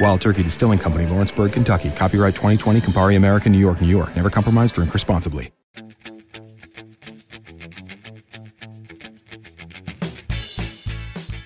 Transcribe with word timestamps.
Wild 0.00 0.20
Turkey 0.20 0.42
Distilling 0.42 0.78
Company, 0.78 1.06
Lawrenceburg, 1.06 1.52
Kentucky. 1.52 1.90
Copyright 1.90 2.34
2020, 2.34 2.80
Campari 2.80 3.16
American, 3.16 3.52
New 3.52 3.58
York, 3.58 3.80
New 3.80 3.88
York. 3.88 4.14
Never 4.14 4.30
compromise, 4.30 4.70
drink 4.72 4.92
responsibly. 4.92 5.50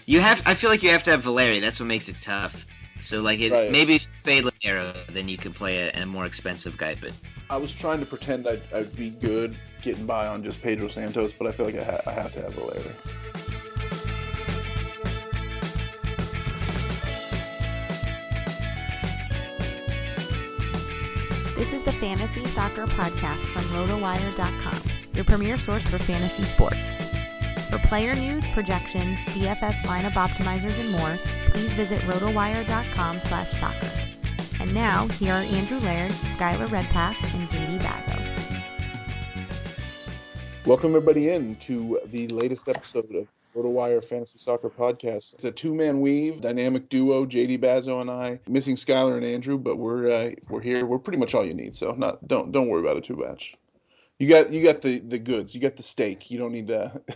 You 0.07 0.21
have. 0.21 0.43
I 0.45 0.55
feel 0.55 0.71
like 0.71 0.83
you 0.83 0.91
have 0.91 1.05
to 1.05 1.11
have 1.13 1.23
Valeri. 1.23 1.61
That's 1.61 1.79
what 1.79 1.87
makes 1.87 2.09
it 2.09 2.17
tough. 2.21 2.67
So 3.01 3.21
like 3.23 3.41
it, 3.41 3.53
Right. 3.53 3.71
maybe 3.71 3.99
Fade 3.99 4.45
Lodeiro, 4.45 4.93
then 5.07 5.29
you 5.29 5.37
can 5.39 5.53
play 5.53 5.89
a, 5.89 6.03
a 6.03 6.07
more 6.07 6.27
expensive 6.27 6.77
guy. 6.77 6.97
But 7.01 7.13
I 7.49 7.57
was 7.57 7.73
trying 7.73 8.01
to 8.01 8.07
pretend 8.07 8.47
I'd, 8.47 8.61
I'd 8.75 8.95
be 8.97 9.11
good 9.11 9.57
getting 9.83 10.05
by 10.07 10.27
on 10.27 10.43
just 10.43 10.61
Pedro 10.61 10.89
Santos, 10.89 11.33
but 11.33 11.47
I 11.47 11.53
feel 11.53 11.67
like 11.67 11.77
I, 11.77 11.85
ha- 11.85 12.01
I 12.07 12.11
have 12.11 12.33
to 12.33 12.43
have 12.43 12.55
Valeri. 12.55 12.83
Fantasy 22.01 22.43
Soccer 22.47 22.87
Podcast 22.87 23.45
from 23.53 23.63
RotoWire.com, 23.65 24.91
your 25.13 25.25
premier 25.25 25.59
source 25.59 25.87
for 25.87 25.99
fantasy 25.99 26.45
sports. 26.45 26.79
For 27.69 27.79
player 27.81 28.15
news, 28.15 28.43
projections, 28.55 29.19
DFS 29.29 29.83
lineup 29.83 30.13
optimizers, 30.13 30.81
and 30.81 30.91
more, 30.93 31.15
please 31.51 31.75
visit 31.75 32.01
RotoWire.com 32.01 33.21
slash 33.21 33.53
soccer. 33.53 33.91
And 34.61 34.73
now, 34.73 35.09
here 35.09 35.35
are 35.35 35.43
Andrew 35.43 35.79
Laird, 35.81 36.13
Skylar 36.39 36.71
Redpath, 36.71 37.19
and 37.35 37.51
JD 37.51 37.81
Bazo. 37.83 38.17
Welcome 40.65 40.97
everybody 40.97 41.29
in 41.29 41.55
to 41.57 42.01
the 42.07 42.29
latest 42.29 42.67
episode 42.67 43.15
of 43.15 43.29
RotoWire 43.55 44.05
Fantasy 44.05 44.39
Soccer 44.39 44.71
Podcast. 44.71 45.35
It's 45.35 45.45
a 45.45 45.51
two-man 45.51 46.01
weave, 46.01 46.41
dynamic 46.41 46.89
duo, 46.89 47.27
JD 47.27 47.61
Bazo 47.61 48.01
and 48.01 48.11
I. 48.11 48.41
Missing 48.49 48.77
Skylar 48.77 49.17
and 49.17 49.25
Andrew, 49.25 49.59
but 49.59 49.77
we're 49.77 50.11
uh, 50.11 50.31
we're 50.49 50.61
here. 50.61 50.87
We're 50.87 50.99
pretty 50.99 51.19
much 51.19 51.35
all 51.35 51.45
you 51.45 51.55
need. 51.55 51.75
So 51.75 51.93
not 51.93 52.27
don't 52.29 52.53
don't 52.53 52.69
worry 52.69 52.81
about 52.81 52.97
it 52.97 53.05
too 53.05 53.17
much. 53.17 53.55
You 54.19 54.29
got 54.29 54.51
you 54.51 54.63
got 54.63 54.83
the 54.83 55.01
the 55.01 55.19
goods. 55.19 55.55
You 55.55 55.61
got 55.61 55.77
the 55.77 55.83
steak. 55.83 56.31
You 56.31 56.39
don't 56.39 56.53
need 56.53 56.69
to. 56.69 57.01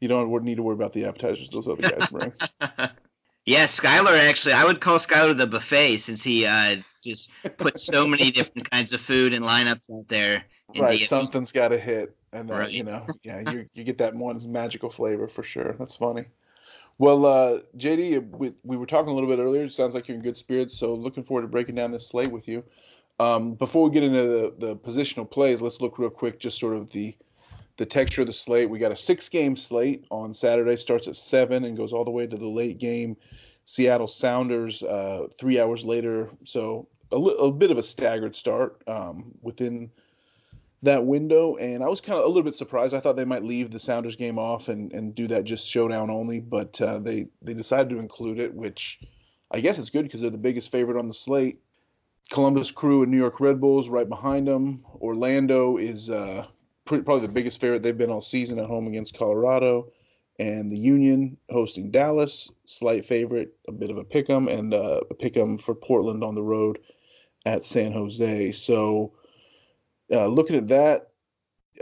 You 0.00 0.08
don't 0.08 0.42
need 0.44 0.54
to 0.54 0.62
worry 0.62 0.74
about 0.74 0.94
the 0.94 1.04
appetizers 1.04 1.50
those 1.50 1.68
other 1.68 1.82
guys 1.82 2.08
bring. 2.08 2.32
yeah, 3.44 3.66
Skylar 3.66 4.18
actually, 4.18 4.54
I 4.54 4.64
would 4.64 4.80
call 4.80 4.96
Skylar 4.96 5.36
the 5.36 5.46
buffet 5.46 5.98
since 5.98 6.22
he 6.22 6.46
uh, 6.46 6.76
just 7.04 7.28
put 7.58 7.78
so 7.78 8.06
many 8.06 8.30
different 8.30 8.70
kinds 8.70 8.94
of 8.94 9.02
food 9.02 9.34
and 9.34 9.44
lineups 9.44 9.90
out 9.92 10.08
there. 10.08 10.44
Right, 10.76 11.00
something's 11.00 11.52
got 11.52 11.68
to 11.68 11.78
hit, 11.78 12.16
and 12.32 12.48
then 12.48 12.58
Right. 12.58 12.72
you 12.72 12.84
know, 12.84 13.06
yeah, 13.22 13.40
you 13.40 13.66
you 13.74 13.84
get 13.84 13.98
that 13.98 14.14
one 14.14 14.40
magical 14.50 14.90
flavor 14.90 15.28
for 15.28 15.42
sure. 15.42 15.74
That's 15.78 15.96
funny. 15.96 16.26
Well, 16.98 17.24
uh, 17.24 17.60
JD, 17.78 18.30
we, 18.36 18.52
we 18.62 18.76
were 18.76 18.84
talking 18.84 19.10
a 19.10 19.14
little 19.14 19.28
bit 19.28 19.38
earlier. 19.38 19.64
It 19.64 19.72
sounds 19.72 19.94
like 19.94 20.06
you're 20.06 20.18
in 20.18 20.22
good 20.22 20.36
spirits, 20.36 20.76
so 20.76 20.94
looking 20.94 21.24
forward 21.24 21.42
to 21.42 21.48
breaking 21.48 21.74
down 21.74 21.92
this 21.92 22.06
slate 22.06 22.30
with 22.30 22.46
you. 22.46 22.62
Um, 23.18 23.54
before 23.54 23.84
we 23.84 23.90
get 23.90 24.02
into 24.02 24.22
the, 24.22 24.54
the 24.58 24.76
positional 24.76 25.30
plays, 25.30 25.62
let's 25.62 25.80
look 25.80 25.98
real 25.98 26.10
quick, 26.10 26.38
just 26.38 26.58
sort 26.58 26.74
of 26.74 26.90
the 26.92 27.16
the 27.78 27.86
texture 27.86 28.20
of 28.20 28.26
the 28.26 28.32
slate. 28.34 28.68
We 28.68 28.78
got 28.78 28.92
a 28.92 28.96
six 28.96 29.30
game 29.30 29.56
slate 29.56 30.04
on 30.10 30.34
Saturday, 30.34 30.76
starts 30.76 31.08
at 31.08 31.16
seven 31.16 31.64
and 31.64 31.74
goes 31.76 31.94
all 31.94 32.04
the 32.04 32.10
way 32.10 32.26
to 32.26 32.36
the 32.36 32.46
late 32.46 32.78
game. 32.78 33.16
Seattle 33.64 34.06
Sounders 34.08 34.82
uh, 34.82 35.28
three 35.38 35.58
hours 35.58 35.84
later, 35.84 36.28
so 36.44 36.86
a, 37.12 37.16
li- 37.16 37.36
a 37.38 37.50
bit 37.50 37.70
of 37.70 37.78
a 37.78 37.82
staggered 37.82 38.36
start 38.36 38.82
um, 38.86 39.32
within 39.40 39.90
that 40.82 41.04
window. 41.04 41.56
And 41.56 41.82
I 41.82 41.88
was 41.88 42.00
kind 42.00 42.18
of 42.18 42.24
a 42.24 42.28
little 42.28 42.42
bit 42.42 42.54
surprised. 42.54 42.94
I 42.94 43.00
thought 43.00 43.16
they 43.16 43.24
might 43.24 43.44
leave 43.44 43.70
the 43.70 43.78
Sounders 43.78 44.16
game 44.16 44.38
off 44.38 44.68
and, 44.68 44.92
and 44.92 45.14
do 45.14 45.26
that 45.28 45.44
just 45.44 45.66
showdown 45.68 46.10
only, 46.10 46.40
but 46.40 46.80
uh, 46.80 46.98
they 46.98 47.28
they 47.42 47.54
decided 47.54 47.90
to 47.90 47.98
include 47.98 48.38
it, 48.38 48.54
which 48.54 49.00
I 49.50 49.60
guess 49.60 49.78
it's 49.78 49.90
good 49.90 50.04
because 50.04 50.20
they're 50.20 50.30
the 50.30 50.38
biggest 50.38 50.72
favorite 50.72 50.98
on 50.98 51.08
the 51.08 51.14
slate. 51.14 51.60
Columbus 52.30 52.70
Crew 52.70 53.02
and 53.02 53.10
New 53.10 53.18
York 53.18 53.40
Red 53.40 53.60
Bulls 53.60 53.88
right 53.88 54.08
behind 54.08 54.46
them. 54.46 54.84
Orlando 55.00 55.76
is 55.76 56.10
uh, 56.10 56.46
pretty, 56.84 57.02
probably 57.02 57.26
the 57.26 57.32
biggest 57.32 57.60
favorite 57.60 57.82
they've 57.82 57.98
been 57.98 58.10
all 58.10 58.22
season 58.22 58.58
at 58.58 58.66
home 58.66 58.86
against 58.86 59.18
Colorado. 59.18 59.90
And 60.38 60.72
the 60.72 60.78
Union 60.78 61.36
hosting 61.50 61.90
Dallas, 61.90 62.50
slight 62.64 63.04
favorite, 63.04 63.52
a 63.68 63.72
bit 63.72 63.90
of 63.90 63.98
a 63.98 64.04
pick 64.04 64.30
'em, 64.30 64.48
and 64.48 64.72
uh, 64.72 65.00
a 65.10 65.14
pick 65.14 65.36
'em 65.36 65.58
for 65.58 65.74
Portland 65.74 66.24
on 66.24 66.34
the 66.34 66.42
road 66.42 66.78
at 67.44 67.64
San 67.64 67.92
Jose. 67.92 68.52
So, 68.52 69.12
uh, 70.10 70.26
looking 70.26 70.56
at 70.56 70.68
that, 70.68 71.10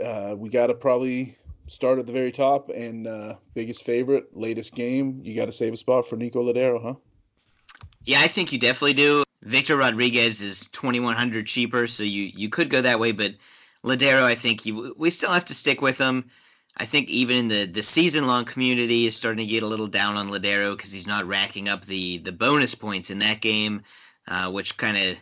uh, 0.03 0.35
we 0.37 0.49
got 0.49 0.67
to 0.67 0.73
probably 0.73 1.35
start 1.67 1.99
at 1.99 2.05
the 2.05 2.11
very 2.13 2.31
top 2.31 2.69
and 2.69 3.07
uh, 3.07 3.35
biggest 3.53 3.83
favorite, 3.83 4.35
latest 4.35 4.75
game. 4.75 5.19
You 5.23 5.35
got 5.35 5.45
to 5.45 5.51
save 5.51 5.73
a 5.73 5.77
spot 5.77 6.07
for 6.07 6.15
Nico 6.15 6.43
Lodeiro, 6.43 6.81
huh? 6.81 6.95
Yeah, 8.05 8.21
I 8.21 8.27
think 8.27 8.51
you 8.51 8.59
definitely 8.59 8.93
do. 8.93 9.23
Victor 9.43 9.77
Rodriguez 9.77 10.41
is 10.41 10.67
twenty 10.71 10.99
one 10.99 11.15
hundred 11.15 11.47
cheaper, 11.47 11.87
so 11.87 12.03
you 12.03 12.23
you 12.35 12.49
could 12.49 12.69
go 12.69 12.81
that 12.81 12.99
way. 12.99 13.11
But 13.11 13.35
Lodeiro, 13.83 14.23
I 14.23 14.35
think 14.35 14.65
you 14.65 14.95
we 14.97 15.09
still 15.09 15.31
have 15.31 15.45
to 15.45 15.53
stick 15.53 15.81
with 15.81 15.97
him. 15.97 16.29
I 16.77 16.85
think 16.85 17.09
even 17.09 17.37
in 17.37 17.47
the 17.47 17.65
the 17.65 17.83
season 17.83 18.27
long 18.27 18.45
community 18.45 19.05
is 19.05 19.15
starting 19.15 19.45
to 19.45 19.51
get 19.51 19.63
a 19.63 19.67
little 19.67 19.87
down 19.87 20.17
on 20.17 20.29
Lodeiro 20.29 20.75
because 20.75 20.91
he's 20.91 21.07
not 21.07 21.27
racking 21.27 21.69
up 21.69 21.85
the 21.85 22.17
the 22.19 22.31
bonus 22.31 22.75
points 22.75 23.09
in 23.09 23.19
that 23.19 23.41
game, 23.41 23.81
uh, 24.27 24.51
which 24.51 24.77
kind 24.77 24.97
of 24.97 25.17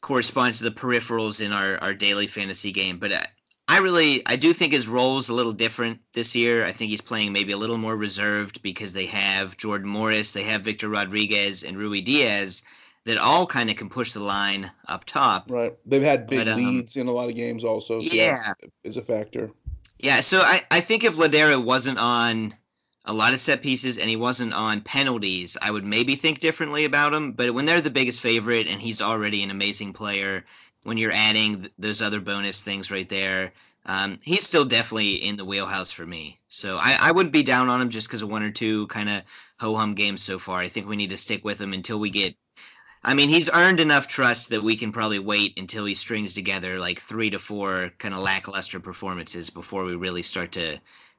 corresponds 0.00 0.58
to 0.58 0.64
the 0.64 0.70
peripherals 0.70 1.44
in 1.44 1.52
our 1.52 1.78
our 1.78 1.94
daily 1.94 2.26
fantasy 2.26 2.72
game. 2.72 2.98
But 2.98 3.12
I, 3.12 3.16
uh, 3.16 3.24
I 3.70 3.78
really 3.78 4.26
I 4.26 4.36
do 4.36 4.52
think 4.52 4.72
his 4.72 4.88
role 4.88 5.18
is 5.18 5.28
a 5.28 5.34
little 5.34 5.52
different 5.52 6.00
this 6.14 6.34
year. 6.34 6.64
I 6.64 6.72
think 6.72 6.90
he's 6.90 7.02
playing 7.02 7.32
maybe 7.32 7.52
a 7.52 7.58
little 7.58 7.76
more 7.76 7.96
reserved 7.96 8.62
because 8.62 8.94
they 8.94 9.06
have 9.06 9.58
Jordan 9.58 9.88
Morris, 9.88 10.32
they 10.32 10.44
have 10.44 10.62
Victor 10.62 10.88
Rodriguez 10.88 11.64
and 11.64 11.76
Ruidíaz 11.76 12.62
that 13.04 13.18
all 13.18 13.46
kind 13.46 13.70
of 13.70 13.76
can 13.76 13.88
push 13.88 14.12
the 14.12 14.20
line 14.20 14.70
up 14.86 15.04
top. 15.04 15.50
Right. 15.50 15.74
They've 15.86 16.02
had 16.02 16.26
big 16.26 16.40
but, 16.40 16.48
um, 16.48 16.56
leads 16.56 16.96
in 16.96 17.08
a 17.08 17.12
lot 17.12 17.28
of 17.28 17.36
games 17.36 17.64
also. 17.64 18.00
So 18.00 18.14
yeah. 18.14 18.52
Is 18.84 18.96
a 18.96 19.02
factor. 19.02 19.50
Yeah, 19.98 20.20
so 20.20 20.40
I, 20.40 20.62
I 20.70 20.80
think 20.80 21.04
if 21.04 21.16
Lodeiro 21.16 21.62
wasn't 21.62 21.98
on 21.98 22.54
a 23.08 23.12
lot 23.12 23.32
of 23.32 23.40
set 23.40 23.62
pieces 23.62 23.98
and 23.98 24.10
he 24.10 24.16
wasn't 24.16 24.52
on 24.54 24.82
penalties, 24.82 25.56
I 25.62 25.70
would 25.70 25.84
maybe 25.84 26.14
think 26.14 26.40
differently 26.40 26.84
about 26.84 27.14
him. 27.14 27.32
But 27.32 27.54
when 27.54 27.64
they're 27.66 27.80
the 27.80 27.90
biggest 27.90 28.20
favorite 28.20 28.68
and 28.68 28.80
he's 28.80 29.02
already 29.02 29.42
an 29.42 29.50
amazing 29.50 29.94
player, 29.94 30.44
when 30.84 30.98
you're 30.98 31.12
adding 31.12 31.68
those 31.78 32.02
other 32.02 32.20
bonus 32.20 32.60
things 32.60 32.90
right 32.90 33.08
there, 33.08 33.52
um, 33.86 34.20
he's 34.22 34.44
still 34.44 34.64
definitely 34.66 35.14
in 35.14 35.36
the 35.36 35.44
wheelhouse 35.44 35.90
for 35.90 36.06
me. 36.06 36.38
So 36.48 36.76
I, 36.76 36.98
I 37.00 37.12
wouldn't 37.12 37.32
be 37.32 37.42
down 37.42 37.70
on 37.70 37.80
him 37.80 37.88
just 37.88 38.08
because 38.08 38.22
of 38.22 38.30
one 38.30 38.42
or 38.42 38.50
two 38.50 38.86
kind 38.88 39.08
of 39.08 39.22
ho 39.58 39.74
hum 39.74 39.94
games 39.94 40.22
so 40.22 40.38
far. 40.38 40.60
I 40.60 40.68
think 40.68 40.86
we 40.86 40.96
need 40.96 41.10
to 41.10 41.16
stick 41.16 41.44
with 41.44 41.60
him 41.60 41.72
until 41.72 41.98
we 41.98 42.10
get 42.10 42.36
I 43.02 43.14
mean, 43.14 43.28
he's 43.28 43.48
earned 43.50 43.80
enough 43.80 44.08
trust 44.08 44.50
that 44.50 44.62
we 44.62 44.76
can 44.76 44.92
probably 44.92 45.18
wait 45.20 45.58
until 45.58 45.84
he 45.84 45.94
strings 45.94 46.34
together 46.34 46.78
like 46.78 47.00
three 47.00 47.30
to 47.30 47.38
four 47.38 47.92
kind 47.98 48.12
of 48.12 48.20
lackluster 48.20 48.80
performances 48.80 49.50
before 49.50 49.84
we 49.84 49.94
really 49.96 50.22
start 50.22 50.52
to 50.52 50.78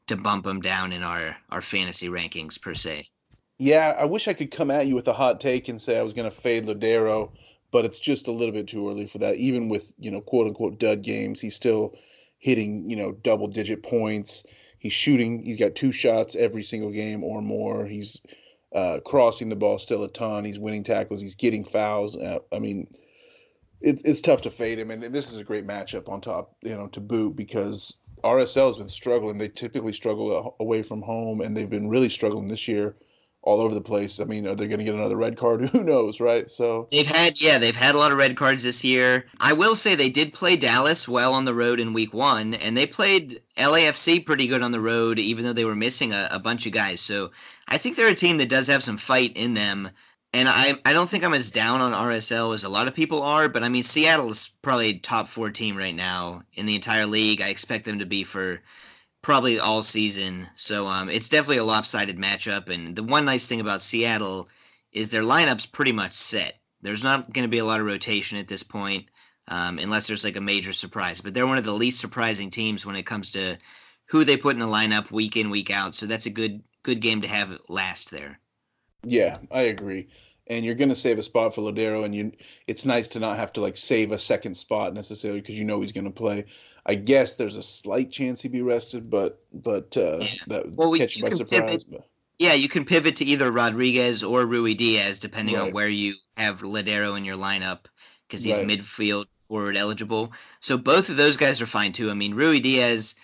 to 0.09 0.17
bump 0.17 0.45
him 0.45 0.59
down 0.59 0.91
in 0.91 1.03
our 1.03 1.37
our 1.49 1.61
fantasy 1.61 2.09
rankings 2.09 2.61
per 2.61 2.73
se. 2.73 3.07
Yeah, 3.57 3.95
I 3.97 4.05
wish 4.05 4.27
I 4.27 4.33
could 4.33 4.51
come 4.51 4.71
at 4.71 4.87
you 4.87 4.95
with 4.95 5.07
a 5.07 5.13
hot 5.13 5.39
take 5.39 5.67
and 5.67 5.81
say 5.81 5.97
I 5.97 6.03
was 6.03 6.13
going 6.13 6.29
to 6.29 6.35
fade 6.35 6.65
Lodeiro, 6.65 7.31
but 7.71 7.85
it's 7.85 7.99
just 7.99 8.27
a 8.27 8.31
little 8.31 8.53
bit 8.53 8.67
too 8.67 8.89
early 8.89 9.05
for 9.05 9.17
that. 9.19 9.35
Even 9.35 9.69
with 9.69 9.93
you 9.99 10.11
know 10.11 10.21
quote 10.21 10.47
unquote 10.47 10.79
dud 10.79 11.01
games, 11.01 11.41
he's 11.41 11.55
still 11.55 11.95
hitting 12.37 12.89
you 12.89 12.95
know 12.95 13.11
double 13.11 13.47
digit 13.47 13.83
points. 13.83 14.43
He's 14.79 14.93
shooting. 14.93 15.43
He's 15.43 15.59
got 15.59 15.75
two 15.75 15.91
shots 15.91 16.35
every 16.35 16.63
single 16.63 16.91
game 16.91 17.23
or 17.23 17.41
more. 17.41 17.85
He's 17.85 18.21
uh, 18.73 18.99
crossing 19.05 19.49
the 19.49 19.55
ball 19.55 19.79
still 19.79 20.03
a 20.03 20.09
ton. 20.09 20.45
He's 20.45 20.59
winning 20.59 20.83
tackles. 20.83 21.21
He's 21.21 21.35
getting 21.35 21.63
fouls. 21.65 22.15
Uh, 22.15 22.39
I 22.53 22.59
mean, 22.59 22.87
it, 23.81 24.01
it's 24.05 24.21
tough 24.21 24.41
to 24.43 24.51
fade 24.51 24.79
him, 24.79 24.91
and 24.91 25.03
this 25.03 25.31
is 25.31 25.39
a 25.39 25.43
great 25.43 25.65
matchup 25.65 26.07
on 26.07 26.21
top, 26.21 26.55
you 26.61 26.75
know, 26.75 26.87
to 26.87 26.99
boot 26.99 27.35
because 27.35 27.93
RSL 28.23 28.67
has 28.67 28.77
been 28.77 28.89
struggling. 28.89 29.37
They 29.37 29.49
typically 29.49 29.93
struggle 29.93 30.55
away 30.59 30.83
from 30.83 31.01
home, 31.01 31.41
and 31.41 31.55
they've 31.55 31.69
been 31.69 31.89
really 31.89 32.09
struggling 32.09 32.47
this 32.47 32.67
year 32.67 32.95
all 33.41 33.61
over 33.61 33.73
the 33.73 33.81
place. 33.81 34.19
I 34.19 34.25
mean, 34.25 34.45
are 34.47 34.55
they 34.55 34.67
going 34.67 34.79
to 34.79 34.85
get 34.85 34.95
another 34.95 35.15
red 35.15 35.37
card? 35.37 35.69
Who 35.69 35.83
knows, 35.83 36.19
right? 36.19 36.49
So 36.49 36.87
they've 36.91 37.07
had, 37.07 37.39
yeah, 37.41 37.57
they've 37.57 37.75
had 37.75 37.95
a 37.95 37.97
lot 37.97 38.11
of 38.11 38.17
red 38.17 38.35
cards 38.35 38.63
this 38.63 38.83
year. 38.83 39.25
I 39.39 39.53
will 39.53 39.75
say 39.75 39.95
they 39.95 40.09
did 40.09 40.33
play 40.33 40.55
Dallas 40.55 41.07
well 41.07 41.33
on 41.33 41.45
the 41.45 41.53
road 41.53 41.79
in 41.79 41.93
Week 41.93 42.13
One, 42.13 42.53
and 42.55 42.75
they 42.75 42.85
played 42.85 43.41
LAFC 43.57 44.25
pretty 44.25 44.47
good 44.47 44.61
on 44.61 44.71
the 44.71 44.81
road, 44.81 45.19
even 45.19 45.45
though 45.45 45.53
they 45.53 45.65
were 45.65 45.75
missing 45.75 46.11
a, 46.13 46.27
a 46.31 46.39
bunch 46.39 46.65
of 46.65 46.73
guys. 46.73 46.99
So 47.01 47.31
I 47.67 47.77
think 47.77 47.95
they're 47.95 48.07
a 48.07 48.15
team 48.15 48.37
that 48.37 48.49
does 48.49 48.67
have 48.67 48.83
some 48.83 48.97
fight 48.97 49.35
in 49.35 49.53
them. 49.53 49.89
And 50.31 50.47
I, 50.47 50.75
I 50.85 50.93
don't 50.93 51.09
think 51.09 51.23
I'm 51.23 51.33
as 51.33 51.49
down 51.49 51.81
on 51.81 51.91
RSL 51.91 52.53
as 52.53 52.63
a 52.63 52.69
lot 52.69 52.87
of 52.87 52.93
people 52.93 53.23
are, 53.23 53.49
but 53.49 53.63
I 53.63 53.69
mean 53.69 53.81
Seattle 53.81 54.29
is 54.29 54.53
probably 54.61 54.99
top 54.99 55.27
four 55.27 55.49
team 55.49 55.75
right 55.75 55.95
now 55.95 56.43
in 56.53 56.67
the 56.67 56.75
entire 56.75 57.07
league. 57.07 57.41
I 57.41 57.49
expect 57.49 57.85
them 57.85 57.97
to 57.97 58.05
be 58.05 58.23
for 58.23 58.61
probably 59.21 59.59
all 59.59 59.81
season. 59.81 60.47
So 60.55 60.85
um, 60.85 61.09
it's 61.09 61.29
definitely 61.29 61.57
a 61.57 61.63
lopsided 61.63 62.17
matchup. 62.17 62.69
And 62.69 62.95
the 62.95 63.03
one 63.03 63.25
nice 63.25 63.47
thing 63.47 63.59
about 63.59 63.81
Seattle 63.81 64.49
is 64.91 65.09
their 65.09 65.23
lineup's 65.23 65.65
pretty 65.65 65.91
much 65.91 66.13
set. 66.13 66.59
There's 66.81 67.03
not 67.03 67.33
going 67.33 67.43
to 67.43 67.49
be 67.49 67.57
a 67.57 67.65
lot 67.65 67.79
of 67.79 67.85
rotation 67.85 68.37
at 68.37 68.47
this 68.47 68.63
point, 68.63 69.09
um, 69.47 69.79
unless 69.79 70.07
there's 70.07 70.23
like 70.23 70.37
a 70.37 70.41
major 70.41 70.73
surprise. 70.73 71.21
But 71.21 71.33
they're 71.33 71.47
one 71.47 71.57
of 71.57 71.65
the 71.65 71.73
least 71.73 71.99
surprising 71.99 72.51
teams 72.51 72.85
when 72.85 72.95
it 72.95 73.05
comes 73.05 73.31
to 73.31 73.57
who 74.05 74.23
they 74.23 74.37
put 74.37 74.53
in 74.53 74.59
the 74.59 74.65
lineup 74.65 75.11
week 75.11 75.35
in 75.37 75.49
week 75.49 75.71
out. 75.71 75.95
So 75.95 76.05
that's 76.05 76.25
a 76.25 76.31
good 76.31 76.63
good 76.83 77.01
game 77.01 77.21
to 77.21 77.27
have 77.27 77.59
last 77.67 78.11
there. 78.11 78.39
Yeah, 79.03 79.37
I 79.51 79.63
agree. 79.63 80.07
And 80.47 80.65
you're 80.65 80.75
going 80.75 80.89
to 80.89 80.95
save 80.95 81.19
a 81.19 81.23
spot 81.23 81.53
for 81.53 81.61
Lodeiro, 81.61 82.05
and 82.05 82.15
you 82.15 82.31
it's 82.67 82.85
nice 82.85 83.07
to 83.09 83.19
not 83.19 83.37
have 83.37 83.53
to 83.53 83.61
like 83.61 83.77
save 83.77 84.11
a 84.11 84.19
second 84.19 84.55
spot 84.55 84.93
necessarily 84.93 85.41
because 85.41 85.59
you 85.59 85.65
know 85.65 85.81
he's 85.81 85.91
going 85.91 86.05
to 86.05 86.11
play. 86.11 86.45
I 86.85 86.95
guess 86.95 87.35
there's 87.35 87.55
a 87.55 87.63
slight 87.63 88.11
chance 88.11 88.41
he'd 88.41 88.51
be 88.51 88.63
rested, 88.63 89.09
but 89.09 89.43
but 89.53 89.95
uh, 89.95 90.19
yeah. 90.21 90.29
that 90.47 90.71
well, 90.71 90.91
catch 90.93 91.15
you 91.15 91.23
by 91.23 91.29
surprise. 91.29 91.85
Yeah, 92.39 92.53
you 92.53 92.69
can 92.69 92.85
pivot 92.85 93.17
to 93.17 93.25
either 93.25 93.51
Rodriguez 93.51 94.23
or 94.23 94.45
Ruidíaz 94.45 95.19
depending 95.19 95.55
right. 95.55 95.67
on 95.67 95.71
where 95.73 95.89
you 95.89 96.15
have 96.37 96.61
Lodeiro 96.61 97.17
in 97.17 97.25
your 97.25 97.35
lineup 97.35 97.85
because 98.27 98.43
he's 98.43 98.57
right. 98.57 98.67
midfield 98.67 99.25
forward 99.49 99.75
eligible. 99.75 100.31
So 100.61 100.77
both 100.77 101.09
of 101.09 101.17
those 101.17 101.35
guys 101.35 101.61
are 101.61 101.65
fine 101.65 101.91
too. 101.91 102.09
I 102.09 102.13
mean, 102.13 102.33
Ruidíaz 102.33 103.15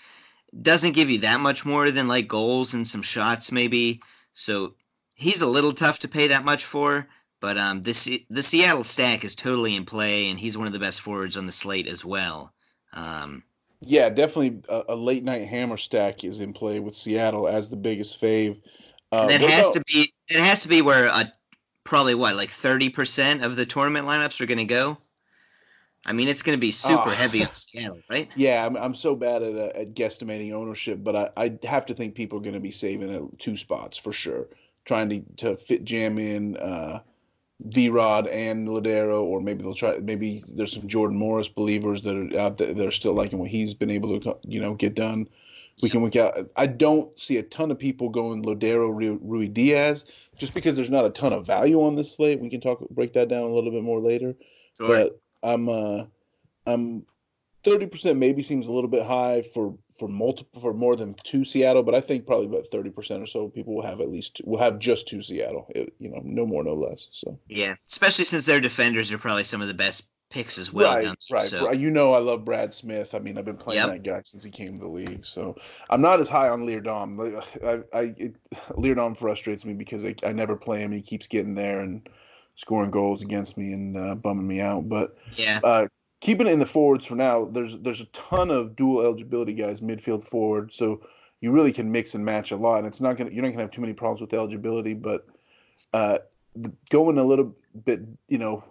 doesn't 0.62 0.92
give 0.92 1.10
you 1.10 1.20
that 1.20 1.40
much 1.40 1.66
more 1.66 1.92
than 1.92 2.08
like 2.08 2.28
goals 2.28 2.74
and 2.74 2.86
some 2.86 3.02
shots 3.02 3.52
maybe. 3.52 4.02
So 4.34 4.76
he's 5.16 5.42
a 5.42 5.48
little 5.48 5.74
tough 5.74 6.00
to 6.00 6.08
pay 6.08 6.28
that 6.28 6.46
much 6.46 6.66
for. 6.66 7.08
But 7.42 7.58
um, 7.58 7.84
this 7.84 8.10
the 8.30 8.42
Seattle 8.44 8.84
stack 8.84 9.24
is 9.24 9.36
totally 9.36 9.76
in 9.76 9.86
play, 9.86 10.30
and 10.30 10.40
he's 10.40 10.58
one 10.58 10.68
of 10.68 10.74
the 10.74 10.80
best 10.80 11.02
forwards 11.02 11.38
on 11.38 11.46
the 11.46 11.52
slate 11.52 11.88
as 11.88 12.06
well. 12.06 12.54
Um, 12.94 13.44
yeah, 13.82 14.10
definitely 14.10 14.62
a, 14.70 14.84
a, 14.90 14.96
late 14.96 15.24
night 15.24 15.48
hammer 15.48 15.78
stack 15.78 16.24
is 16.24 16.40
in 16.40 16.54
play 16.54 16.80
with 16.80 16.96
Seattle 16.96 17.48
as 17.48 17.70
the 17.70 17.76
biggest 17.76 18.20
fave. 18.20 18.62
Uh, 19.12 19.28
and 19.30 19.44
it 19.44 19.50
has 19.50 19.70
to 19.72 19.84
be 19.86 20.14
it 20.30 20.40
has 20.40 20.64
to 20.64 20.68
be 20.68 20.82
where 20.82 21.06
a, 21.06 21.32
probably 21.84 22.16
what 22.16 22.36
like 22.36 22.50
thirty 22.50 22.90
percent 22.90 23.44
of 23.44 23.56
the 23.56 23.66
tournament 23.66 24.08
lineups 24.08 24.40
are 24.42 24.46
going 24.46 24.58
to 24.58 24.66
go. 24.66 24.98
I 26.08 26.14
mean, 26.14 26.28
it's 26.28 26.44
going 26.44 26.58
to 26.58 26.62
be 26.62 26.72
super 26.72 27.10
oh. 27.10 27.12
heavy 27.12 27.44
on 27.44 27.50
Seattle, 27.52 28.00
right? 28.10 28.30
Yeah, 28.36 28.66
I'm, 28.66 28.78
I'm 28.78 28.96
so 28.96 29.16
bad 29.16 29.42
at, 29.42 29.56
uh, 29.56 29.72
at 29.80 29.94
guesstimating 29.96 30.54
ownership, 30.54 31.04
but 31.04 31.16
I, 31.16 31.30
I 31.36 31.68
have 31.68 31.86
to 31.88 31.94
think 31.94 32.14
people 32.14 32.38
are 32.38 32.44
going 32.44 32.54
to 32.54 32.60
be 32.60 32.72
saving 32.72 33.14
at 33.14 33.40
two 33.40 33.58
spots 33.58 33.98
for 33.98 34.14
sure, 34.14 34.48
trying 34.86 35.10
to, 35.10 35.22
to 35.38 35.56
fit 35.56 35.84
jam 35.84 36.18
in 36.18 36.58
uh, 36.58 37.00
V 37.62 37.90
Rod 37.90 38.28
and 38.28 38.68
Lodeiro, 38.68 39.24
or 39.24 39.42
maybe 39.42 39.64
they'll 39.64 39.74
try. 39.74 39.98
Maybe 40.00 40.44
there's 40.48 40.74
some 40.74 40.88
Jordan 40.88 41.18
Morris 41.18 41.48
believers 41.48 42.02
that 42.04 42.16
are 42.16 42.40
out 42.40 42.58
there 42.58 42.74
that 42.74 42.86
are 42.86 42.92
still 42.92 43.14
liking 43.14 43.40
what 43.40 43.50
he's 43.50 43.74
been 43.74 43.90
able 43.92 44.20
to, 44.20 44.38
you 44.44 44.60
know, 44.60 44.74
get 44.74 44.96
done. 44.96 45.28
We 45.82 45.90
can 45.90 46.02
week 46.02 46.16
out. 46.16 46.38
I 46.56 46.68
don't 46.68 47.18
see 47.20 47.38
a 47.38 47.44
ton 47.44 47.70
of 47.70 47.78
people 47.78 48.10
going 48.10 48.44
Lodeiro 48.44 49.20
Ruidíaz 49.20 50.06
just 50.38 50.54
because 50.54 50.76
there's 50.76 50.90
not 50.90 51.06
a 51.06 51.10
ton 51.10 51.34
of 51.34 51.46
value 51.46 51.82
on 51.84 51.96
this 51.96 52.14
slate. 52.14 52.40
We 52.40 52.50
can 52.50 52.62
talk 52.62 52.88
break 52.92 53.14
that 53.14 53.28
down 53.28 53.44
a 53.44 53.54
little 53.54 53.72
bit 53.72 53.84
more 53.84 54.00
later. 54.00 54.36
Sure. 54.78 54.88
But 54.88 55.22
I'm 55.44 55.68
uh, 55.68 56.06
I'm 56.66 57.06
thirty 57.66 57.88
percent 57.88 58.20
maybe 58.20 58.44
seems 58.44 58.68
a 58.68 58.72
little 58.72 58.90
bit 58.90 59.04
high 59.04 59.42
for 59.42 59.76
for 59.98 60.08
multiple 60.08 60.62
for 60.62 60.74
more 60.74 60.96
than 60.96 61.16
two 61.24 61.44
Seattle, 61.44 61.84
but 61.84 61.96
I 61.96 62.00
think 62.00 62.26
probably 62.26 62.46
about 62.46 62.68
thirty 62.68 62.92
percent 62.92 63.22
or 63.22 63.26
so 63.26 63.50
people 63.50 63.76
will 63.76 63.86
have 63.86 64.00
at 64.00 64.10
least 64.10 64.36
two, 64.36 64.44
will 64.46 64.60
have 64.60 64.80
just 64.80 65.08
two 65.08 65.22
Seattle. 65.22 65.68
It, 65.76 65.94
you 66.00 66.10
know, 66.10 66.22
no 66.24 66.46
more, 66.46 66.64
no 66.64 66.74
less. 66.74 67.10
So 67.12 67.38
yeah, 67.50 67.76
especially 67.90 68.26
since 68.26 68.46
their 68.46 68.62
defenders 68.62 69.12
are 69.12 69.18
probably 69.18 69.44
some 69.44 69.62
of 69.62 69.68
the 69.68 69.74
best 69.74 70.08
picks 70.30 70.58
as 70.58 70.72
well. 70.72 70.96
Right, 70.96 71.16
right. 71.32 71.44
So. 71.44 71.72
You 71.72 71.90
know, 71.90 72.14
I 72.14 72.20
love 72.20 72.46
Brad 72.46 72.74
Smith. 72.74 73.16
I 73.16 73.20
mean, 73.20 73.38
I've 73.38 73.46
been 73.46 73.58
playing 73.58 73.82
yep. 73.82 73.90
that 73.90 74.04
guy 74.04 74.22
since 74.24 74.44
he 74.44 74.52
came 74.52 74.74
to 74.74 74.80
the 74.80 74.88
league. 74.88 75.26
So 75.26 75.56
I'm 75.90 76.02
not 76.02 76.20
as 76.20 76.30
high 76.30 76.50
on 76.50 76.66
Leerdam. 76.66 77.42
I, 77.64 77.98
I, 77.98 78.02
it, 78.18 78.36
Leerdam 78.72 79.18
frustrates 79.18 79.66
me 79.66 79.74
because 79.74 80.06
I, 80.06 80.16
I 80.24 80.34
never 80.34 80.56
play 80.56 80.80
him. 80.80 80.92
He 80.92 81.02
keeps 81.02 81.28
getting 81.28 81.56
there 81.56 81.80
and 81.80 82.08
scoring 82.56 82.92
goals 82.92 83.22
against 83.22 83.58
me 83.58 83.74
and 83.74 83.98
uh, 83.98 84.16
bumming 84.16 84.48
me 84.48 84.62
out. 84.62 84.90
But 84.90 85.18
yeah, 85.36 85.60
uh, 85.64 85.88
keeping 86.22 86.48
it 86.48 86.52
in 86.52 86.60
the 86.60 86.66
forwards 86.66 87.06
for 87.06 87.16
now, 87.16 87.46
there's 87.46 87.78
there's 87.80 88.02
a 88.02 88.06
ton 88.06 88.52
of 88.52 88.76
dual 88.76 89.02
eligibility 89.04 89.54
guys 89.54 89.82
midfield 89.82 90.24
forward, 90.28 90.74
so 90.74 91.02
you 91.42 91.52
really 91.52 91.72
can 91.72 91.92
mix 91.92 92.16
and 92.16 92.24
match 92.24 92.52
a 92.52 92.56
lot, 92.56 92.80
and 92.80 92.88
it's 92.88 93.02
not 93.02 93.18
gonna 93.18 93.32
you're 93.32 93.44
not 93.44 93.50
gonna 93.50 93.62
have 93.62 93.72
too 93.72 93.82
many 93.82 93.94
problems 93.94 94.22
with 94.22 94.34
eligibility, 94.34 94.94
but 94.94 95.28
uh, 95.94 96.20
the, 96.56 96.72
going 96.90 97.18
a 97.18 97.24
little 97.24 97.56
bit, 97.84 98.02
you 98.28 98.38
know, 98.38 98.64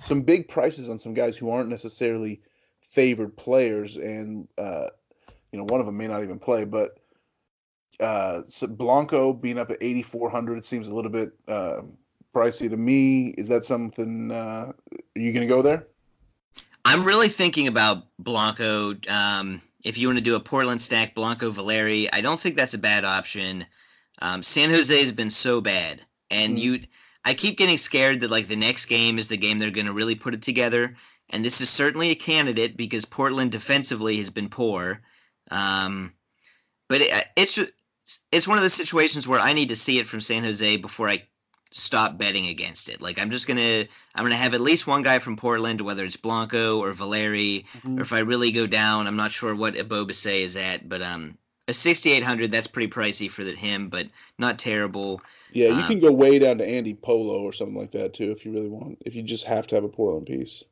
some 0.00 0.22
big 0.22 0.48
prices 0.48 0.88
on 0.88 0.98
some 0.98 1.14
guys 1.14 1.36
who 1.36 1.50
aren't 1.50 1.68
necessarily 1.68 2.40
favored 2.80 3.36
players, 3.36 3.96
and 3.96 4.48
uh, 4.58 4.88
you 5.52 5.58
know, 5.58 5.64
one 5.64 5.80
of 5.80 5.86
them 5.86 5.96
may 5.96 6.06
not 6.06 6.22
even 6.22 6.38
play, 6.38 6.64
but 6.64 6.98
uh, 8.00 8.42
so 8.46 8.66
Blanco 8.66 9.32
being 9.32 9.58
up 9.58 9.70
at 9.70 9.78
8,400 9.80 10.64
seems 10.64 10.88
a 10.88 10.94
little 10.94 11.10
bit 11.10 11.32
uh, 11.46 11.82
pricey 12.34 12.68
to 12.68 12.76
me. 12.76 13.28
Is 13.38 13.48
that 13.48 13.64
something? 13.64 14.30
Uh, 14.30 14.72
are 14.92 15.20
you 15.20 15.32
going 15.32 15.46
to 15.46 15.54
go 15.54 15.62
there? 15.62 15.86
I'm 16.84 17.04
really 17.04 17.28
thinking 17.28 17.68
about 17.68 18.06
Blanco. 18.18 18.96
Um, 19.08 19.62
if 19.84 19.98
you 19.98 20.08
want 20.08 20.18
to 20.18 20.24
do 20.24 20.34
a 20.34 20.40
Portland 20.40 20.82
stack, 20.82 21.14
Blanco 21.14 21.50
Valeri, 21.50 22.12
I 22.12 22.20
don't 22.20 22.40
think 22.40 22.56
that's 22.56 22.74
a 22.74 22.78
bad 22.78 23.04
option. 23.04 23.66
Um, 24.20 24.42
San 24.42 24.70
Jose 24.70 24.96
has 24.98 25.12
been 25.12 25.30
so 25.30 25.60
bad, 25.60 26.00
and 26.30 26.56
mm. 26.56 26.60
you, 26.60 26.80
I 27.24 27.34
keep 27.34 27.56
getting 27.56 27.78
scared 27.78 28.20
that 28.20 28.30
like 28.30 28.48
the 28.48 28.56
next 28.56 28.86
game 28.86 29.18
is 29.18 29.28
the 29.28 29.36
game 29.36 29.58
they're 29.58 29.70
going 29.70 29.86
to 29.86 29.92
really 29.92 30.14
put 30.14 30.34
it 30.34 30.42
together. 30.42 30.96
And 31.30 31.44
this 31.44 31.60
is 31.60 31.70
certainly 31.70 32.10
a 32.10 32.14
candidate 32.14 32.76
because 32.76 33.04
Portland 33.04 33.52
defensively 33.52 34.18
has 34.18 34.30
been 34.30 34.48
poor. 34.48 35.00
Um, 35.50 36.12
but 36.88 37.00
it, 37.00 37.24
it's 37.36 37.58
it's 38.30 38.48
one 38.48 38.58
of 38.58 38.64
the 38.64 38.70
situations 38.70 39.26
where 39.26 39.40
I 39.40 39.52
need 39.52 39.68
to 39.68 39.76
see 39.76 39.98
it 39.98 40.06
from 40.06 40.20
San 40.20 40.44
Jose 40.44 40.76
before 40.76 41.08
I 41.08 41.22
stop 41.72 42.18
betting 42.18 42.46
against 42.46 42.88
it. 42.88 43.00
Like 43.00 43.20
I'm 43.20 43.30
just 43.30 43.46
gonna 43.46 43.86
I'm 44.14 44.24
gonna 44.24 44.36
have 44.36 44.54
at 44.54 44.60
least 44.60 44.86
one 44.86 45.02
guy 45.02 45.18
from 45.18 45.36
Portland, 45.36 45.80
whether 45.80 46.04
it's 46.04 46.16
Blanco 46.16 46.78
or 46.80 46.92
Valeri, 46.92 47.66
mm-hmm. 47.78 47.98
or 47.98 48.02
if 48.02 48.12
I 48.12 48.20
really 48.20 48.52
go 48.52 48.66
down, 48.66 49.06
I'm 49.06 49.16
not 49.16 49.32
sure 49.32 49.54
what 49.54 49.74
Ebobisse 49.74 50.40
is 50.42 50.56
at, 50.56 50.88
but 50.88 51.02
um 51.02 51.36
a 51.68 51.74
6800 51.74 52.50
that's 52.50 52.66
pretty 52.66 52.88
pricey 52.90 53.30
for 53.30 53.44
the, 53.44 53.52
him, 53.52 53.88
but 53.88 54.08
not 54.38 54.58
terrible. 54.58 55.20
Yeah, 55.52 55.68
you 55.68 55.82
um, 55.82 55.86
can 55.86 56.00
go 56.00 56.10
way 56.10 56.38
down 56.38 56.58
to 56.58 56.66
Andy 56.66 56.94
Polo 56.94 57.42
or 57.42 57.52
something 57.52 57.76
like 57.76 57.92
that 57.92 58.14
too 58.14 58.30
if 58.30 58.44
you 58.44 58.52
really 58.52 58.68
want. 58.68 58.98
If 59.04 59.14
you 59.14 59.22
just 59.22 59.44
have 59.44 59.66
to 59.68 59.74
have 59.74 59.84
a 59.84 59.88
Portland 59.88 60.26
piece. 60.26 60.64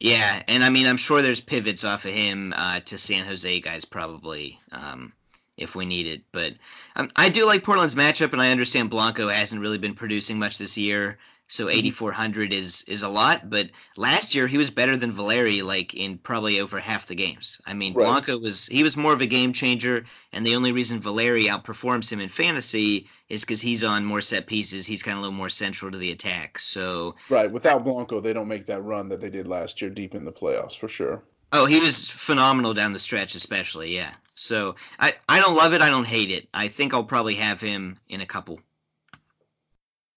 Yeah, 0.00 0.42
and 0.46 0.62
I 0.62 0.70
mean 0.70 0.86
I'm 0.86 0.96
sure 0.96 1.22
there's 1.22 1.40
pivots 1.40 1.84
off 1.84 2.04
of 2.04 2.12
him 2.12 2.54
uh, 2.56 2.80
to 2.80 2.98
San 2.98 3.24
Jose 3.24 3.60
guys 3.60 3.84
probably. 3.84 4.58
Um, 4.72 5.12
if 5.58 5.74
we 5.74 5.84
need 5.84 6.06
it. 6.06 6.22
But 6.32 6.54
um, 6.96 7.10
I 7.16 7.28
do 7.28 7.44
like 7.44 7.64
Portland's 7.64 7.94
matchup, 7.94 8.32
and 8.32 8.40
I 8.40 8.50
understand 8.50 8.90
Blanco 8.90 9.28
hasn't 9.28 9.60
really 9.60 9.78
been 9.78 9.94
producing 9.94 10.38
much 10.38 10.58
this 10.58 10.78
year. 10.78 11.18
So 11.50 11.64
mm-hmm. 11.66 11.78
8400 11.78 12.52
is 12.52 12.82
is 12.82 13.02
a 13.02 13.08
lot, 13.08 13.48
but 13.48 13.70
last 13.96 14.34
year 14.34 14.46
he 14.46 14.58
was 14.58 14.68
better 14.70 14.98
than 14.98 15.10
Valeri 15.10 15.62
like 15.62 15.94
in 15.94 16.18
probably 16.18 16.60
over 16.60 16.78
half 16.78 17.06
the 17.06 17.14
games. 17.14 17.58
I 17.66 17.72
mean, 17.72 17.94
right. 17.94 18.04
Blanco 18.04 18.38
was 18.38 18.66
he 18.66 18.82
was 18.82 18.98
more 18.98 19.14
of 19.14 19.22
a 19.22 19.26
game 19.26 19.54
changer, 19.54 20.04
and 20.32 20.44
the 20.44 20.54
only 20.54 20.72
reason 20.72 21.00
Valeri 21.00 21.44
outperforms 21.44 22.12
him 22.12 22.20
in 22.20 22.28
fantasy 22.28 23.08
is 23.30 23.40
because 23.40 23.62
he's 23.62 23.82
on 23.82 24.04
more 24.04 24.20
set 24.20 24.46
pieces. 24.46 24.84
He's 24.84 25.02
kind 25.02 25.14
of 25.14 25.20
a 25.20 25.22
little 25.22 25.36
more 25.36 25.48
central 25.48 25.90
to 25.90 25.96
the 25.96 26.12
attack. 26.12 26.58
So 26.58 27.16
right, 27.30 27.50
without 27.50 27.82
Blanco, 27.82 28.20
they 28.20 28.34
don't 28.34 28.48
make 28.48 28.66
that 28.66 28.82
run 28.82 29.08
that 29.08 29.22
they 29.22 29.30
did 29.30 29.48
last 29.48 29.80
year 29.80 29.90
deep 29.90 30.14
in 30.14 30.26
the 30.26 30.32
playoffs 30.32 30.76
for 30.76 30.88
sure. 30.88 31.24
Oh, 31.52 31.66
he 31.66 31.80
was 31.80 32.08
phenomenal 32.08 32.74
down 32.74 32.92
the 32.92 32.98
stretch, 32.98 33.34
especially. 33.34 33.94
Yeah. 33.94 34.12
So 34.34 34.76
I, 35.00 35.14
I 35.28 35.40
don't 35.40 35.56
love 35.56 35.72
it. 35.72 35.82
I 35.82 35.90
don't 35.90 36.06
hate 36.06 36.30
it. 36.30 36.48
I 36.54 36.68
think 36.68 36.94
I'll 36.94 37.04
probably 37.04 37.34
have 37.34 37.60
him 37.60 37.98
in 38.08 38.20
a 38.20 38.26
couple. 38.26 38.60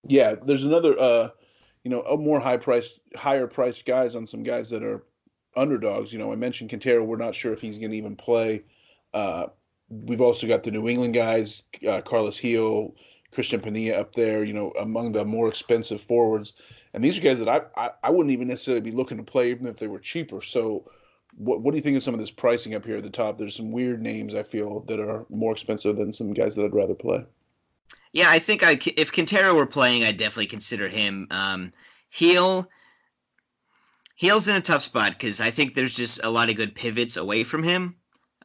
Yeah, 0.07 0.35
there's 0.35 0.65
another, 0.65 0.95
uh, 0.99 1.29
you 1.83 1.91
know, 1.91 2.01
a 2.01 2.17
more 2.17 2.39
high 2.39 2.57
priced, 2.57 2.99
higher 3.15 3.47
priced 3.47 3.85
guys 3.85 4.15
on 4.15 4.27
some 4.27 4.43
guys 4.43 4.69
that 4.69 4.83
are 4.83 5.05
underdogs. 5.55 6.11
You 6.11 6.19
know, 6.19 6.31
I 6.31 6.35
mentioned 6.35 6.69
Quintero. 6.69 7.03
We're 7.03 7.17
not 7.17 7.35
sure 7.35 7.53
if 7.53 7.61
he's 7.61 7.77
going 7.77 7.91
to 7.91 7.97
even 7.97 8.15
play. 8.15 8.63
Uh, 9.13 9.47
we've 9.89 10.21
also 10.21 10.47
got 10.47 10.63
the 10.63 10.71
New 10.71 10.87
England 10.87 11.13
guys, 11.13 11.63
uh, 11.87 12.01
Carlos 12.01 12.39
Gil, 12.39 12.95
Cristian 13.31 13.61
Penilla 13.61 13.99
up 13.99 14.13
there. 14.13 14.43
You 14.43 14.53
know, 14.53 14.71
among 14.79 15.13
the 15.13 15.25
more 15.25 15.47
expensive 15.47 16.01
forwards, 16.01 16.53
and 16.93 17.03
these 17.03 17.17
are 17.17 17.21
guys 17.21 17.39
that 17.39 17.49
I, 17.49 17.61
I 17.75 17.91
I 18.03 18.09
wouldn't 18.09 18.33
even 18.33 18.47
necessarily 18.47 18.81
be 18.81 18.91
looking 18.91 19.17
to 19.17 19.23
play 19.23 19.49
even 19.49 19.67
if 19.67 19.77
they 19.77 19.87
were 19.87 19.99
cheaper. 19.99 20.41
So 20.41 20.89
what 21.37 21.61
what 21.61 21.71
do 21.71 21.77
you 21.77 21.83
think 21.83 21.97
of 21.97 22.03
some 22.03 22.13
of 22.13 22.19
this 22.19 22.31
pricing 22.31 22.75
up 22.75 22.85
here 22.85 22.97
at 22.97 23.03
the 23.03 23.09
top? 23.09 23.37
There's 23.37 23.55
some 23.55 23.71
weird 23.71 24.01
names 24.01 24.35
I 24.35 24.43
feel 24.43 24.81
that 24.81 24.99
are 24.99 25.25
more 25.29 25.51
expensive 25.51 25.95
than 25.95 26.13
some 26.13 26.33
guys 26.33 26.55
that 26.55 26.65
I'd 26.65 26.73
rather 26.73 26.95
play. 26.95 27.25
Yeah, 28.13 28.27
I 28.29 28.39
think 28.39 28.63
I 28.63 28.79
if 28.97 29.11
Quintero 29.11 29.55
were 29.55 29.65
playing, 29.65 30.03
I'd 30.03 30.17
definitely 30.17 30.47
consider 30.47 30.87
him. 30.87 31.27
Um, 31.31 31.71
Gil 32.11 32.69
Gil's 34.17 34.47
in 34.47 34.55
a 34.55 34.61
tough 34.61 34.83
spot 34.83 35.13
because 35.13 35.41
I 35.41 35.49
think 35.49 35.73
there's 35.73 35.95
just 35.95 36.23
a 36.23 36.29
lot 36.29 36.49
of 36.49 36.55
good 36.55 36.75
pivots 36.75 37.17
away 37.17 37.43
from 37.43 37.63
him. 37.63 37.95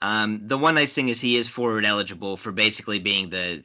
Um, 0.03 0.41
the 0.47 0.59
one 0.59 0.75
nice 0.75 0.93
thing 0.93 1.09
is 1.09 1.21
he 1.21 1.37
is 1.37 1.49
forward 1.49 1.85
eligible 1.85 2.37
for 2.37 2.53
basically 2.53 2.99
being 2.99 3.31
the 3.31 3.63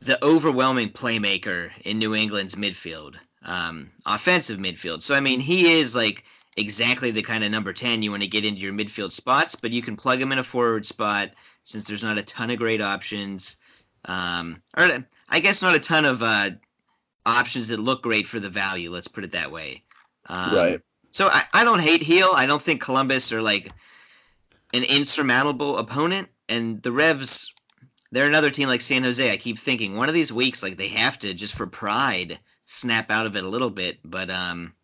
the 0.00 0.22
overwhelming 0.24 0.90
playmaker 0.90 1.70
in 1.84 1.98
New 1.98 2.14
England's 2.14 2.56
midfield, 2.56 3.16
um, 3.44 3.92
offensive 4.04 4.58
midfield. 4.58 5.00
So 5.00 5.14
I 5.14 5.20
mean, 5.20 5.40
he 5.40 5.72
is 5.72 5.96
like 5.96 6.24
exactly 6.56 7.10
the 7.10 7.22
kind 7.22 7.44
of 7.44 7.50
number 7.50 7.72
10 7.72 8.02
you 8.02 8.10
want 8.10 8.22
to 8.22 8.28
get 8.28 8.44
into 8.44 8.60
your 8.60 8.72
midfield 8.72 9.12
spots, 9.12 9.54
but 9.54 9.70
you 9.70 9.82
can 9.82 9.96
plug 9.96 10.20
him 10.20 10.32
in 10.32 10.38
a 10.38 10.44
forward 10.44 10.86
spot 10.86 11.30
since 11.62 11.86
there's 11.86 12.04
not 12.04 12.18
a 12.18 12.22
ton 12.22 12.50
of 12.50 12.58
great 12.58 12.80
options. 12.82 13.56
Um, 14.04 14.62
or 14.76 15.04
I 15.28 15.40
guess 15.40 15.62
not 15.62 15.74
a 15.74 15.80
ton 15.80 16.04
of 16.04 16.22
uh, 16.22 16.50
options 17.24 17.68
that 17.68 17.80
look 17.80 18.02
great 18.02 18.26
for 18.26 18.40
the 18.40 18.48
value. 18.48 18.90
Let's 18.90 19.08
put 19.08 19.24
it 19.24 19.30
that 19.30 19.50
way. 19.50 19.82
Um, 20.26 20.54
right. 20.54 20.80
So 21.12 21.28
I, 21.28 21.42
I 21.52 21.64
don't 21.64 21.80
hate 21.80 22.02
Gil. 22.02 22.30
I 22.34 22.46
don't 22.46 22.62
think 22.62 22.80
Columbus 22.80 23.32
are 23.32 23.42
like 23.42 23.70
an 24.74 24.84
insurmountable 24.84 25.78
opponent. 25.78 26.28
And 26.48 26.82
the 26.82 26.92
Revs, 26.92 27.52
they're 28.10 28.26
another 28.26 28.50
team 28.50 28.68
like 28.68 28.80
San 28.80 29.04
Jose. 29.04 29.30
I 29.30 29.36
keep 29.36 29.58
thinking 29.58 29.96
one 29.96 30.08
of 30.08 30.14
these 30.14 30.32
weeks, 30.32 30.62
like 30.62 30.76
they 30.76 30.88
have 30.88 31.18
to 31.20 31.32
just 31.34 31.54
for 31.54 31.66
pride 31.66 32.38
snap 32.64 33.10
out 33.10 33.26
of 33.26 33.36
it 33.36 33.44
a 33.44 33.48
little 33.48 33.70
bit. 33.70 33.98
But 34.04 34.30
um, 34.30 34.74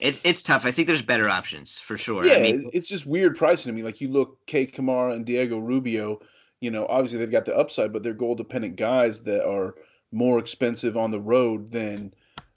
it, 0.00 0.20
it's 0.24 0.42
tough. 0.42 0.66
I 0.66 0.70
think 0.70 0.88
there's 0.88 1.02
better 1.02 1.28
options 1.28 1.78
for 1.78 1.96
sure. 1.96 2.26
Yeah, 2.26 2.34
I 2.34 2.40
mean, 2.40 2.70
it's 2.72 2.88
just 2.88 3.06
weird 3.06 3.36
pricing 3.36 3.70
to 3.70 3.76
me. 3.76 3.82
Like 3.82 4.00
you 4.00 4.08
look, 4.08 4.44
Kei 4.46 4.66
Kamara 4.66 5.14
and 5.14 5.24
Diego 5.24 5.58
Rubio. 5.58 6.20
You 6.60 6.70
know, 6.70 6.86
obviously 6.88 7.18
they've 7.18 7.30
got 7.30 7.44
the 7.44 7.56
upside, 7.56 7.92
but 7.92 8.02
they're 8.02 8.14
goal 8.14 8.34
dependent 8.34 8.76
guys 8.76 9.20
that 9.22 9.46
are 9.46 9.74
more 10.12 10.38
expensive 10.38 10.96
on 10.96 11.10
the 11.10 11.20
road 11.20 11.70
than 11.70 12.12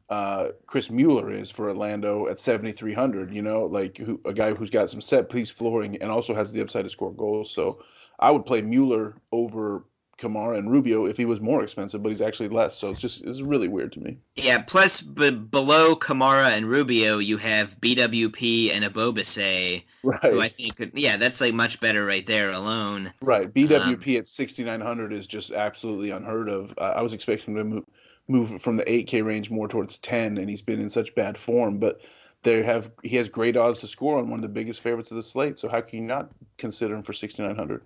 uh, 0.10 0.50
Chris 0.66 0.90
Mueller 0.90 1.32
is 1.32 1.52
for 1.52 1.70
Orlando 1.70 2.28
at 2.28 2.40
7,300. 2.40 3.34
You 3.34 3.42
know, 3.42 3.66
like 3.66 3.98
who, 3.98 4.20
a 4.26 4.34
guy 4.34 4.54
who's 4.54 4.70
got 4.70 4.90
some 4.90 5.02
set 5.02 5.30
piece 5.30 5.50
flooring 5.50 5.98
and 6.02 6.12
also 6.12 6.34
has 6.34 6.52
the 6.52 6.62
upside 6.62 6.86
to 6.86 6.90
score 6.90 7.14
goals. 7.14 7.52
So 7.52 7.84
I 8.20 8.32
would 8.32 8.46
play 8.46 8.62
Mueller 8.62 9.16
over 9.32 9.84
Kamara 10.20 10.58
and 10.58 10.70
Rubio 10.70 11.06
if 11.06 11.18
he 11.18 11.26
was 11.26 11.40
more 11.40 11.64
expensive, 11.64 12.04
but 12.04 12.10
he's 12.10 12.22
actually 12.22 12.50
less. 12.50 12.78
So 12.78 12.90
it's 12.90 13.00
just 13.00 13.24
it's 13.24 13.42
really 13.42 13.68
weird 13.68 13.92
to 13.94 14.00
me. 14.00 14.18
Yeah. 14.36 14.62
Plus, 14.62 15.02
b- 15.02 15.32
below 15.32 15.96
Kamara 15.96 16.58
and 16.58 16.66
Rubio, 16.66 17.20
you 17.20 17.38
have 17.38 17.80
BWP 17.80 18.72
and 18.74 18.84
Ebobisse, 18.84 19.84
right? 20.04 20.32
Who 20.32 20.42
I 20.42 20.50
think, 20.50 20.76
could, 20.76 20.92
yeah, 20.94 21.18
that's 21.18 21.42
like 21.42 21.54
much 21.54 21.80
better 21.80 22.06
right 22.06 22.26
there 22.28 22.52
alone. 22.52 23.14
Right. 23.22 23.52
BWP 23.54 24.16
um, 24.16 24.20
at 24.20 24.28
sixty 24.28 24.64
nine 24.64 24.82
hundred 24.82 25.14
is 25.14 25.26
just 25.26 25.52
absolutely 25.52 26.12
unheard 26.12 26.50
of. 26.50 26.74
Uh, 26.78 26.94
I 26.96 27.02
was 27.02 27.14
expecting 27.14 27.56
him 27.56 27.70
to 27.70 27.76
move 27.76 27.86
move 28.28 28.62
from 28.62 28.78
the 28.78 28.92
eight 28.92 29.08
K 29.08 29.22
range 29.22 29.50
more 29.50 29.68
towards 29.68 29.98
ten, 30.00 30.38
and 30.38 30.50
he's 30.50 30.62
been 30.62 30.80
in 30.80 30.90
such 30.90 31.16
bad 31.16 31.38
form, 31.38 31.80
but. 31.80 32.02
They 32.42 32.64
have 32.64 32.90
he 33.04 33.18
has 33.18 33.28
great 33.28 33.58
odds 33.58 33.80
to 33.80 33.88
score 33.88 34.18
on 34.18 34.30
one 34.30 34.38
of 34.40 34.44
the 34.44 34.48
biggest 34.48 34.80
favorites 34.80 35.12
of 35.12 35.18
the 35.18 35.22
slate. 35.24 35.60
So 35.60 35.68
how 35.68 35.82
can 35.82 36.00
you 36.00 36.06
not 36.06 36.32
consider 36.58 36.96
him 36.96 37.04
for 37.04 37.12
sixty 37.12 37.44
nine 37.44 37.58
hundred? 37.58 37.82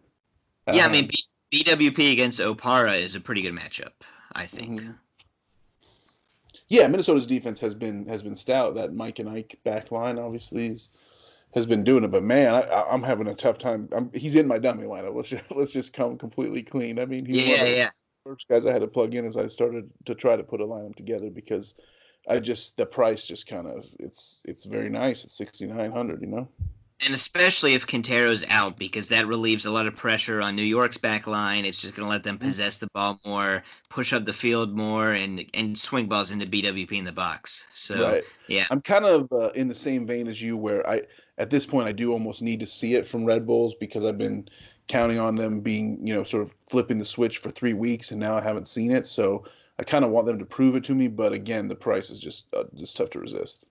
Yeah, 0.72 0.86
I 0.86 0.90
mean, 0.90 1.08
B- 1.08 1.18
BWP 1.54 2.12
against 2.12 2.40
Opara 2.40 2.98
is 2.98 3.16
a 3.16 3.22
pretty 3.22 3.44
good 3.44 3.54
matchup, 3.54 3.92
I 4.32 4.48
think. 4.48 4.82
Mm-hmm. 4.82 4.92
Yeah, 6.68 6.88
Minnesota's 6.88 7.28
defense 7.28 7.60
has 7.60 7.76
been 7.76 8.08
has 8.08 8.24
been 8.24 8.36
stout. 8.36 8.74
That 8.74 8.96
Mike 8.96 9.20
and 9.20 9.30
Ike 9.30 9.60
back 9.64 9.92
line 9.92 10.18
obviously 10.18 10.66
is, 10.66 10.90
has 11.54 11.68
been 11.68 11.84
doing 11.84 12.04
it, 12.04 12.08
but 12.08 12.24
man, 12.24 12.56
I, 12.56 12.92
am 12.92 13.04
having 13.04 13.28
a 13.28 13.36
tough 13.36 13.60
time. 13.60 13.88
I'm, 13.92 14.10
he's 14.16 14.34
in 14.34 14.48
my 14.48 14.58
dummy 14.58 14.86
lineup. 14.86 15.14
Let's 15.14 15.30
just 15.30 15.52
let's 15.56 15.72
just 15.72 15.94
come 15.94 16.18
completely 16.18 16.64
clean. 16.64 16.98
I 16.98 17.06
mean, 17.06 17.24
he's 17.24 17.46
yeah, 17.46 17.58
one 17.58 17.68
of 17.68 17.78
yeah. 17.78 17.90
first 18.26 18.48
guys 18.48 18.66
I 18.66 18.72
had 18.72 18.82
to 18.82 18.88
plug 18.88 19.14
in 19.14 19.24
as 19.24 19.38
I 19.38 19.46
started 19.46 19.88
to 20.06 20.16
try 20.16 20.36
to 20.36 20.44
put 20.44 20.60
a 20.60 20.66
lineup 20.66 20.96
together 20.96 21.30
because 21.30 21.76
I 22.28 22.40
just 22.40 22.78
the 22.78 22.88
price 22.88 23.28
just 23.28 23.46
kind 23.46 23.68
of 23.68 23.86
it's 24.00 24.42
it's 24.46 24.66
very 24.66 24.90
nice 24.90 25.24
at 25.24 25.30
6900, 25.30 26.20
you 26.20 26.28
know 26.28 26.48
and 27.06 27.14
especially 27.14 27.74
if 27.74 27.88
Quintero's 27.88 28.46
out, 28.50 28.78
because 28.78 29.08
that 29.10 29.28
relieves 29.28 29.66
a 29.66 29.72
lot 29.72 29.88
of 29.88 29.96
pressure 29.96 30.42
on 30.42 30.56
New 30.56 30.64
York's 30.64 30.98
back 30.98 31.28
line. 31.28 31.66
It's 31.66 31.82
just 31.82 31.96
going 31.96 32.06
to 32.06 32.10
let 32.10 32.24
them 32.24 32.38
mm-hmm. 32.38 32.48
possess 32.48 32.78
the 32.78 32.88
ball 32.94 33.20
more, 33.26 33.64
push 33.90 34.14
up 34.14 34.26
the 34.26 34.34
field 34.34 34.76
more, 34.76 35.12
and 35.12 35.46
and 35.54 35.78
swing 35.78 36.08
balls 36.08 36.32
into 36.32 36.46
BWP 36.46 36.92
in 36.94 37.06
the 37.06 37.12
box. 37.12 37.66
So 37.72 38.14
right. 38.14 38.24
yeah, 38.48 38.66
I'm 38.72 38.82
kind 38.82 39.06
of 39.06 39.32
uh, 39.32 39.52
in 39.52 39.68
the 39.68 39.76
same 39.76 40.06
vein 40.06 40.28
as 40.28 40.42
you, 40.42 40.58
where 40.58 40.88
I 40.90 41.04
at 41.38 41.50
this 41.50 41.66
point 41.66 41.88
I 41.88 41.92
do 41.92 42.12
almost 42.12 42.42
need 42.42 42.60
to 42.60 42.68
see 42.68 42.96
it 42.96 43.08
from 43.08 43.26
Red 43.26 43.46
Bulls 43.46 43.76
because 43.76 44.06
I've 44.06 44.18
been 44.18 44.48
counting 44.88 45.20
on 45.20 45.36
them 45.36 45.60
being 45.60 46.06
you 46.06 46.14
know 46.14 46.24
sort 46.24 46.44
of 46.44 46.54
flipping 46.68 47.00
the 47.00 47.06
switch 47.06 47.40
for 47.40 47.50
three 47.50 47.74
weeks, 47.74 48.12
and 48.12 48.20
now 48.20 48.36
I 48.36 48.42
haven't 48.42 48.68
seen 48.68 48.92
it. 48.92 49.08
So 49.08 49.44
I 49.80 49.84
kind 49.84 50.06
of 50.06 50.12
want 50.12 50.28
them 50.28 50.40
to 50.40 50.46
prove 50.46 50.76
it 50.76 50.84
to 50.86 50.96
me, 50.96 51.08
but 51.08 51.34
again, 51.34 51.68
the 51.68 51.76
price 51.76 52.10
is 52.10 52.20
just 52.20 52.54
uh, 52.56 52.64
just 52.76 52.96
tough 52.96 53.10
to 53.12 53.20
resist. 53.20 53.66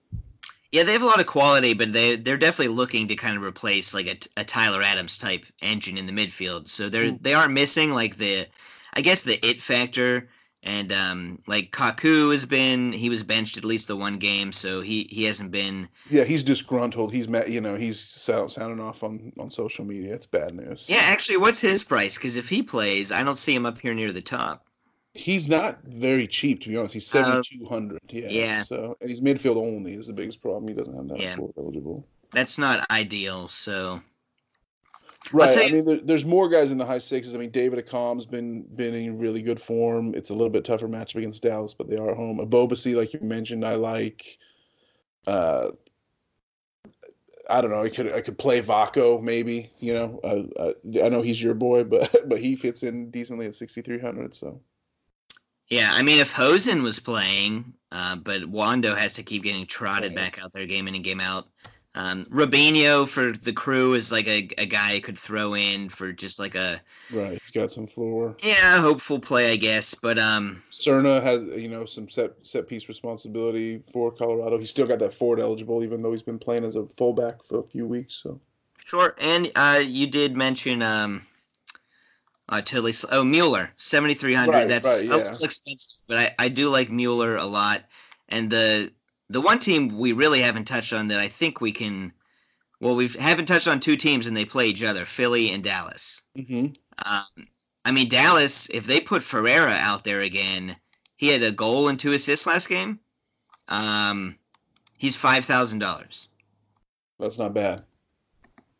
Yeah, 0.73 0.81
they 0.81 0.93
have 0.93 1.03
a 1.03 1.05
lot 1.05 1.19
of 1.19 1.27
quality, 1.27 1.75
but 1.75 1.93
they 1.93 2.15
they're 2.15 2.35
definitely 2.35 2.73
looking 2.73 3.07
to 3.07 3.15
kind 3.15 3.37
of 3.37 3.43
replace 3.43 3.93
like 3.93 4.07
a, 4.07 4.41
a 4.41 4.43
Tyler 4.43 4.81
Adams 4.81 5.19
type 5.19 5.45
engine 5.61 5.99
in 5.99 6.07
the 6.07 6.11
midfield. 6.11 6.67
So 6.67 6.89
they're 6.89 7.11
mm. 7.11 7.21
they 7.21 7.35
are 7.35 7.47
missing 7.47 7.91
like 7.91 8.17
the, 8.17 8.47
I 8.95 9.01
guess 9.01 9.21
the 9.21 9.39
it 9.47 9.61
factor. 9.61 10.29
And 10.63 10.91
um, 10.91 11.39
like 11.45 11.71
Kaku 11.71 12.31
has 12.31 12.45
been, 12.45 12.93
he 12.93 13.09
was 13.09 13.21
benched 13.21 13.57
at 13.57 13.65
least 13.65 13.87
the 13.87 13.97
one 13.97 14.17
game, 14.17 14.51
so 14.51 14.81
he 14.81 15.07
he 15.11 15.25
hasn't 15.25 15.51
been. 15.51 15.89
Yeah, 16.09 16.23
he's 16.23 16.41
disgruntled. 16.41 17.11
He's 17.11 17.27
met, 17.27 17.49
you 17.49 17.61
know, 17.61 17.75
he's 17.75 17.99
sounding 17.99 18.79
off 18.79 19.03
on 19.03 19.31
on 19.37 19.51
social 19.51 19.85
media. 19.85 20.15
It's 20.15 20.25
bad 20.25 20.55
news. 20.55 20.85
Yeah, 20.87 21.01
actually, 21.03 21.37
what's 21.37 21.59
his 21.59 21.83
price? 21.83 22.15
Because 22.15 22.35
if 22.35 22.49
he 22.49 22.63
plays, 22.63 23.11
I 23.11 23.21
don't 23.21 23.37
see 23.37 23.53
him 23.53 23.67
up 23.67 23.79
here 23.79 23.93
near 23.93 24.11
the 24.11 24.21
top. 24.21 24.65
He's 25.13 25.47
not 25.47 25.83
very 25.83 26.27
cheap, 26.27 26.61
to 26.61 26.69
be 26.69 26.77
honest. 26.77 26.95
He's 26.95 27.15
uh, 27.15 27.23
seventy 27.23 27.59
two 27.59 27.65
hundred. 27.65 27.99
Yeah. 28.09 28.29
Yeah. 28.29 28.61
So 28.63 28.97
and 28.99 29.09
he's 29.09 29.21
midfield 29.21 29.57
only 29.57 29.93
is 29.93 30.07
the 30.07 30.13
biggest 30.13 30.41
problem. 30.41 30.67
He 30.67 30.73
doesn't 30.73 30.95
have 30.95 31.07
that 31.09 31.19
yeah. 31.19 31.35
eligible. 31.57 32.05
That's 32.31 32.57
not 32.57 32.89
ideal. 32.89 33.47
So. 33.47 34.01
Right. 35.31 35.55
I 35.55 35.71
mean, 35.71 35.85
there, 35.85 35.99
there's 36.03 36.25
more 36.25 36.49
guys 36.49 36.73
in 36.73 36.77
the 36.77 36.85
high 36.85 36.99
sixes. 36.99 37.33
I 37.33 37.37
mean, 37.37 37.51
David 37.51 37.79
Accam's 37.79 38.25
been 38.25 38.63
been 38.75 38.93
in 38.93 39.17
really 39.17 39.41
good 39.41 39.61
form. 39.61 40.13
It's 40.15 40.31
a 40.31 40.33
little 40.33 40.49
bit 40.49 40.65
tougher 40.65 40.89
matchup 40.89 41.15
against 41.15 41.43
Dallas, 41.43 41.73
but 41.73 41.89
they 41.89 41.95
are 41.95 42.11
at 42.11 42.17
home. 42.17 42.39
Ebobisse, 42.39 42.93
like 42.93 43.13
you 43.13 43.19
mentioned, 43.21 43.65
I 43.65 43.75
like. 43.75 44.37
Uh, 45.25 45.69
I 47.49 47.61
don't 47.61 47.71
know. 47.71 47.83
I 47.83 47.89
could 47.89 48.11
I 48.11 48.21
could 48.21 48.37
play 48.37 48.61
Vako 48.61 49.21
maybe. 49.21 49.71
You 49.79 49.93
know, 49.93 50.19
uh, 50.23 50.61
uh, 50.61 51.05
I 51.05 51.09
know 51.09 51.21
he's 51.21 51.41
your 51.41 51.53
boy, 51.53 51.83
but 51.83 52.13
but 52.27 52.39
he 52.39 52.55
fits 52.55 52.83
in 52.83 53.11
decently 53.11 53.45
at 53.45 53.55
6300. 53.55 54.33
So 54.33 54.59
yeah, 55.73 55.91
I 55.93 56.03
mean, 56.03 56.19
if 56.19 56.31
Hoesen 56.31 56.83
was 56.83 56.99
playing, 56.99 57.73
uh, 57.91 58.15
but 58.15 58.45
Wondo 58.45 58.93
has 58.93 59.15
to 59.15 59.23
keep 59.23 59.41
getting 59.43 59.65
trotted 59.65 60.13
back 60.13 60.41
out 60.41 60.53
there 60.53 60.67
game 60.67 60.87
in 60.87 60.93
and 60.93 61.03
game 61.03 61.19
out. 61.19 61.47
Um, 61.95 62.25
Rubinho 62.25 63.07
for 63.07 63.31
the 63.31 63.53
crew 63.53 63.93
is 63.93 64.11
like 64.11 64.27
a, 64.27 64.49
a 64.57 64.65
guy 64.65 64.99
could 64.99 65.17
throw 65.17 65.55
in 65.55 65.89
for 65.89 66.11
just 66.11 66.39
like 66.39 66.55
a 66.55 66.81
right. 67.11 67.39
He's 67.39 67.51
got 67.51 67.71
some 67.71 67.85
floor. 67.85 68.35
Yeah, 68.41 68.81
hopeful 68.81 69.19
play, 69.19 69.51
I 69.51 69.55
guess. 69.55 69.93
But 69.93 70.17
um, 70.17 70.63
Serna 70.71 71.21
has 71.21 71.43
you 71.59 71.69
know 71.69 71.85
some 71.85 72.09
set 72.09 72.31
set 72.43 72.67
piece 72.67 72.87
responsibility 72.87 73.79
for 73.79 74.11
Colorado. 74.11 74.57
He's 74.57 74.71
still 74.71 74.87
got 74.87 74.99
that 74.99 75.13
Ford 75.13 75.39
eligible, 75.39 75.83
even 75.83 76.01
though 76.01 76.11
he's 76.11 76.23
been 76.23 76.39
playing 76.39 76.65
as 76.65 76.75
a 76.75 76.85
fullback 76.85 77.43
for 77.43 77.59
a 77.59 77.63
few 77.63 77.85
weeks. 77.87 78.21
So 78.23 78.39
sure. 78.83 79.15
And 79.21 79.51
uh, 79.55 79.81
you 79.83 80.07
did 80.07 80.35
mention 80.35 80.81
um, 80.81 81.21
uh, 82.49 82.61
totally. 82.61 82.93
Oh, 83.11 83.23
Mueller, 83.23 83.71
seventy 83.77 84.13
three 84.13 84.33
hundred. 84.33 84.53
Right, 84.53 84.67
That's 84.67 84.87
right, 84.87 85.05
yeah. 85.05 85.45
expensive, 85.45 86.03
but 86.07 86.17
I, 86.17 86.35
I 86.45 86.49
do 86.49 86.69
like 86.69 86.91
Mueller 86.91 87.37
a 87.37 87.45
lot. 87.45 87.83
And 88.29 88.49
the 88.49 88.91
the 89.29 89.41
one 89.41 89.59
team 89.59 89.97
we 89.97 90.11
really 90.11 90.41
haven't 90.41 90.65
touched 90.65 90.93
on 90.93 91.07
that 91.09 91.19
I 91.19 91.27
think 91.27 91.61
we 91.61 91.71
can. 91.71 92.13
Well, 92.79 92.95
we 92.95 93.07
haven't 93.07 93.45
touched 93.45 93.67
on 93.67 93.79
two 93.79 93.95
teams 93.95 94.27
and 94.27 94.35
they 94.35 94.45
play 94.45 94.67
each 94.67 94.83
other: 94.83 95.05
Philly 95.05 95.51
and 95.51 95.63
Dallas. 95.63 96.21
Mm-hmm. 96.37 96.67
Um, 97.05 97.47
I 97.85 97.91
mean, 97.91 98.09
Dallas. 98.09 98.69
If 98.69 98.85
they 98.85 98.99
put 98.99 99.23
Ferreira 99.23 99.71
out 99.71 100.03
there 100.03 100.21
again, 100.21 100.75
he 101.15 101.29
had 101.29 101.43
a 101.43 101.51
goal 101.51 101.87
and 101.87 101.99
two 101.99 102.11
assists 102.11 102.45
last 102.45 102.67
game. 102.67 102.99
Um, 103.69 104.37
he's 104.97 105.15
five 105.15 105.45
thousand 105.45 105.79
dollars. 105.79 106.27
That's 107.19 107.37
not 107.37 107.53
bad. 107.53 107.83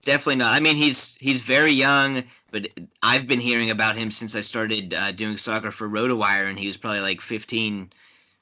Definitely 0.04 0.36
not. 0.36 0.54
I 0.54 0.60
mean, 0.60 0.76
he's 0.76 1.16
he's 1.20 1.42
very 1.42 1.72
young, 1.72 2.24
but 2.52 2.68
I've 3.02 3.28
been 3.28 3.40
hearing 3.40 3.70
about 3.70 3.96
him 3.96 4.12
since 4.12 4.36
I 4.36 4.42
started 4.42 4.94
uh, 4.94 5.14
doing 5.14 5.38
soccer 5.38 5.72
for 5.72 5.88
RotoWire, 5.88 6.50
and 6.50 6.60
he 6.60 6.68
was 6.68 6.78
probably 6.78 7.00
like 7.00 7.22
15, 7.22 7.92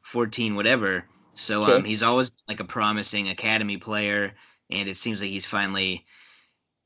14, 0.01 0.55
whatever. 0.55 1.05
So 1.35 1.63
um, 1.63 1.83
he's 1.83 2.03
always 2.03 2.31
like 2.47 2.59
a 2.59 2.65
promising 2.65 3.29
academy 3.29 3.77
player, 3.77 4.33
and 4.69 4.89
it 4.89 4.95
seems 4.95 5.21
like 5.21 5.29
he's 5.29 5.45
finally 5.45 6.05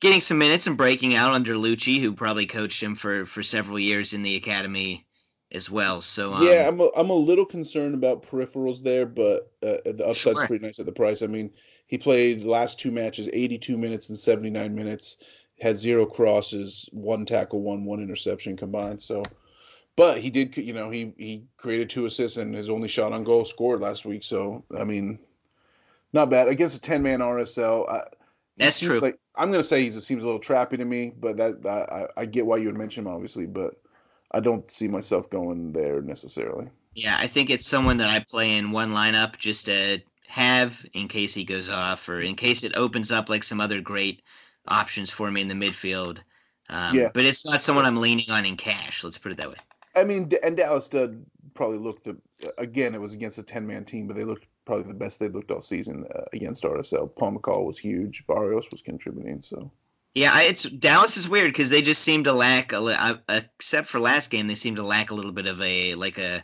getting 0.01 0.21
some 0.21 0.37
minutes 0.37 0.67
and 0.67 0.77
breaking 0.77 1.15
out 1.15 1.33
under 1.33 1.55
Luchi, 1.55 2.01
who 2.01 2.13
probably 2.13 2.45
coached 2.45 2.83
him 2.83 2.95
for 2.95 3.25
for 3.25 3.41
several 3.41 3.79
years 3.79 4.13
in 4.13 4.23
the 4.23 4.35
academy 4.35 5.05
as 5.51 5.69
well. 5.69 6.01
So 6.01 6.33
um, 6.33 6.45
yeah, 6.45 6.67
I'm 6.67 6.79
a, 6.81 6.89
I'm 6.95 7.09
a 7.09 7.15
little 7.15 7.45
concerned 7.45 7.95
about 7.95 8.23
peripherals 8.23 8.83
there, 8.83 9.05
but 9.05 9.51
uh, 9.63 9.77
the 9.85 10.05
upside's 10.05 10.39
sure. 10.39 10.47
pretty 10.47 10.65
nice 10.65 10.79
at 10.79 10.85
the 10.85 10.91
price. 10.91 11.21
I 11.21 11.27
mean, 11.27 11.51
he 11.87 11.97
played 11.97 12.41
the 12.41 12.49
last 12.49 12.79
two 12.79 12.91
matches, 12.91 13.29
82 13.31 13.77
minutes 13.77 14.09
and 14.09 14.17
79 14.17 14.73
minutes, 14.73 15.17
had 15.59 15.77
zero 15.77 16.05
crosses, 16.05 16.89
one 16.91 17.25
tackle, 17.25 17.61
one 17.61 17.85
one 17.85 18.01
interception 18.01 18.57
combined. 18.57 19.01
So 19.01 19.23
but 19.95 20.17
he 20.17 20.29
did, 20.29 20.55
you 20.57 20.73
know, 20.73 20.89
he 20.89 21.13
he 21.17 21.45
created 21.57 21.89
two 21.89 22.05
assists 22.05 22.37
and 22.37 22.53
his 22.53 22.69
only 22.69 22.87
shot 22.87 23.13
on 23.13 23.23
goal 23.23 23.45
scored 23.45 23.81
last 23.81 24.05
week. 24.05 24.23
So 24.23 24.63
I 24.77 24.83
mean, 24.83 25.19
not 26.11 26.29
bad 26.29 26.47
against 26.47 26.77
a 26.77 26.81
ten 26.81 27.01
man 27.01 27.19
RSL. 27.19 27.89
I, 27.89 28.03
That's 28.57 28.79
true. 28.79 28.99
Like 28.99 29.17
I'm 29.35 29.51
gonna 29.51 29.63
say 29.63 29.83
he 29.83 29.91
seems 29.91 30.23
a 30.23 30.25
little 30.25 30.41
trappy 30.41 30.77
to 30.77 30.85
me, 30.85 31.13
but 31.17 31.37
that 31.37 31.65
I, 31.65 32.07
I 32.21 32.25
get 32.25 32.45
why 32.45 32.57
you 32.57 32.67
would 32.67 32.77
mention 32.77 33.05
him 33.05 33.13
obviously, 33.13 33.45
but 33.45 33.75
I 34.31 34.41
don't 34.41 34.69
see 34.69 34.89
myself 34.89 35.29
going 35.29 35.71
there 35.71 36.01
necessarily. 36.01 36.67
Yeah, 36.93 37.17
I 37.19 37.27
think 37.27 37.49
it's 37.49 37.67
someone 37.67 37.97
that 37.97 38.09
I 38.09 38.19
play 38.19 38.57
in 38.57 38.71
one 38.71 38.91
lineup 38.91 39.37
just 39.37 39.65
to 39.67 40.01
have 40.27 40.85
in 40.93 41.07
case 41.07 41.33
he 41.33 41.43
goes 41.43 41.69
off 41.69 42.07
or 42.09 42.19
in 42.19 42.35
case 42.35 42.63
it 42.63 42.75
opens 42.75 43.11
up 43.11 43.29
like 43.29 43.43
some 43.43 43.61
other 43.61 43.81
great 43.81 44.21
options 44.67 45.09
for 45.09 45.29
me 45.31 45.41
in 45.41 45.47
the 45.47 45.53
midfield. 45.53 46.19
Um, 46.69 46.95
yeah. 46.95 47.09
But 47.13 47.25
it's 47.25 47.45
not 47.45 47.61
someone 47.61 47.85
I'm 47.85 47.97
leaning 47.97 48.29
on 48.31 48.45
in 48.45 48.57
cash. 48.57 49.03
Let's 49.03 49.17
put 49.17 49.31
it 49.31 49.37
that 49.37 49.49
way. 49.49 49.55
I 49.95 50.03
mean, 50.03 50.29
and 50.43 50.57
Dallas 50.57 50.87
did 50.87 51.25
probably 51.53 51.77
look 51.77 52.03
the 52.03 52.17
again. 52.57 52.93
It 52.93 53.01
was 53.01 53.13
against 53.13 53.37
a 53.37 53.43
ten 53.43 53.65
man 53.65 53.85
team, 53.85 54.07
but 54.07 54.15
they 54.15 54.25
looked 54.25 54.47
probably 54.65 54.87
the 54.87 54.97
best 54.97 55.19
they 55.19 55.29
looked 55.29 55.51
all 55.51 55.61
season 55.61 56.05
uh, 56.15 56.23
against 56.33 56.63
RSL. 56.63 57.11
Pomykal 57.11 57.65
was 57.65 57.77
huge. 57.77 58.25
Barrios 58.27 58.67
was 58.71 58.81
contributing. 58.81 59.41
So 59.41 59.71
yeah, 60.15 60.41
it's 60.41 60.63
Dallas 60.63 61.17
is 61.17 61.29
weird 61.29 61.49
because 61.49 61.69
they 61.69 61.81
just 61.81 62.01
seem 62.01 62.23
to 62.23 62.33
lack 62.33 62.73
a 62.73 62.77
uh, 62.77 63.41
except 63.57 63.87
for 63.87 63.99
last 63.99 64.31
game. 64.31 64.47
They 64.47 64.55
seem 64.55 64.75
to 64.75 64.83
lack 64.83 65.11
a 65.11 65.15
little 65.15 65.31
bit 65.31 65.45
of 65.45 65.61
a 65.61 65.95
like 65.95 66.17
a 66.17 66.43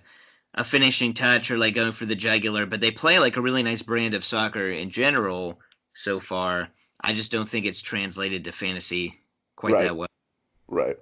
a 0.56 0.64
finishing 0.64 1.14
touch 1.14 1.50
or 1.50 1.58
like 1.58 1.76
going 1.76 1.92
for 1.92 2.06
the 2.06 2.16
jugular. 2.16 2.66
But 2.66 2.82
they 2.82 2.92
play 2.92 3.20
like 3.20 3.38
a 3.38 3.42
really 3.42 3.64
nice 3.64 3.82
brand 3.82 4.14
of 4.14 4.24
soccer 4.24 4.70
in 4.70 4.90
general 4.90 5.60
so 5.94 6.20
far. 6.20 6.70
I 7.02 7.14
just 7.14 7.32
don't 7.32 7.50
think 7.50 7.66
it's 7.66 7.82
translated 7.82 8.44
to 8.46 8.52
fantasy 8.52 9.20
quite 9.56 9.74
right. 9.74 9.84
that 9.84 9.98
well. 9.98 10.10
Right. 10.68 10.98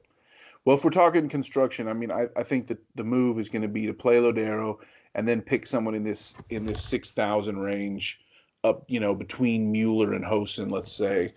Well, 0.65 0.75
if 0.75 0.83
we're 0.83 0.91
talking 0.91 1.27
construction, 1.29 1.87
I 1.87 1.93
mean, 1.93 2.11
I, 2.11 2.27
I 2.35 2.43
think 2.43 2.67
that 2.67 2.79
the 2.95 3.03
move 3.03 3.39
is 3.39 3.49
going 3.49 3.61
to 3.61 3.67
be 3.67 3.85
to 3.85 3.93
play 3.93 4.17
Lodeiro 4.17 4.79
and 5.15 5.27
then 5.27 5.41
pick 5.41 5.65
someone 5.65 5.95
in 5.95 6.03
this 6.03 6.37
in 6.49 6.65
this 6.65 6.83
six 6.83 7.11
thousand 7.11 7.59
range, 7.59 8.21
up 8.63 8.83
you 8.87 8.99
know 8.99 9.15
between 9.15 9.71
Mueller 9.71 10.13
and 10.13 10.23
Hoesen, 10.23 10.69
let's 10.69 10.91
say, 10.91 11.33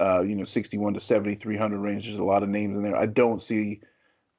uh, 0.00 0.22
you 0.26 0.36
know 0.36 0.44
sixty 0.44 0.78
one 0.78 0.94
to 0.94 1.00
seventy 1.00 1.34
three 1.34 1.56
hundred 1.56 1.80
range. 1.80 2.04
There's 2.04 2.16
a 2.16 2.24
lot 2.24 2.42
of 2.42 2.48
names 2.48 2.76
in 2.76 2.82
there. 2.82 2.96
I 2.96 3.06
don't 3.06 3.42
see 3.42 3.80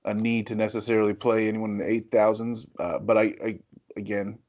a 0.05 0.13
need 0.13 0.47
to 0.47 0.55
necessarily 0.55 1.13
play 1.13 1.47
anyone 1.47 1.71
in 1.71 1.77
the 1.77 1.89
eight 1.89 2.11
thousands, 2.11 2.67
uh, 2.79 2.99
but 2.99 3.17
I, 3.17 3.33
I 3.43 3.59
again, 3.97 4.39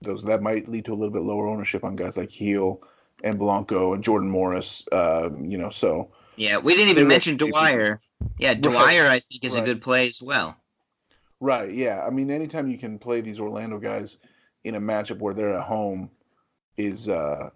those 0.00 0.22
that 0.24 0.42
might 0.42 0.68
lead 0.68 0.84
to 0.86 0.92
a 0.92 0.94
little 0.94 1.12
bit 1.12 1.22
lower 1.22 1.46
ownership 1.48 1.84
on 1.84 1.96
guys 1.96 2.16
like 2.16 2.30
Heel 2.30 2.80
and 3.24 3.38
Blanco 3.38 3.94
and 3.94 4.02
Jordan 4.02 4.28
Morris. 4.28 4.86
Uh, 4.92 5.30
you 5.40 5.58
know, 5.58 5.70
so 5.70 6.10
yeah, 6.36 6.58
we 6.58 6.74
didn't 6.74 6.90
even 6.90 7.08
mention 7.08 7.36
Dwyer. 7.36 8.00
Yeah, 8.38 8.54
Dwyer 8.54 9.06
I 9.08 9.18
think 9.18 9.44
is 9.44 9.54
right. 9.54 9.62
a 9.62 9.66
good 9.66 9.82
play 9.82 10.08
as 10.08 10.22
well. 10.22 10.56
Right. 11.40 11.72
Yeah. 11.72 12.04
I 12.04 12.10
mean, 12.10 12.30
anytime 12.30 12.70
you 12.70 12.78
can 12.78 12.98
play 12.98 13.20
these 13.20 13.40
Orlando 13.40 13.78
guys 13.78 14.18
in 14.64 14.76
a 14.76 14.80
matchup 14.80 15.18
where 15.18 15.34
they're 15.34 15.54
at 15.54 15.64
home, 15.64 16.08
is 16.76 17.08
uh, 17.08 17.50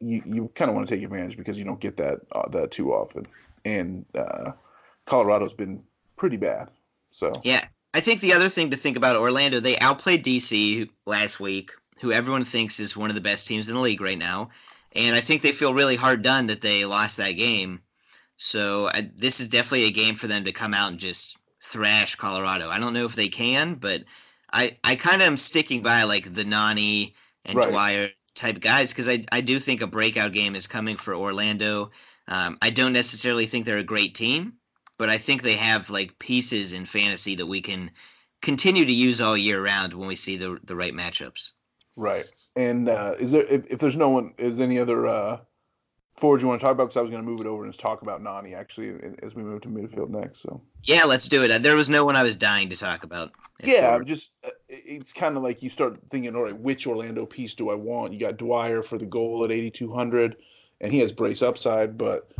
you 0.00 0.22
you 0.24 0.50
kind 0.54 0.68
of 0.70 0.74
want 0.74 0.88
to 0.88 0.94
take 0.94 1.04
advantage 1.04 1.36
because 1.36 1.58
you 1.58 1.64
don't 1.64 1.80
get 1.80 1.96
that 1.96 2.20
uh, 2.32 2.48
that 2.48 2.70
too 2.70 2.92
often, 2.92 3.26
and 3.64 4.06
uh, 4.14 4.52
Colorado's 5.04 5.54
been 5.54 5.82
pretty 6.16 6.36
bad. 6.36 6.70
So 7.12 7.32
yeah, 7.44 7.64
I 7.94 8.00
think 8.00 8.20
the 8.20 8.32
other 8.32 8.48
thing 8.48 8.70
to 8.70 8.76
think 8.76 8.96
about 8.96 9.16
Orlando, 9.16 9.60
they 9.60 9.78
outplayed 9.78 10.24
DC 10.24 10.88
last 11.06 11.38
week, 11.38 11.70
who 12.00 12.10
everyone 12.10 12.44
thinks 12.44 12.80
is 12.80 12.96
one 12.96 13.10
of 13.10 13.14
the 13.14 13.20
best 13.20 13.46
teams 13.46 13.68
in 13.68 13.74
the 13.74 13.80
league 13.80 14.00
right 14.00 14.18
now, 14.18 14.50
and 14.92 15.14
I 15.14 15.20
think 15.20 15.42
they 15.42 15.52
feel 15.52 15.74
really 15.74 15.96
hard 15.96 16.22
done 16.22 16.46
that 16.46 16.62
they 16.62 16.84
lost 16.84 17.18
that 17.18 17.32
game. 17.32 17.80
So 18.38 18.88
I, 18.88 19.10
this 19.14 19.40
is 19.40 19.48
definitely 19.48 19.84
a 19.84 19.92
game 19.92 20.16
for 20.16 20.26
them 20.26 20.44
to 20.44 20.52
come 20.52 20.74
out 20.74 20.90
and 20.90 20.98
just 20.98 21.36
thrash 21.62 22.16
Colorado. 22.16 22.68
I 22.68 22.78
don't 22.78 22.94
know 22.94 23.04
if 23.04 23.14
they 23.14 23.28
can, 23.28 23.74
but 23.74 24.02
I 24.52 24.76
I 24.82 24.96
kind 24.96 25.22
of 25.22 25.28
am 25.28 25.36
sticking 25.36 25.82
by 25.82 26.02
like 26.04 26.34
the 26.34 26.44
Nani 26.44 27.14
and 27.44 27.56
right. 27.56 27.68
Dwyer 27.68 28.10
type 28.34 28.60
guys 28.60 28.90
because 28.90 29.08
I 29.08 29.24
I 29.30 29.40
do 29.40 29.58
think 29.58 29.80
a 29.80 29.86
breakout 29.86 30.32
game 30.32 30.54
is 30.54 30.66
coming 30.66 30.96
for 30.96 31.14
Orlando. 31.14 31.90
Um, 32.28 32.58
I 32.62 32.70
don't 32.70 32.92
necessarily 32.92 33.46
think 33.46 33.66
they're 33.66 33.78
a 33.78 33.84
great 33.84 34.14
team, 34.14 34.54
but 35.02 35.08
I 35.08 35.18
think 35.18 35.42
they 35.42 35.56
have 35.56 35.90
like 35.90 36.16
pieces 36.20 36.70
in 36.70 36.86
fantasy 36.86 37.34
that 37.34 37.46
we 37.46 37.60
can 37.60 37.90
continue 38.40 38.84
to 38.84 38.92
use 38.92 39.20
all 39.20 39.36
year 39.36 39.60
round 39.60 39.94
when 39.94 40.06
we 40.06 40.14
see 40.14 40.36
the 40.36 40.60
the 40.62 40.76
right 40.76 40.94
matchups. 40.94 41.54
Right. 41.96 42.24
And 42.54 42.88
uh, 42.88 43.16
is 43.18 43.32
there 43.32 43.42
if, 43.46 43.68
if 43.68 43.80
there's 43.80 43.96
no 43.96 44.10
one 44.10 44.32
is 44.38 44.60
any 44.60 44.78
other 44.78 45.08
uh, 45.08 45.38
forward 46.14 46.40
you 46.40 46.46
want 46.46 46.60
to 46.60 46.64
talk 46.64 46.74
about? 46.74 46.84
Because 46.84 46.98
I 46.98 47.00
was 47.00 47.10
going 47.10 47.20
to 47.20 47.28
move 47.28 47.40
it 47.40 47.48
over 47.48 47.64
and 47.64 47.76
talk 47.76 48.02
about 48.02 48.22
Nani 48.22 48.54
actually 48.54 49.16
as 49.24 49.34
we 49.34 49.42
move 49.42 49.62
to 49.62 49.68
midfield 49.68 50.10
next. 50.10 50.38
So 50.38 50.62
yeah, 50.84 51.02
let's 51.02 51.26
do 51.26 51.42
it. 51.42 51.62
There 51.64 51.74
was 51.74 51.88
no 51.88 52.04
one 52.04 52.14
I 52.14 52.22
was 52.22 52.36
dying 52.36 52.68
to 52.68 52.76
talk 52.76 53.02
about. 53.02 53.32
Yeah, 53.60 53.92
I'm 53.92 54.04
just 54.04 54.30
uh, 54.44 54.50
it's 54.68 55.12
kind 55.12 55.36
of 55.36 55.42
like 55.42 55.64
you 55.64 55.68
start 55.68 55.98
thinking, 56.10 56.36
all 56.36 56.44
right, 56.44 56.56
which 56.56 56.86
Orlando 56.86 57.26
piece 57.26 57.56
do 57.56 57.70
I 57.70 57.74
want? 57.74 58.12
You 58.12 58.20
got 58.20 58.36
Dwyer 58.36 58.84
for 58.84 58.98
the 58.98 59.06
goal 59.06 59.44
at 59.44 59.50
8,200, 59.50 60.36
and 60.80 60.92
he 60.92 61.00
has 61.00 61.10
brace 61.10 61.42
upside, 61.42 61.98
but 61.98 62.30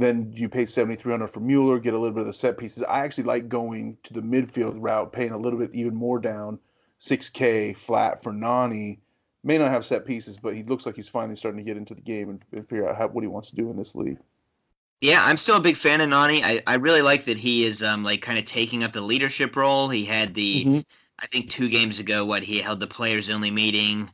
then 0.00 0.32
you 0.34 0.48
pay 0.48 0.66
7,300 0.66 1.26
for 1.28 1.40
Mueller, 1.40 1.78
get 1.78 1.94
a 1.94 1.98
little 1.98 2.14
bit 2.14 2.22
of 2.22 2.26
the 2.26 2.32
set 2.32 2.58
pieces. 2.58 2.82
I 2.84 3.04
actually 3.04 3.24
like 3.24 3.48
going 3.48 3.98
to 4.04 4.12
the 4.12 4.20
midfield 4.20 4.76
route, 4.76 5.12
paying 5.12 5.32
a 5.32 5.38
little 5.38 5.58
bit 5.58 5.70
even 5.72 5.94
more 5.94 6.18
down, 6.18 6.58
6K 7.00 7.76
flat 7.76 8.22
for 8.22 8.32
Nani 8.32 9.00
may 9.42 9.58
not 9.58 9.70
have 9.70 9.84
set 9.84 10.04
pieces, 10.04 10.36
but 10.36 10.54
he 10.54 10.62
looks 10.62 10.86
like 10.86 10.96
he's 10.96 11.08
finally 11.08 11.36
starting 11.36 11.58
to 11.58 11.64
get 11.64 11.76
into 11.76 11.94
the 11.94 12.02
game 12.02 12.28
and, 12.30 12.44
and 12.52 12.68
figure 12.68 12.88
out 12.88 12.96
how, 12.96 13.08
what 13.08 13.24
he 13.24 13.28
wants 13.28 13.50
to 13.50 13.56
do 13.56 13.70
in 13.70 13.76
this 13.76 13.94
league. 13.94 14.18
Yeah, 15.00 15.22
I'm 15.24 15.38
still 15.38 15.56
a 15.56 15.60
big 15.60 15.76
fan 15.76 16.02
of 16.02 16.10
Nani. 16.10 16.44
I, 16.44 16.62
I 16.66 16.74
really 16.74 17.00
like 17.00 17.24
that 17.24 17.38
he 17.38 17.64
is 17.64 17.82
um 17.82 18.04
like 18.04 18.20
kind 18.20 18.38
of 18.38 18.44
taking 18.44 18.84
up 18.84 18.92
the 18.92 19.00
leadership 19.00 19.56
role. 19.56 19.88
He 19.88 20.04
had 20.04 20.34
the 20.34 20.64
mm-hmm. 20.64 20.80
I 21.18 21.26
think 21.26 21.48
two 21.48 21.68
games 21.68 21.98
ago 21.98 22.24
what 22.24 22.42
he 22.42 22.58
held 22.58 22.80
the 22.80 22.86
players 22.86 23.30
only 23.30 23.50
meeting 23.50 24.10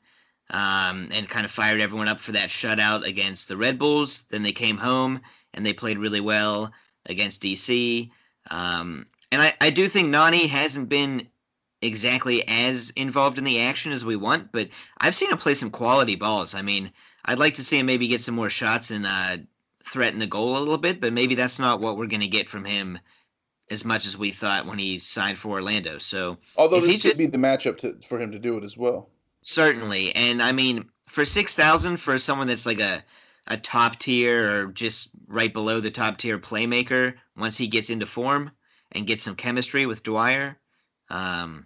um 0.51 1.09
and 1.13 1.29
kind 1.29 1.45
of 1.45 1.51
fired 1.51 1.81
everyone 1.81 2.09
up 2.09 2.21
for 2.21 2.33
that 2.33 2.49
shutout 2.49 3.05
against 3.05 3.49
the 3.49 3.57
Red 3.57 3.79
Bulls. 3.79 4.25
Then 4.31 4.43
they 4.43 4.53
came 4.53 4.77
home 4.77 5.21
and 5.55 5.65
they 5.65 5.73
played 5.73 5.99
really 5.99 6.21
well 6.21 6.73
against 7.07 7.43
DC. 7.43 8.11
Um 8.51 9.07
and 9.33 9.43
I, 9.43 9.55
I 9.61 9.71
do 9.71 9.89
think 9.89 10.09
Nani 10.09 10.47
hasn't 10.47 10.89
been 10.89 11.29
exactly 11.83 12.47
as 12.49 12.91
involved 12.91 13.39
in 13.39 13.45
the 13.45 13.61
action 13.61 13.93
as 13.93 14.05
we 14.05 14.17
want, 14.17 14.51
but 14.53 14.69
I've 14.99 15.15
seen 15.15 15.31
him 15.31 15.37
play 15.39 15.55
some 15.55 15.71
quality 15.71 16.17
balls. 16.17 16.55
I 16.55 16.63
mean, 16.63 16.91
I'd 17.25 17.39
like 17.39 17.55
to 17.55 17.65
see 17.65 17.79
him 17.79 17.87
maybe 17.87 18.09
get 18.09 18.21
some 18.21 18.35
more 18.37 18.49
shots 18.51 18.91
and 18.91 19.05
uh, 19.05 19.39
threaten 19.85 20.19
the 20.21 20.27
goal 20.27 20.57
a 20.57 20.61
little 20.61 20.79
bit, 20.79 21.01
but 21.01 21.13
maybe 21.13 21.35
that's 21.35 21.59
not 21.59 21.81
what 21.81 21.97
we're 21.97 22.07
going 22.07 22.21
to 22.21 22.29
get 22.29 22.49
from 22.49 22.65
him 22.65 22.99
as 23.71 23.85
much 23.85 24.07
as 24.07 24.17
we 24.17 24.31
thought 24.31 24.65
when 24.67 24.79
he 24.79 24.99
signed 24.99 25.39
for 25.39 25.49
Orlando. 25.51 25.99
So, 25.99 26.39
although 26.57 26.81
he 26.81 26.87
this 26.87 27.03
should 27.03 27.09
just- 27.11 27.19
be 27.19 27.27
the 27.27 27.37
matchup 27.39 27.79
to, 27.79 27.97
for 28.07 28.19
him 28.21 28.31
to 28.33 28.39
do 28.39 28.57
it 28.57 28.65
as 28.65 28.77
well. 28.77 29.11
Certainly, 29.47 30.15
and 30.17 30.43
I 30.43 30.51
mean, 30.51 30.91
for 31.07 31.25
six 31.25 31.55
thousand 31.55 31.99
for 31.99 32.19
someone 32.19 32.49
that's 32.49 32.67
like 32.67 32.81
a 32.81 33.05
a 33.47 33.57
top 33.57 33.97
tier 33.97 34.51
or 34.51 34.67
just 34.67 35.11
right 35.29 35.53
below 35.53 35.79
the 35.79 35.91
top 35.91 36.19
tier 36.19 36.37
playmaker, 36.37 37.15
once 37.37 37.57
he 37.57 37.69
gets 37.69 37.89
into 37.89 38.07
form 38.07 38.51
and 38.91 39.07
gets 39.07 39.23
some 39.23 39.37
chemistry 39.37 39.87
with 39.87 40.03
Dwyer, 40.03 40.59
um, 41.11 41.65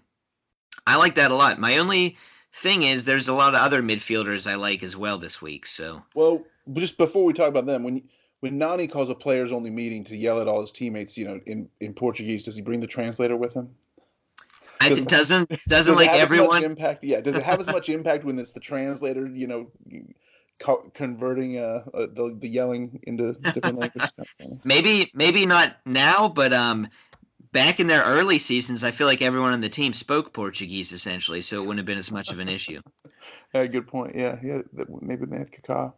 I 0.87 0.97
like 0.97 1.15
that 1.15 1.31
a 1.31 1.35
lot. 1.35 1.59
My 1.59 1.79
only 1.79 2.19
thing 2.53 2.83
is, 2.83 3.05
there's 3.05 3.29
a 3.29 3.33
lot 3.33 3.55
of 3.55 3.61
other 3.63 3.83
midfielders 3.83 4.47
I 4.49 4.57
like 4.57 4.83
as 4.83 4.95
well 4.95 5.17
this 5.17 5.41
week. 5.41 5.65
So 5.65 6.05
Well, 6.15 6.45
just 6.75 6.99
before 6.99 7.25
we 7.25 7.33
talk 7.33 7.49
about 7.49 7.65
them, 7.65 7.83
when 7.83 8.03
when 8.41 8.59
Nani 8.59 8.89
calls 8.89 9.09
a 9.09 9.15
players 9.15 9.53
only 9.53 9.71
meeting 9.71 10.05
to 10.05 10.17
yell 10.17 10.39
at 10.39 10.49
all 10.49 10.61
his 10.61 10.73
teammates, 10.73 11.17
you 11.17 11.25
know, 11.25 11.41
in, 11.47 11.69
in 11.81 11.95
Portuguese, 11.95 12.45
does 12.45 12.57
he 12.57 12.63
bring 12.63 12.81
the 12.81 12.87
translator 12.87 13.37
with 13.37 13.55
him? 13.55 13.75
I 14.81 14.89
does, 14.89 15.01
doesn't 15.03 15.49
doesn't 15.69 15.95
Does 15.95 15.97
like 15.97 16.11
have 16.11 16.15
as 16.15 16.21
much 16.21 16.23
everyone. 16.23 16.65
impact? 16.65 17.05
Yeah. 17.05 17.21
Does 17.21 17.37
it 17.37 17.43
have 17.43 17.61
as 17.61 17.67
much 17.67 17.89
impact 17.89 18.25
when 18.25 18.39
it's 18.39 18.53
the 18.53 18.61
translator? 18.61 19.27
You 19.27 19.47
know, 19.47 19.71
co- 20.59 20.91
converting 20.95 21.59
uh, 21.59 21.85
uh 21.93 22.07
the 22.13 22.37
the 22.39 22.49
yelling 22.49 23.01
into 23.05 23.35
different 23.35 23.79
languages. 23.79 24.11
Kind. 24.41 24.61
Maybe 24.65 25.11
maybe 25.15 25.45
not 25.47 25.77
now, 25.85 26.29
but 26.29 26.53
um, 26.53 26.89
back 27.53 27.79
in 27.79 27.87
their 27.87 28.03
early 28.03 28.39
seasons, 28.39 28.83
I 28.83 28.91
feel 28.91 29.07
like 29.07 29.23
everyone 29.23 29.53
on 29.53 29.61
the 29.61 29.69
team 29.69 29.93
spoke 29.93 30.33
Portuguese 30.33 30.93
essentially, 30.93 31.43
so 31.43 31.57
it 31.57 31.61
wouldn't 31.61 31.79
have 31.79 31.87
been 31.87 31.99
as 31.99 32.11
much 32.11 32.31
of 32.31 32.39
an 32.39 32.49
issue. 32.49 32.81
Yeah, 33.55 33.67
good 33.67 33.87
point. 33.87 34.15
Yeah, 34.15 34.39
yeah. 34.43 34.63
Maybe 35.01 35.27
they 35.27 35.39
had 35.39 35.53
Kaká. 35.53 35.93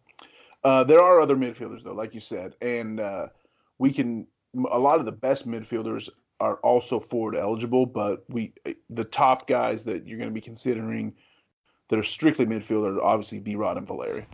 Uh, 0.65 0.85
there 0.85 1.01
are 1.01 1.21
other 1.21 1.37
midfielders 1.37 1.83
though, 1.83 1.95
like 1.95 2.15
you 2.15 2.21
said, 2.21 2.55
and 2.61 3.01
uh, 3.01 3.29
we 3.79 3.93
can. 3.93 4.27
A 4.71 4.79
lot 4.79 4.99
of 4.99 5.07
the 5.07 5.13
best 5.13 5.49
midfielders 5.49 6.11
are 6.41 6.57
also 6.57 6.99
forward 6.99 7.37
eligible, 7.37 7.87
but 7.87 8.25
we 8.29 8.53
the 8.91 9.05
top 9.05 9.47
guys 9.47 9.85
that 9.85 10.07
you're 10.07 10.19
going 10.19 10.31
to 10.31 10.35
be 10.35 10.41
considering 10.41 11.15
that 11.89 11.99
are 11.99 12.03
strictly 12.03 12.47
midfielder 12.47 12.97
are 12.97 13.03
obviously 13.03 13.39
V 13.39 13.55
Rod 13.57 13.77
and 13.77 13.87
Valeri. 13.87 14.27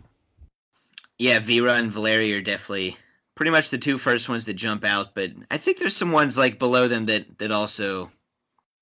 Yeah, 1.17 1.39
Vera 1.39 1.73
and 1.73 1.91
Valeri 1.91 2.33
are 2.33 2.41
definitely 2.41 2.97
pretty 3.35 3.51
much 3.51 3.69
the 3.69 3.77
two 3.77 3.97
first 3.97 4.27
ones 4.27 4.45
that 4.45 4.53
jump 4.55 4.83
out, 4.83 5.13
but 5.13 5.31
I 5.51 5.57
think 5.57 5.77
there's 5.77 5.95
some 5.95 6.11
ones 6.11 6.37
like 6.37 6.59
below 6.59 6.87
them 6.87 7.05
that 7.05 7.37
that 7.39 7.51
also 7.51 8.11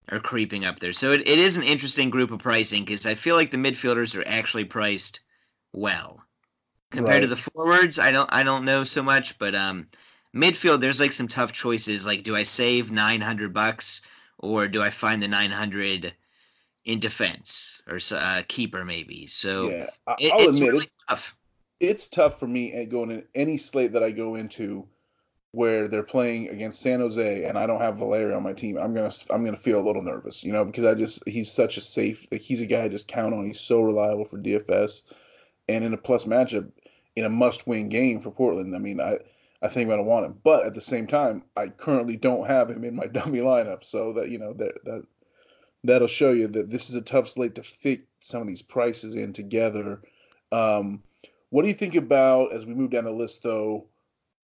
are 0.09 0.19
creeping 0.19 0.65
up 0.65 0.79
there. 0.79 0.93
So 0.93 1.11
it, 1.11 1.21
it 1.21 1.39
is 1.39 1.57
an 1.57 1.63
interesting 1.63 2.09
group 2.09 2.31
of 2.31 2.39
pricing 2.39 2.85
because 2.85 3.05
I 3.05 3.15
feel 3.15 3.35
like 3.35 3.51
the 3.51 3.57
midfielders 3.57 4.17
are 4.17 4.27
actually 4.27 4.63
priced 4.63 5.19
well. 5.73 6.23
Compared 6.91 7.23
to 7.23 7.27
the 7.27 7.35
forwards, 7.35 7.99
I 7.99 8.11
don't 8.11 8.31
I 8.31 8.43
don't 8.43 8.63
know 8.63 8.83
so 8.83 9.03
much, 9.03 9.37
but 9.37 9.53
um 9.53 9.87
midfield 10.37 10.79
there's 10.79 10.99
like 10.99 11.11
some 11.11 11.27
tough 11.27 11.51
choices 11.51 12.05
like 12.05 12.23
do 12.23 12.35
I 12.35 12.43
save 12.43 12.91
900 12.91 13.53
bucks 13.53 14.01
or 14.39 14.67
do 14.67 14.81
I 14.81 14.89
find 14.89 15.21
the 15.21 15.27
900 15.27 16.13
in 16.87 16.99
defense 16.99 17.81
or 17.87 17.99
uh, 18.11 18.41
keeper 18.47 18.85
maybe. 18.85 19.27
So 19.27 19.69
yeah, 19.69 19.89
it, 20.19 20.31
I'll 20.33 20.39
it's 20.39 20.55
admit 20.55 20.71
really 20.71 20.85
it, 20.85 20.91
tough. 21.07 21.35
it's 21.79 22.07
tough 22.07 22.39
for 22.39 22.47
me 22.47 22.85
going 22.85 23.11
in 23.11 23.23
any 23.35 23.57
slate 23.57 23.91
that 23.91 24.03
I 24.03 24.11
go 24.11 24.35
into 24.35 24.87
where 25.51 25.87
they're 25.87 26.03
playing 26.03 26.49
against 26.49 26.81
San 26.81 26.99
Jose 26.99 27.43
and 27.43 27.57
I 27.57 27.65
don't 27.65 27.81
have 27.81 27.97
Valeri 27.97 28.33
on 28.33 28.43
my 28.43 28.53
team. 28.53 28.77
I'm 28.77 28.93
gonna 28.93 29.11
I'm 29.29 29.43
gonna 29.43 29.57
feel 29.57 29.79
a 29.79 29.85
little 29.85 30.01
nervous, 30.01 30.43
you 30.43 30.53
know, 30.53 30.63
because 30.63 30.85
I 30.85 30.93
just 30.93 31.27
he's 31.27 31.51
such 31.51 31.77
a 31.77 31.81
safe 31.81 32.25
like 32.31 32.41
he's 32.41 32.61
a 32.61 32.65
guy 32.65 32.83
I 32.83 32.89
just 32.89 33.07
count 33.07 33.33
on. 33.33 33.45
He's 33.45 33.59
so 33.59 33.81
reliable 33.81 34.25
for 34.25 34.37
DFS, 34.37 35.03
and 35.67 35.83
in 35.83 35.93
a 35.93 35.97
plus 35.97 36.23
matchup 36.23 36.71
in 37.17 37.25
a 37.25 37.29
must-win 37.29 37.89
game 37.89 38.21
for 38.21 38.31
Portland. 38.31 38.75
I 38.75 38.79
mean, 38.79 39.01
I 39.01 39.17
I 39.61 39.67
think 39.67 39.89
I 39.89 39.95
don't 39.95 40.05
want 40.05 40.25
him, 40.25 40.39
but 40.43 40.65
at 40.65 40.73
the 40.73 40.81
same 40.81 41.07
time, 41.07 41.43
I 41.55 41.69
currently 41.69 42.15
don't 42.15 42.45
have 42.45 42.69
him 42.69 42.83
in 42.83 42.95
my 42.95 43.07
dummy 43.11 43.39
lineup, 43.39 43.83
so 43.83 44.13
that 44.13 44.29
you 44.29 44.37
know 44.37 44.53
that 44.53 44.83
that 44.85 45.03
that'll 45.83 46.07
show 46.07 46.31
you 46.31 46.47
that 46.47 46.69
this 46.69 46.89
is 46.89 46.95
a 46.95 47.01
tough 47.01 47.27
slate 47.29 47.55
to 47.55 47.63
fit 47.63 48.01
some 48.19 48.41
of 48.41 48.47
these 48.47 48.61
prices 48.61 49.15
in 49.15 49.33
together. 49.33 50.01
Um, 50.51 51.03
what 51.49 51.61
do 51.61 51.69
you 51.69 51.73
think 51.73 51.95
about 51.95 52.53
as 52.53 52.65
we 52.65 52.73
move 52.73 52.91
down 52.91 53.05
the 53.05 53.11
list 53.11 53.43
though, 53.43 53.85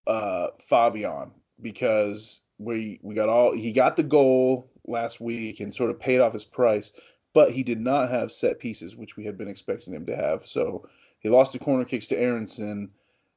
uh, 0.07 0.49
Fabian? 0.61 1.33
Because 1.61 2.41
we 2.59 3.01
we 3.03 3.15
got 3.15 3.29
all 3.29 3.53
he 3.53 3.73
got 3.73 3.97
the 3.97 4.03
goal 4.03 4.71
last 4.87 5.21
week 5.21 5.61
and 5.61 5.75
sort 5.75 5.91
of 5.91 6.01
paid 6.01 6.21
off 6.21 6.33
his 6.33 6.45
price, 6.45 6.93
but 7.35 7.51
he 7.51 7.63
did 7.63 7.81
not 7.81 8.11
have 8.11 8.33
set 8.33 8.59
pieces, 8.59 8.97
which 8.97 9.17
we 9.17 9.25
had 9.25 9.37
been 9.37 9.49
expecting 9.49 9.95
him 9.95 10.07
to 10.07 10.17
have. 10.17 10.47
So 10.47 10.89
he 11.21 11.29
lost 11.29 11.53
the 11.53 11.59
corner 11.59 11.85
kicks 11.85 12.09
to 12.09 12.19
Aaronson. 12.19 12.91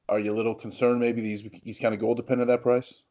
Are 0.08 0.18
you 0.18 0.32
a 0.32 0.36
little 0.36 0.54
concerned 0.54 1.00
maybe 1.00 1.22
he's 1.22 1.42
he's 1.62 1.78
kind 1.78 1.94
of 1.94 2.00
goal 2.00 2.14
dependent 2.14 2.48
at 2.48 2.54
that 2.54 2.62
price? 2.62 3.02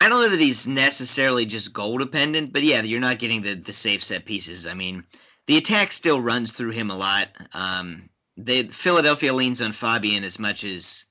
I 0.00 0.08
don't 0.08 0.22
know 0.22 0.28
that 0.28 0.40
he's 0.40 0.66
necessarily 0.66 1.46
just 1.46 1.72
goal 1.72 1.98
dependent, 1.98 2.52
but 2.52 2.64
yeah, 2.64 2.82
you're 2.82 3.00
not 3.00 3.20
getting 3.20 3.42
the 3.42 3.54
the 3.54 3.72
safe 3.72 4.02
set 4.02 4.24
pieces. 4.24 4.66
I 4.66 4.74
mean, 4.74 5.04
the 5.46 5.56
attack 5.56 5.92
still 5.92 6.20
runs 6.20 6.52
through 6.52 6.70
him 6.70 6.90
a 6.90 6.96
lot. 6.96 7.28
Um, 7.54 8.08
they 8.36 8.64
Philadelphia 8.64 9.32
leans 9.32 9.60
on 9.60 9.72
Fabian 9.72 10.24
as 10.24 10.38
much 10.38 10.64
as 10.64 11.04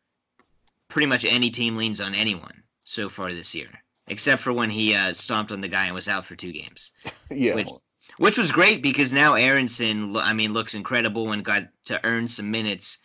pretty 0.90 1.06
much 1.06 1.24
any 1.24 1.50
team 1.50 1.78
leans 1.78 2.02
on 2.02 2.14
anyone 2.14 2.64
so 2.84 3.08
far 3.08 3.32
this 3.32 3.56
year, 3.56 3.70
except 4.08 4.42
for 4.42 4.52
when 4.52 4.70
he 4.70 4.94
uh, 4.94 5.14
stomped 5.14 5.54
on 5.54 5.62
the 5.62 5.68
guy 5.70 5.86
and 5.86 5.96
was 5.96 6.10
out 6.10 6.26
for 6.26 6.36
two 6.36 6.52
games, 6.52 6.92
yeah. 7.32 7.56
which 7.56 7.70
which 8.18 8.38
was 8.38 8.52
great 8.52 8.82
because 8.82 9.14
now 9.14 9.36
Aaronson, 9.36 10.16
I 10.18 10.34
mean, 10.34 10.52
looks 10.54 10.74
incredible 10.74 11.32
and 11.32 11.46
got 11.46 11.64
to 11.86 12.06
earn 12.06 12.28
some 12.28 12.52
minutes, 12.52 12.98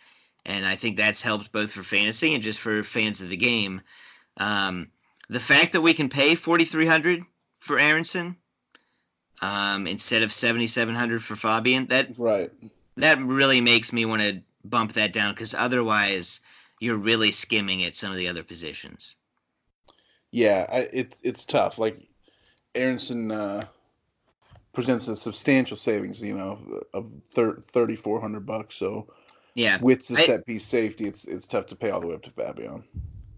and 0.47 0.65
I 0.65 0.75
think 0.75 0.97
that's 0.97 1.21
helped 1.21 1.51
both 1.51 1.71
for 1.71 1.83
fantasy 1.83 2.33
and 2.33 2.41
just 2.41 2.59
for 2.59 2.81
fans 2.81 3.21
of 3.21 3.29
the 3.29 3.37
game. 3.37 3.81
Um, 4.37 4.89
the 5.29 5.39
fact 5.39 5.73
that 5.73 5.81
we 5.81 5.93
can 5.93 6.09
pay 6.09 6.33
forty 6.33 6.65
three 6.65 6.87
hundred 6.87 7.23
for 7.59 7.77
Aaronson 7.77 8.35
um, 9.41 9.85
instead 9.85 10.23
of 10.23 10.31
seventy 10.33 10.67
seven 10.67 10.95
hundred 10.95 11.21
for 11.23 11.35
Fabian 11.35 11.85
that 11.87 12.17
right. 12.17 12.51
that 12.95 13.19
really 13.19 13.61
makes 13.61 13.91
me 13.91 14.05
want 14.05 14.21
to 14.21 14.39
bump 14.63 14.93
that 14.93 15.13
down 15.13 15.33
because 15.33 15.53
otherwise 15.53 16.39
you're 16.79 16.97
really 16.97 17.31
skimming 17.31 17.83
at 17.83 17.95
some 17.95 18.11
of 18.11 18.17
the 18.17 18.27
other 18.27 18.43
positions. 18.43 19.17
Yeah, 20.31 20.65
I, 20.71 20.87
it's 20.93 21.19
it's 21.23 21.45
tough. 21.45 21.77
Like 21.77 22.07
Aaronson 22.73 23.31
uh, 23.31 23.65
presents 24.71 25.09
a 25.09 25.15
substantial 25.15 25.75
savings, 25.75 26.21
you 26.21 26.35
know, 26.35 26.83
of 26.93 27.11
thirty 27.27 27.97
four 27.97 28.21
hundred 28.21 28.45
bucks. 28.45 28.75
So 28.75 29.07
Yeah, 29.57 29.79
with 29.81 30.07
the 30.07 30.17
I- 30.17 30.21
set 30.21 30.45
piece 30.45 30.63
safety, 30.65 31.05
it's 31.07 31.25
it's 31.25 31.47
tough 31.47 31.65
to 31.67 31.75
pay 31.75 31.89
all 31.89 31.99
the 31.99 32.05
way 32.07 32.13
up 32.13 32.21
to 32.23 32.29
Fabian. 32.29 32.83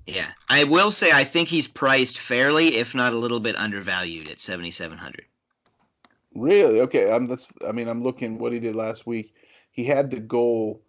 yeah. 0.05 0.31
I 0.49 0.65
will 0.65 0.91
say 0.91 1.11
I 1.13 1.23
think 1.23 1.47
he's 1.47 1.65
priced 1.67 2.17
fairly, 2.19 2.75
if 2.75 2.93
not 2.93 3.13
a 3.13 3.17
little 3.17 3.39
bit 3.39 3.55
undervalued 3.55 4.29
at 4.29 4.41
seventy 4.41 4.69
seven 4.71 4.97
hundred. 4.97 5.25
Really? 6.35 6.81
Okay. 6.81 7.09
I'm 7.09 7.27
that's. 7.27 7.47
I 7.65 7.71
mean, 7.71 7.87
I'm 7.87 8.03
looking 8.03 8.37
what 8.37 8.51
he 8.51 8.59
did 8.59 8.75
last 8.75 9.07
week. 9.07 9.33
He 9.71 9.85
had 9.85 10.11
the 10.11 10.19
goal 10.19 10.81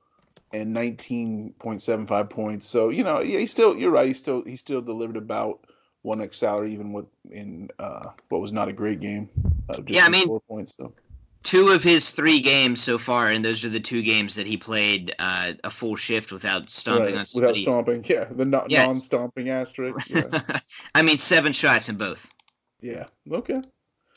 and 0.53 0.75
19.75 0.75 2.29
points. 2.29 2.67
So 2.67 2.89
you 2.89 3.05
know, 3.05 3.21
yeah, 3.23 3.39
he 3.39 3.47
still. 3.47 3.77
You're 3.77 3.93
right. 3.93 4.09
He 4.09 4.15
still 4.15 4.43
he 4.43 4.57
still 4.57 4.81
delivered 4.83 5.17
about 5.17 5.61
one 6.03 6.21
X 6.21 6.39
salary, 6.39 6.73
even 6.73 6.93
with 6.93 7.07
in 7.31 7.69
uh, 7.79 8.11
what 8.31 8.41
was 8.41 8.53
not 8.53 8.67
a 8.69 8.73
great 8.73 8.99
game. 8.99 9.29
Uh, 9.69 9.75
just 9.83 9.91
Yeah, 9.91 10.07
I 10.07 10.09
mean- 10.09 10.27
four 10.27 10.41
points 10.41 10.75
though. 10.75 10.93
Two 11.43 11.69
of 11.69 11.83
his 11.83 12.11
three 12.11 12.41
games 12.41 12.83
so 12.83 12.99
far, 12.99 13.31
and 13.31 13.43
those 13.45 13.65
are 13.65 13.71
the 13.71 13.81
two 13.81 14.03
games 14.03 14.35
that 14.35 14.47
he 14.47 14.57
played 14.59 15.15
uh, 15.19 15.55
a 15.65 15.71
full 15.71 15.97
shift 15.97 16.33
without 16.33 16.71
stomping 16.71 17.15
Right, 17.15 17.21
on 17.21 17.27
somebody. 17.27 17.61
Without 17.61 17.63
stomping, 17.63 18.05
yeah, 18.09 18.25
the 18.31 18.45
no, 18.45 18.67
non-stomping 18.69 19.49
asterisk. 19.49 20.07
Yeah, 20.11 20.61
I 20.95 21.03
mean, 21.03 21.17
seven 21.19 21.53
shots 21.53 21.89
in 21.89 21.97
both. 21.97 22.27
yeah. 22.81 23.07
Okay. 23.31 23.61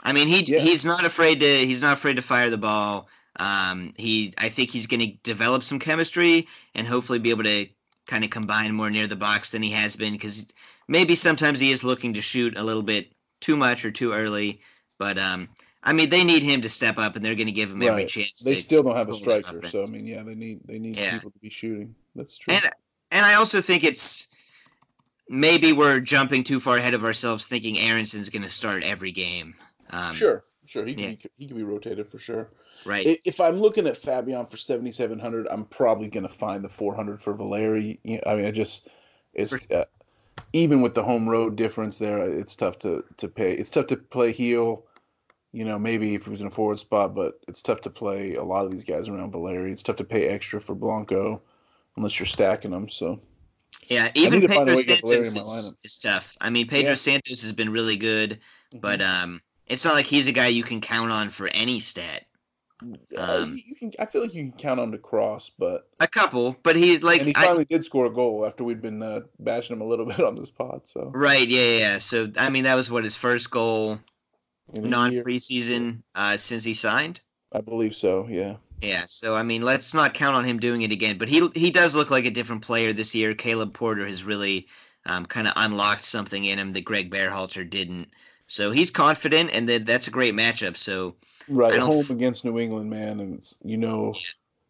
I 0.03 0.11
mean, 0.13 0.27
he 0.27 0.43
Yeah. 0.43 0.59
he's 0.59 0.85
not 0.85 1.05
afraid 1.05 1.39
to 1.39 1.65
he's 1.65 1.81
not 1.81 1.93
afraid 1.93 2.15
to 2.17 2.21
fire 2.21 2.49
the 2.49 2.57
ball. 2.57 3.07
Um, 3.37 3.93
he 3.97 4.33
I 4.37 4.49
think 4.49 4.69
he's 4.71 4.87
going 4.87 4.99
to 4.99 5.13
develop 5.23 5.63
some 5.63 5.79
chemistry 5.79 6.47
and 6.75 6.85
hopefully 6.87 7.19
be 7.19 7.29
able 7.31 7.43
to 7.45 7.67
kind 8.07 8.23
of 8.23 8.29
combine 8.29 8.73
more 8.75 8.89
near 8.89 9.07
the 9.07 9.15
box 9.15 9.49
than 9.51 9.61
he 9.63 9.71
has 9.71 9.95
been 9.95 10.13
because 10.13 10.45
maybe 10.87 11.15
sometimes 11.15 11.59
he 11.59 11.71
is 11.71 11.83
looking 11.85 12.13
to 12.13 12.21
shoot 12.21 12.57
a 12.57 12.63
little 12.63 12.83
bit 12.83 13.13
too 13.39 13.55
much 13.55 13.85
or 13.85 13.91
too 13.91 14.11
early. 14.13 14.61
But 14.99 15.17
um, 15.17 15.49
I 15.83 15.91
mean, 15.91 16.09
they 16.09 16.23
need 16.23 16.43
him 16.43 16.61
to 16.61 16.69
step 16.69 16.97
up, 16.97 17.15
and 17.15 17.23
they're 17.25 17.35
going 17.35 17.47
to 17.47 17.53
give 17.53 17.71
him 17.71 17.81
every 17.81 18.05
chance. 18.05 18.41
They 18.41 18.55
still 18.55 18.83
don't 18.83 18.95
have 18.95 19.09
a 19.09 19.15
striker, 19.15 19.67
so 19.67 19.83
I 19.83 19.87
mean, 19.87 20.07
yeah, 20.07 20.23
they 20.23 20.35
need 20.35 20.61
they 20.65 20.79
need 20.79 20.97
Yeah. 20.97 21.13
people 21.13 21.31
to 21.31 21.39
be 21.39 21.49
shooting. 21.49 21.93
That's 22.15 22.37
true. 22.37 22.53
And 22.53 22.69
and 23.11 23.25
I 23.25 23.35
also 23.35 23.61
think 23.61 23.83
it's 23.83 24.29
maybe 25.27 25.73
we're 25.73 25.99
jumping 25.99 26.43
too 26.43 26.59
far 26.59 26.77
ahead 26.77 26.93
of 26.93 27.03
ourselves, 27.03 27.45
thinking 27.45 27.77
Aaronson's 27.77 28.29
going 28.29 28.43
to 28.43 28.49
start 28.49 28.83
every 28.83 29.11
game. 29.11 29.53
Um, 29.89 30.15
sure, 30.15 30.45
sure, 30.65 30.85
he 30.85 30.93
can 30.93 31.03
yeah. 31.03 31.09
be 31.09 31.19
he 31.37 31.47
can 31.47 31.57
be 31.57 31.63
rotated 31.63 32.07
for 32.07 32.17
sure. 32.17 32.51
right? 32.85 33.05
If 33.25 33.41
I'm 33.41 33.57
looking 33.57 33.85
at 33.85 33.97
Fabian 33.97 34.45
for 34.45 34.57
7,700, 34.57 35.47
I'm 35.51 35.65
probably 35.65 36.07
going 36.07 36.25
to 36.25 36.33
find 36.33 36.63
the 36.63 36.69
400 36.69 37.21
for 37.21 37.33
Valeri. 37.33 37.99
I 38.25 38.35
mean, 38.35 38.45
I 38.45 38.51
just 38.51 38.87
it's 39.33 39.69
uh, 39.69 39.83
even 40.53 40.81
with 40.81 40.93
the 40.93 41.03
home 41.03 41.27
road 41.27 41.57
difference 41.57 41.99
there, 41.99 42.19
it's 42.19 42.55
tough 42.55 42.79
to 42.79 43.03
to 43.17 43.27
pay. 43.27 43.51
It's 43.51 43.69
tough 43.69 43.87
to 43.87 43.97
play 43.97 44.31
heel 44.31 44.85
you 45.53 45.63
know, 45.63 45.77
maybe 45.77 46.15
if 46.15 46.25
he 46.25 46.31
was 46.31 46.41
in 46.41 46.47
a 46.47 46.51
forward 46.51 46.79
spot, 46.79 47.13
but 47.15 47.39
it's 47.47 47.61
tough 47.61 47.81
to 47.81 47.89
play 47.89 48.35
a 48.35 48.43
lot 48.43 48.65
of 48.65 48.71
these 48.71 48.83
guys 48.83 49.07
around 49.07 49.31
Valeri. 49.31 49.71
It's 49.71 49.83
tough 49.83 49.97
to 49.97 50.03
pay 50.03 50.27
extra 50.27 50.59
for 50.59 50.73
Blanco 50.75 51.41
unless 51.95 52.19
you're 52.19 52.25
stacking 52.25 52.71
them. 52.71 52.89
So 52.89 53.21
Yeah, 53.87 54.11
even 54.15 54.39
need 54.39 54.47
to 54.47 54.53
find 54.53 54.61
a 54.69 54.73
Pedro 54.73 54.75
way 54.75 54.81
to 54.81 54.87
get 54.87 55.01
Valeri 55.01 55.23
Santos 55.25 55.57
is, 55.59 55.77
is 55.83 55.99
tough. 55.99 56.35
I 56.41 56.49
mean, 56.49 56.67
Pedro 56.67 56.89
Yeah. 56.89 56.95
Santos 56.95 57.41
has 57.41 57.51
been 57.51 57.69
really 57.69 57.97
good, 57.97 58.39
but 58.81 58.99
Mhm. 58.99 59.23
um, 59.23 59.41
it's 59.67 59.85
not 59.85 59.93
like 59.93 60.07
he's 60.07 60.27
a 60.27 60.31
guy 60.31 60.47
you 60.47 60.63
can 60.63 60.81
count 60.81 61.11
on 61.11 61.29
for 61.29 61.47
any 61.49 61.79
stat. 61.79 62.25
Uh, 63.15 63.43
um, 63.43 63.53
you, 63.53 63.61
you 63.67 63.75
can. 63.75 63.91
I 63.99 64.05
feel 64.05 64.21
like 64.23 64.33
you 64.33 64.43
can 64.43 64.57
count 64.57 64.79
on 64.79 64.91
the 64.91 64.97
cross, 64.97 65.49
but 65.57 65.87
A 66.01 66.07
couple, 66.07 66.57
but 66.63 66.75
he's 66.75 67.01
like 67.03 67.19
and 67.19 67.27
he 67.27 67.35
I- 67.35 67.45
finally 67.45 67.65
did 67.65 67.85
score 67.85 68.07
a 68.07 68.09
goal 68.09 68.45
after 68.45 68.63
we'd 68.65 68.81
been 68.81 69.01
uh, 69.01 69.21
bashing 69.39 69.75
him 69.75 69.81
a 69.81 69.85
little 69.85 70.05
bit 70.07 70.19
on 70.19 70.35
this 70.35 70.49
pod. 70.49 70.81
So 70.87 71.11
right, 71.13 71.47
yeah, 71.47 71.77
yeah. 71.77 71.97
So 71.99 72.29
I 72.37 72.49
mean, 72.49 72.63
that 72.65 72.75
was 72.75 72.89
what 72.91 73.03
his 73.03 73.15
first 73.15 73.51
goal 73.51 73.99
non 74.81 75.13
preseason 75.13 76.03
uh, 76.15 76.37
since 76.37 76.63
he 76.63 76.73
signed. 76.73 77.21
I 77.53 77.61
believe 77.61 77.95
so. 77.95 78.27
Yeah. 78.27 78.57
Yeah, 78.81 79.05
so 79.05 79.35
I 79.35 79.43
mean, 79.43 79.61
let's 79.61 79.93
not 79.93 80.13
count 80.13 80.35
on 80.35 80.43
him 80.43 80.59
doing 80.59 80.81
it 80.81 80.91
again. 80.91 81.17
But 81.17 81.29
he 81.29 81.47
he 81.55 81.71
does 81.71 81.95
look 81.95 82.11
like 82.11 82.25
a 82.25 82.31
different 82.31 82.63
player 82.63 82.91
this 82.91 83.15
year. 83.15 83.33
Caleb 83.33 83.73
Porter 83.73 84.05
has 84.05 84.23
really 84.23 84.67
um, 85.05 85.25
kind 85.25 85.47
of 85.47 85.53
unlocked 85.55 86.03
something 86.03 86.43
in 86.43 86.59
him 86.59 86.73
that 86.73 86.83
Greg 86.83 87.09
Berhalter 87.09 87.67
didn't. 87.69 88.09
So 88.47 88.71
he's 88.71 88.91
confident, 88.91 89.51
and 89.53 89.69
that 89.69 89.85
that's 89.85 90.07
a 90.07 90.11
great 90.11 90.33
matchup. 90.33 90.75
So 90.75 91.15
Right, 91.47 91.79
home 91.79 91.99
f- 92.01 92.09
against 92.09 92.43
New 92.45 92.59
England, 92.59 92.89
man, 92.89 93.19
and 93.21 93.53
you 93.63 93.77
know, 93.77 94.13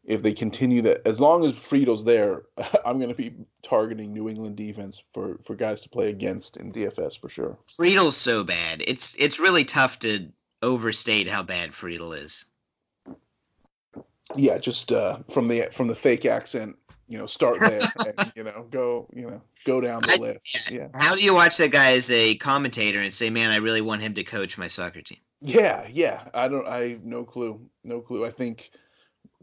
if 0.05 0.21
they 0.21 0.33
continue 0.33 0.81
that, 0.81 1.01
as 1.07 1.19
long 1.19 1.45
as 1.45 1.53
Friedel's 1.53 2.03
there, 2.03 2.43
I'm 2.85 2.97
going 2.97 3.09
to 3.09 3.15
be 3.15 3.33
targeting 3.61 4.13
New 4.13 4.29
England 4.29 4.55
defense 4.55 5.01
for 5.13 5.37
for 5.43 5.55
guys 5.55 5.81
to 5.81 5.89
play 5.89 6.09
against 6.09 6.57
in 6.57 6.71
DFS 6.71 7.19
for 7.19 7.29
sure. 7.29 7.57
Friedel's 7.65 8.17
so 8.17 8.43
bad. 8.43 8.83
It's 8.85 9.15
it's 9.19 9.39
really 9.39 9.63
tough 9.65 9.99
to 9.99 10.27
overstate 10.61 11.27
how 11.27 11.43
bad 11.43 11.73
Friedel 11.73 12.13
is. 12.13 12.45
Yeah, 14.35 14.57
just 14.57 14.91
uh, 14.91 15.19
from 15.29 15.47
the 15.47 15.69
from 15.71 15.87
the 15.87 15.95
fake 15.95 16.25
accent, 16.25 16.75
you 17.07 17.17
know, 17.17 17.25
start 17.25 17.59
there, 17.59 17.81
and 18.17 18.33
you 18.35 18.43
know, 18.43 18.65
go 18.71 19.07
you 19.13 19.29
know, 19.29 19.41
go 19.65 19.79
down 19.81 20.01
the 20.01 20.13
I- 20.13 20.21
list. 20.21 20.71
Yeah, 20.71 20.87
How 20.93 21.15
do 21.15 21.23
you 21.23 21.33
watch 21.33 21.57
that 21.57 21.71
guy 21.71 21.93
as 21.93 22.09
a 22.11 22.35
commentator 22.35 22.99
and 22.99 23.13
say, 23.13 23.29
"Man, 23.29 23.51
I 23.51 23.57
really 23.57 23.81
want 23.81 24.01
him 24.01 24.13
to 24.15 24.23
coach 24.23 24.57
my 24.57 24.67
soccer 24.67 25.01
team"? 25.01 25.19
yeah, 25.41 25.87
yeah. 25.91 26.29
I 26.33 26.47
don't. 26.47 26.67
I 26.67 26.97
no 27.03 27.23
clue, 27.23 27.59
no 27.83 27.99
clue. 28.01 28.25
I 28.25 28.31
think 28.31 28.71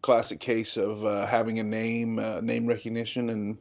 classic 0.02 0.40
case 0.40 0.76
of 0.76 1.04
uh, 1.04 1.26
having 1.26 1.58
a 1.58 1.62
name, 1.62 2.18
uh, 2.18 2.40
name 2.40 2.66
recognition, 2.66 3.30
and 3.30 3.58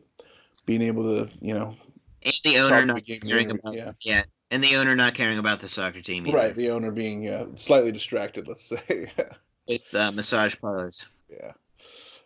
being 0.66 0.82
able 0.82 1.04
to, 1.04 1.30
you 1.42 1.54
know, 1.54 1.76
And 2.24 2.34
the 2.44 2.58
owner 2.58 2.86
not 2.86 3.06
the 3.06 3.20
caring 3.20 3.52
about 3.52 3.74
yeah. 3.74 3.92
yeah, 4.02 4.24
and 4.52 4.64
the 4.64 4.76
owner 4.76 4.96
not 4.96 5.14
caring 5.14 5.38
about 5.38 5.60
the 5.60 5.70
soccer 5.70 6.02
team 6.02 6.28
either, 6.28 6.38
Right, 6.38 6.56
the 6.56 6.70
owner 6.70 6.92
being 6.92 7.28
uh, 7.30 7.48
slightly 7.56 7.92
distracted, 7.92 8.48
let's 8.48 8.64
say. 8.64 9.12
with 9.68 9.94
uh, 9.96 10.12
massage 10.12 10.56
parlors. 10.60 11.06
yeah, 11.30 11.52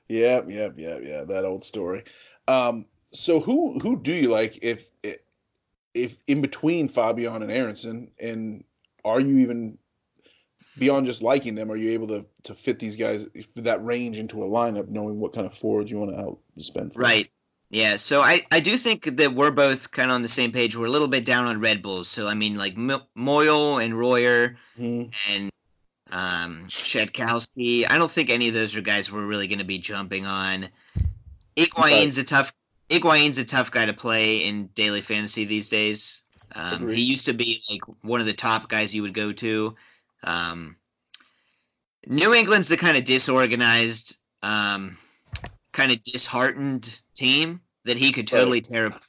yeah, 0.08 0.42
yeah, 0.48 0.70
yeah, 0.76 0.98
yeah. 1.00 1.24
That 1.24 1.46
old 1.46 1.64
story. 1.64 2.04
Um, 2.48 2.86
so 3.12 3.40
who 3.40 3.80
who 3.80 4.02
do 4.02 4.12
you 4.12 4.30
like 4.30 4.60
if 4.62 4.90
if 5.94 6.18
in 6.28 6.42
between 6.42 6.88
Fabian 6.88 7.42
and 7.42 7.52
Aaronson, 7.52 8.10
and 8.20 8.64
are 9.06 9.20
you 9.20 9.38
even 9.40 9.78
beyond 10.78 11.06
just 11.06 11.22
liking 11.22 11.56
them? 11.56 11.72
Are 11.72 11.76
you 11.76 11.92
able 11.92 12.08
to 12.08 12.26
to 12.44 12.56
fit 12.56 12.80
these 12.80 12.96
guys 12.96 13.26
that 13.56 13.84
range 13.84 14.20
into 14.20 14.44
a 14.44 14.48
lineup, 14.48 14.90
knowing 14.90 15.20
what 15.20 15.34
kind 15.34 15.46
of 15.48 15.58
forwards 15.58 15.92
you 15.92 16.00
want 16.00 16.12
to 16.12 16.20
out 16.20 16.40
spend? 16.60 16.94
For? 16.94 17.02
Right. 17.02 17.30
Yeah. 17.70 17.96
So 17.96 18.22
I, 18.22 18.46
I 18.52 18.60
do 18.60 18.78
think 18.78 19.18
that 19.18 19.34
we're 19.34 19.50
both 19.50 19.90
kind 19.92 20.12
of 20.12 20.16
on 20.16 20.22
the 20.22 20.28
same 20.30 20.52
page. 20.52 20.78
We're 20.78 20.86
a 20.86 20.92
little 20.92 21.08
bit 21.08 21.26
down 21.26 21.46
on 21.46 21.60
Red 21.60 21.82
Bulls. 21.82 22.08
So 22.08 22.28
I 22.28 22.34
mean, 22.34 22.58
like 22.58 22.78
Mo- 22.78 23.08
Moyle 23.16 23.80
and 23.80 23.98
Royer 23.98 24.58
Mhm. 24.80 25.12
and 25.30 25.50
um, 26.12 26.66
Rzatkowski. 26.68 27.90
I 27.90 27.98
don't 27.98 28.12
think 28.12 28.30
any 28.30 28.48
of 28.48 28.54
those 28.54 28.76
are 28.76 28.82
guys 28.82 29.12
we're 29.12 29.26
really 29.26 29.48
going 29.48 29.60
to 29.60 29.66
be 29.66 29.80
jumping 29.80 30.26
on. 30.26 30.70
Higuaín's 31.58 32.18
a 32.18 32.24
tough. 32.24 32.54
Higuaín's 32.90 33.38
a 33.40 33.46
tough 33.46 33.72
guy 33.72 33.86
to 33.86 33.94
play 33.94 34.38
in 34.46 34.68
daily 34.76 35.02
fantasy 35.02 35.46
these 35.46 35.70
days. 35.70 36.22
Um, 36.56 36.88
he 36.88 37.02
used 37.02 37.26
to 37.26 37.34
be 37.34 37.62
like 37.72 37.82
one 38.02 38.20
of 38.20 38.28
the 38.28 38.34
top 38.34 38.70
guys 38.70 38.94
you 38.94 39.02
would 39.02 39.16
go 39.16 39.32
to. 39.32 39.76
Um, 40.24 40.78
New 42.08 42.34
England's 42.34 42.68
the 42.68 42.78
kind 42.78 42.98
of 42.98 43.06
disorganized, 43.06 44.18
um, 44.42 44.98
kind 45.72 45.92
of 45.92 46.04
disheartened 46.04 47.02
team 47.16 47.62
that 47.86 47.98
he 47.98 48.12
could 48.12 48.32
Right. 48.32 48.40
totally 48.40 48.62
tear 48.62 48.88
apart. 48.88 49.02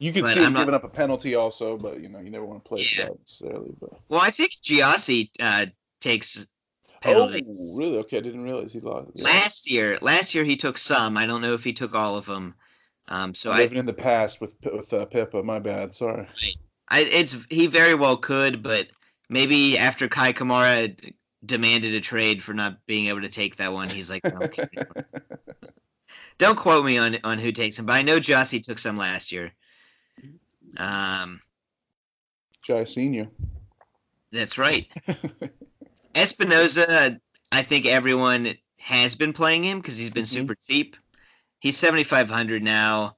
You 0.00 0.12
could 0.12 0.22
But 0.22 0.34
see 0.34 0.40
him 0.40 0.46
I'm 0.46 0.52
not- 0.54 0.58
giving 0.60 0.74
up 0.74 0.84
a 0.84 0.88
penalty 0.88 1.34
also, 1.36 1.76
but 1.76 2.00
you 2.00 2.08
know 2.08 2.18
you 2.18 2.30
never 2.30 2.44
want 2.44 2.64
to 2.64 2.68
play 2.68 2.82
Yeah. 2.82 3.06
that 3.06 3.18
necessarily. 3.20 3.70
But 3.80 3.90
Well, 4.08 4.20
I 4.20 4.30
think 4.30 4.52
Gyasi 4.62 5.30
uh, 5.38 5.66
takes 6.00 6.36
oh, 6.38 6.44
penalties. 7.00 7.72
really? 7.76 7.98
Okay, 7.98 8.18
I 8.18 8.20
didn't 8.20 8.42
realize 8.42 8.72
he 8.72 8.80
lost. 8.80 9.06
Yeah. 9.14 9.24
Last 9.24 9.70
year, 9.70 9.98
last 10.02 10.34
year 10.34 10.44
he 10.44 10.56
took 10.56 10.76
some. 10.78 11.16
I 11.16 11.26
don't 11.26 11.40
know 11.40 11.54
if 11.54 11.62
he 11.64 11.72
took 11.72 11.94
all 11.94 12.16
of 12.16 12.26
them. 12.26 12.54
Um, 13.08 13.32
so 13.34 13.52
I, 13.52 13.58
living 13.58 13.78
in 13.78 13.86
the 13.86 13.92
past 13.92 14.40
with 14.40 14.56
with 14.72 14.92
uh, 14.92 15.06
Pipa. 15.06 15.42
My 15.44 15.60
bad. 15.60 15.94
Sorry. 15.94 16.26
I, 16.88 17.00
it's 17.00 17.36
he 17.48 17.66
very 17.68 17.94
well 17.94 18.16
could, 18.16 18.62
but 18.62 18.88
maybe 19.28 19.78
after 19.78 20.08
Kei 20.08 20.32
Kamara 20.32 21.12
demanded 21.44 21.94
a 21.94 22.00
trade 22.00 22.42
for 22.42 22.54
not 22.54 22.78
being 22.86 23.08
able 23.08 23.20
to 23.22 23.28
take 23.28 23.56
that 23.56 23.72
one, 23.72 23.88
he's 23.88 24.10
like, 24.10 24.22
"No." 24.24 24.48
don't 26.38 26.56
quote 26.56 26.84
me 26.84 26.98
on 26.98 27.18
on 27.24 27.38
who 27.38 27.52
takes 27.52 27.78
him, 27.78 27.86
but 27.86 27.92
I 27.94 28.02
know 28.02 28.18
Gyasi 28.18 28.62
took 28.62 28.78
some 28.78 28.96
last 28.96 29.32
year. 29.32 29.52
Um, 30.76 31.40
Jai 32.66 32.84
Senior. 32.84 33.28
that's 34.32 34.58
right. 34.58 34.86
Espinoza, 36.14 37.20
I 37.52 37.62
think 37.62 37.86
everyone 37.86 38.54
has 38.78 39.14
been 39.14 39.32
playing 39.32 39.64
him 39.64 39.78
because 39.78 39.96
he's 39.98 40.10
been 40.10 40.24
Mhm. 40.24 40.28
super 40.28 40.54
cheap. 40.54 40.96
He's 41.60 41.76
seventy 41.76 42.04
five 42.04 42.28
hundred 42.30 42.62
now. 42.62 43.16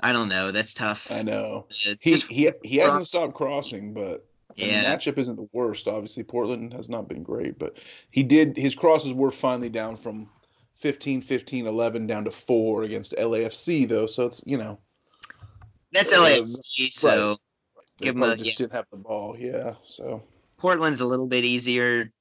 I 0.00 0.12
don't 0.12 0.28
know. 0.28 0.52
That's 0.52 0.74
tough. 0.74 1.10
I 1.10 1.22
know. 1.22 1.66
It's 1.70 1.96
He 2.02 2.10
just- 2.12 2.30
he 2.30 2.50
he 2.64 2.76
hasn't 2.76 3.06
stopped 3.06 3.34
crossing, 3.34 3.92
but 3.94 4.27
and 4.58 4.66
Yeah. 4.70 4.82
the 4.82 4.88
matchup 4.96 5.18
isn't 5.18 5.36
the 5.36 5.48
worst. 5.52 5.88
Obviously, 5.88 6.24
Portland 6.24 6.72
has 6.72 6.88
not 6.88 7.08
been 7.08 7.22
great, 7.22 7.58
but 7.58 7.78
he 8.10 8.22
did 8.22 8.56
his 8.56 8.74
crosses 8.74 9.12
were 9.14 9.30
finally 9.30 9.68
down 9.68 9.96
from 9.96 10.28
15, 10.76 11.20
15, 11.22 11.66
11 11.66 12.06
down 12.06 12.24
to 12.24 12.30
four 12.30 12.82
against 12.84 13.14
LAFC 13.16 13.88
though. 13.88 14.06
So 14.06 14.26
it's 14.26 14.42
you 14.46 14.56
know 14.58 14.78
that's 15.92 16.12
uh, 16.12 16.20
LAFC, 16.20 16.92
so 16.92 17.36
they 17.98 18.06
Give 18.06 18.16
him 18.16 18.22
a- 18.22 18.36
just 18.36 18.50
yeah. 18.50 18.54
didn't 18.56 18.72
have 18.72 18.86
the 18.90 18.98
ball. 18.98 19.36
Yeah. 19.38 19.74
So 19.84 20.22
Portland's 20.58 21.00
a 21.00 21.06
little 21.06 21.26
bit 21.28 21.44
easier. 21.44 22.12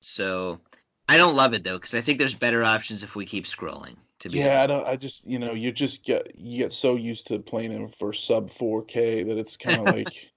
So 0.00 0.60
I 1.08 1.16
don't 1.16 1.36
love 1.36 1.54
it 1.54 1.64
though 1.64 1.76
because 1.78 1.94
I 1.94 2.00
think 2.00 2.18
there's 2.18 2.34
better 2.34 2.62
options 2.64 3.02
if 3.02 3.16
we 3.16 3.24
keep 3.26 3.44
scrolling. 3.44 3.96
To 4.20 4.28
be 4.28 4.38
yeah, 4.38 4.62
I 4.62 4.66
don't. 4.68 4.86
I 4.86 4.94
just 4.96 5.26
you 5.26 5.38
know 5.38 5.52
you 5.52 5.72
just 5.72 6.04
get 6.04 6.32
you 6.36 6.58
get 6.58 6.72
so 6.72 6.94
used 6.94 7.26
to 7.26 7.40
playing 7.40 7.72
him 7.72 7.88
for 7.88 8.12
sub 8.12 8.50
four 8.52 8.84
K 8.84 9.22
that 9.24 9.36
it's 9.36 9.56
kind 9.56 9.86
of 9.88 9.94
like 9.96 10.31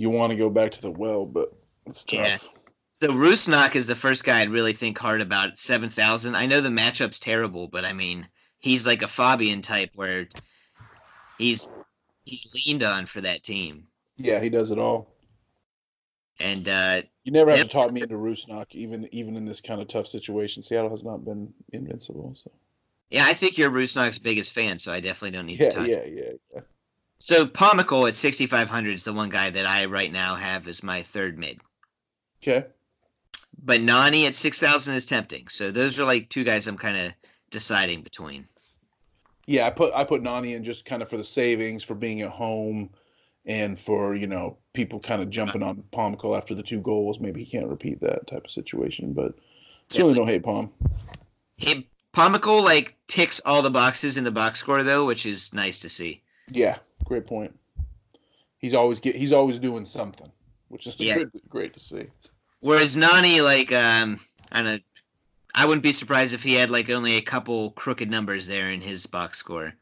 you 0.00 0.08
want 0.08 0.30
to 0.30 0.36
go 0.36 0.48
back 0.48 0.70
to 0.72 0.80
the 0.80 0.90
well, 0.90 1.26
but 1.26 1.52
it's 1.84 2.04
tough. 2.04 2.18
Yeah. 2.26 2.38
So 3.00 3.08
Rusnak 3.08 3.74
is 3.74 3.86
the 3.86 3.94
first 3.94 4.24
guy 4.24 4.40
I'd 4.40 4.50
really 4.50 4.72
think 4.72 4.98
hard 4.98 5.20
about. 5.20 5.58
Seven 5.58 5.88
thousand. 5.90 6.36
I 6.36 6.46
know 6.46 6.60
the 6.60 6.70
matchup's 6.70 7.18
terrible, 7.18 7.68
but 7.68 7.84
I 7.84 7.92
mean 7.92 8.26
he's 8.58 8.86
like 8.86 9.02
a 9.02 9.08
Fabian 9.08 9.60
type 9.60 9.90
where 9.94 10.26
he's 11.38 11.70
he's 12.24 12.50
leaned 12.54 12.82
on 12.82 13.04
for 13.04 13.20
that 13.20 13.42
team. 13.42 13.84
Yeah, 14.16 14.40
he 14.40 14.48
does 14.48 14.70
it 14.70 14.78
all. 14.78 15.14
And 16.38 16.66
uh, 16.68 17.02
You 17.24 17.32
never 17.32 17.50
have 17.50 17.60
to 17.60 17.68
talk 17.68 17.92
me 17.92 18.00
into 18.00 18.14
Rusnak, 18.14 18.74
even 18.74 19.06
even 19.12 19.36
in 19.36 19.44
this 19.44 19.60
kind 19.60 19.82
of 19.82 19.88
tough 19.88 20.06
situation. 20.06 20.62
Seattle 20.62 20.90
has 20.90 21.04
not 21.04 21.24
been 21.26 21.52
invincible. 21.72 22.34
So 22.34 22.50
yeah, 23.10 23.26
I 23.26 23.34
think 23.34 23.58
you're 23.58 23.70
Rusnak's 23.70 24.18
biggest 24.18 24.52
fan, 24.52 24.78
so 24.78 24.92
I 24.92 25.00
definitely 25.00 25.36
don't 25.36 25.46
need 25.46 25.58
to 25.58 25.68
talk. 25.68 25.86
yeah, 25.88 26.04
yeah, 26.04 26.32
yeah. 26.54 26.60
So 27.22 27.46
Pomykal 27.46 28.08
at 28.08 28.14
6,500 28.14 28.94
is 28.94 29.04
the 29.04 29.12
one 29.12 29.28
guy 29.28 29.50
that 29.50 29.66
I 29.66 29.84
right 29.84 30.10
now 30.10 30.36
have 30.36 30.66
as 30.66 30.82
my 30.82 31.02
third 31.02 31.38
mid. 31.38 31.60
Okay. 32.42 32.66
But 33.62 33.82
Nani 33.82 34.24
at 34.24 34.34
6,000 34.34 34.94
is 34.94 35.04
tempting. 35.04 35.48
So 35.48 35.70
those 35.70 36.00
are 36.00 36.04
like 36.04 36.30
two 36.30 36.44
guys 36.44 36.66
I'm 36.66 36.78
kind 36.78 36.96
of 36.96 37.12
deciding 37.50 38.00
between. 38.00 38.48
Yeah, 39.46 39.66
I 39.66 39.70
put 39.70 39.92
I 39.94 40.04
put 40.04 40.22
Nani 40.22 40.54
in 40.54 40.64
just 40.64 40.86
kind 40.86 41.02
of 41.02 41.10
for 41.10 41.18
the 41.18 41.24
savings, 41.24 41.82
for 41.82 41.94
being 41.94 42.22
at 42.22 42.30
home, 42.30 42.88
and 43.44 43.78
for 43.78 44.14
you 44.14 44.26
know 44.26 44.56
people 44.72 44.98
kind 45.00 45.20
of 45.20 45.28
jumping 45.28 45.62
on 45.62 45.82
Pomykal 45.92 46.36
after 46.36 46.54
the 46.54 46.62
two 46.62 46.80
goals. 46.80 47.20
Maybe 47.20 47.42
he 47.42 47.50
can't 47.50 47.66
repeat 47.66 48.00
that 48.00 48.28
type 48.28 48.44
of 48.44 48.50
situation, 48.50 49.12
but 49.12 49.34
certainly 49.88 50.14
don't 50.14 50.28
hate 50.28 50.44
Pom. 50.44 50.72
Hey, 51.56 51.86
Pomykal 52.14 52.62
like 52.62 52.96
ticks 53.08 53.40
all 53.44 53.60
the 53.60 53.70
boxes 53.70 54.16
in 54.16 54.24
the 54.24 54.30
box 54.30 54.60
score 54.60 54.82
though, 54.82 55.04
which 55.04 55.26
is 55.26 55.52
nice 55.52 55.80
to 55.80 55.90
see. 55.90 56.22
Yeah, 56.50 56.78
great 57.04 57.26
point. 57.26 57.56
He's 58.58 58.74
always 58.74 59.00
get 59.00 59.16
he's 59.16 59.32
always 59.32 59.58
doing 59.58 59.84
something, 59.84 60.30
which 60.68 60.86
is 60.86 60.96
Yeah. 60.98 61.14
good, 61.14 61.30
great 61.48 61.72
to 61.74 61.80
see. 61.80 62.06
Whereas 62.60 62.96
Nani, 62.96 63.40
like, 63.40 63.72
um, 63.72 64.20
I 64.52 64.62
don't 64.62 64.74
know, 64.74 64.78
I 65.54 65.64
wouldn't 65.64 65.82
be 65.82 65.92
surprised 65.92 66.34
if 66.34 66.42
he 66.42 66.54
had 66.54 66.70
like 66.70 66.90
only 66.90 67.16
a 67.16 67.22
couple 67.22 67.70
crooked 67.72 68.10
numbers 68.10 68.46
there 68.46 68.70
in 68.70 68.80
his 68.80 69.06
box 69.06 69.38
score. 69.38 69.74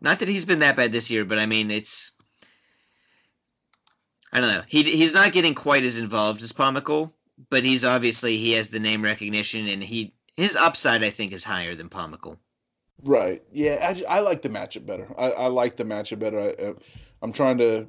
Not 0.00 0.18
that 0.20 0.28
he's 0.28 0.44
been 0.44 0.58
that 0.60 0.76
bad 0.76 0.92
this 0.92 1.10
year, 1.10 1.24
but 1.24 1.38
I 1.38 1.46
mean, 1.46 1.70
it's. 1.70 2.12
I 4.32 4.40
don't 4.40 4.50
know. 4.50 4.62
He 4.66 4.82
he's 4.82 5.14
not 5.14 5.32
getting 5.32 5.54
quite 5.54 5.84
as 5.84 5.98
involved 5.98 6.42
as 6.42 6.52
Pomykal, 6.52 7.12
but 7.50 7.64
he's 7.64 7.84
obviously 7.84 8.36
he 8.36 8.52
has 8.52 8.68
the 8.68 8.80
name 8.80 9.02
recognition 9.02 9.66
and 9.66 9.82
he 9.82 10.12
his 10.36 10.56
upside 10.56 11.02
I 11.02 11.10
think 11.10 11.32
is 11.32 11.44
higher 11.44 11.74
than 11.74 11.88
Pomykal. 11.88 12.38
Right. 13.02 13.42
Yeah. 13.52 13.86
I, 13.88 13.92
just, 13.92 14.06
I 14.08 14.20
like 14.20 14.42
the 14.42 14.48
matchup 14.48 14.86
better. 14.86 15.12
I, 15.18 15.30
I 15.32 15.46
like 15.46 15.76
the 15.76 15.84
matchup 15.84 16.18
better. 16.18 16.40
I, 16.40 16.48
uh, 16.62 16.72
I'm 17.22 17.32
trying 17.32 17.58
to. 17.58 17.88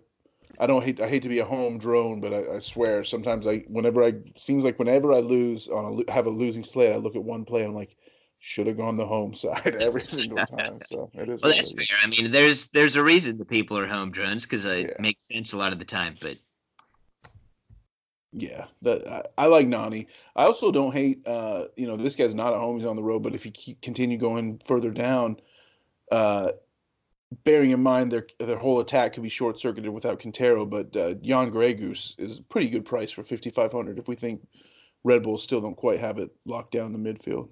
I 0.60 0.65
don't 0.65 0.84
hate. 0.84 1.00
I 1.00 1.08
hate 1.08 1.24
to 1.24 1.30
be 1.30 1.39
a 1.39 1.46
home 1.46 1.78
drone, 1.78 2.20
but 2.20 2.34
I, 2.34 2.56
I 2.56 2.60
swear 2.60 3.04
sometimes 3.04 3.46
I, 3.46 3.60
whenever 3.67 4.04
I, 4.04 4.13
seems 4.36 4.63
like 4.63 4.80
whenever 4.80 5.13
I 5.13 5.20
lose 5.20 5.67
on 5.67 6.04
a 6.08 6.12
have 6.12 6.26
a 6.26 6.32
losing 6.32 6.63
slate, 6.63 6.93
I 6.93 6.96
look 6.96 7.15
at 7.15 7.24
one 7.24 7.46
play 7.46 7.63
I'm 7.63 7.76
like, 7.76 7.96
should 8.39 8.67
have 8.67 8.78
gone 8.78 8.98
the 8.98 9.06
home 9.06 9.34
side 9.34 9.78
every 9.80 10.02
single 10.08 10.38
time. 10.46 10.80
So 10.86 11.12
it 11.13 11.30
is. 11.30 11.41
Well, 11.41 11.54
that's 11.54 11.74
fair. 11.74 11.98
I 12.04 12.08
mean, 12.08 12.32
there's 12.32 12.67
there's 12.70 12.96
a 12.96 13.04
reason 13.04 13.38
the 13.38 13.46
people 13.46 13.78
are 13.78 13.86
home 13.86 14.12
drones 14.12 14.43
because 14.43 14.65
it 14.65 14.88
yeah. 14.88 15.02
makes 15.02 15.28
sense 15.28 15.54
a 15.54 15.58
lot 15.58 15.74
of 15.74 15.80
the 15.80 15.86
time. 15.86 16.15
But 16.22 16.38
yeah, 18.34 18.66
that 18.82 19.08
I, 19.08 19.24
I, 19.38 19.46
like 19.48 19.68
Nani. 19.68 20.08
I 20.36 20.46
also 20.46 20.72
don't 20.72 20.92
hate. 20.92 21.26
Uh, 21.26 21.66
you 21.76 21.88
know, 21.88 21.96
this 21.96 22.16
guy's 22.16 22.36
not 22.36 22.54
at 22.54 22.60
home; 22.60 22.78
he's 22.78 22.86
on 22.86 22.96
the 22.96 23.04
road. 23.04 23.24
But 23.24 23.36
if 23.36 23.46
you 23.46 23.52
keep, 23.52 23.82
continue 23.82 24.18
going 24.18 24.60
further 24.66 24.92
down, 24.92 25.38
uh, 26.12 26.52
bearing 27.44 27.72
in 27.72 27.82
mind 27.82 28.12
their 28.12 28.28
their 28.40 28.58
whole 28.58 28.80
attack 28.80 29.13
could 29.13 29.24
be 29.24 29.30
short 29.30 29.60
circuited 29.60 29.92
without 29.92 30.20
Quintero, 30.20 30.66
but 30.66 30.96
uh, 30.96 31.13
Jan 31.16 31.52
Gregus 31.52 32.20
is 32.20 32.40
a 32.40 32.44
pretty 32.44 32.70
good 32.70 32.86
price 32.86 33.12
for 33.12 33.24
fifty 33.24 33.50
five 33.50 33.72
hundred. 33.72 33.98
If 33.98 34.08
we 34.08 34.16
think 34.16 34.46
Red 35.04 35.24
Bulls 35.24 35.44
still 35.44 35.62
don't 35.62 35.76
quite 35.76 36.00
have 36.00 36.20
it 36.20 36.30
locked 36.46 36.72
down 36.72 36.94
the 36.94 37.00
midfield. 37.00 37.50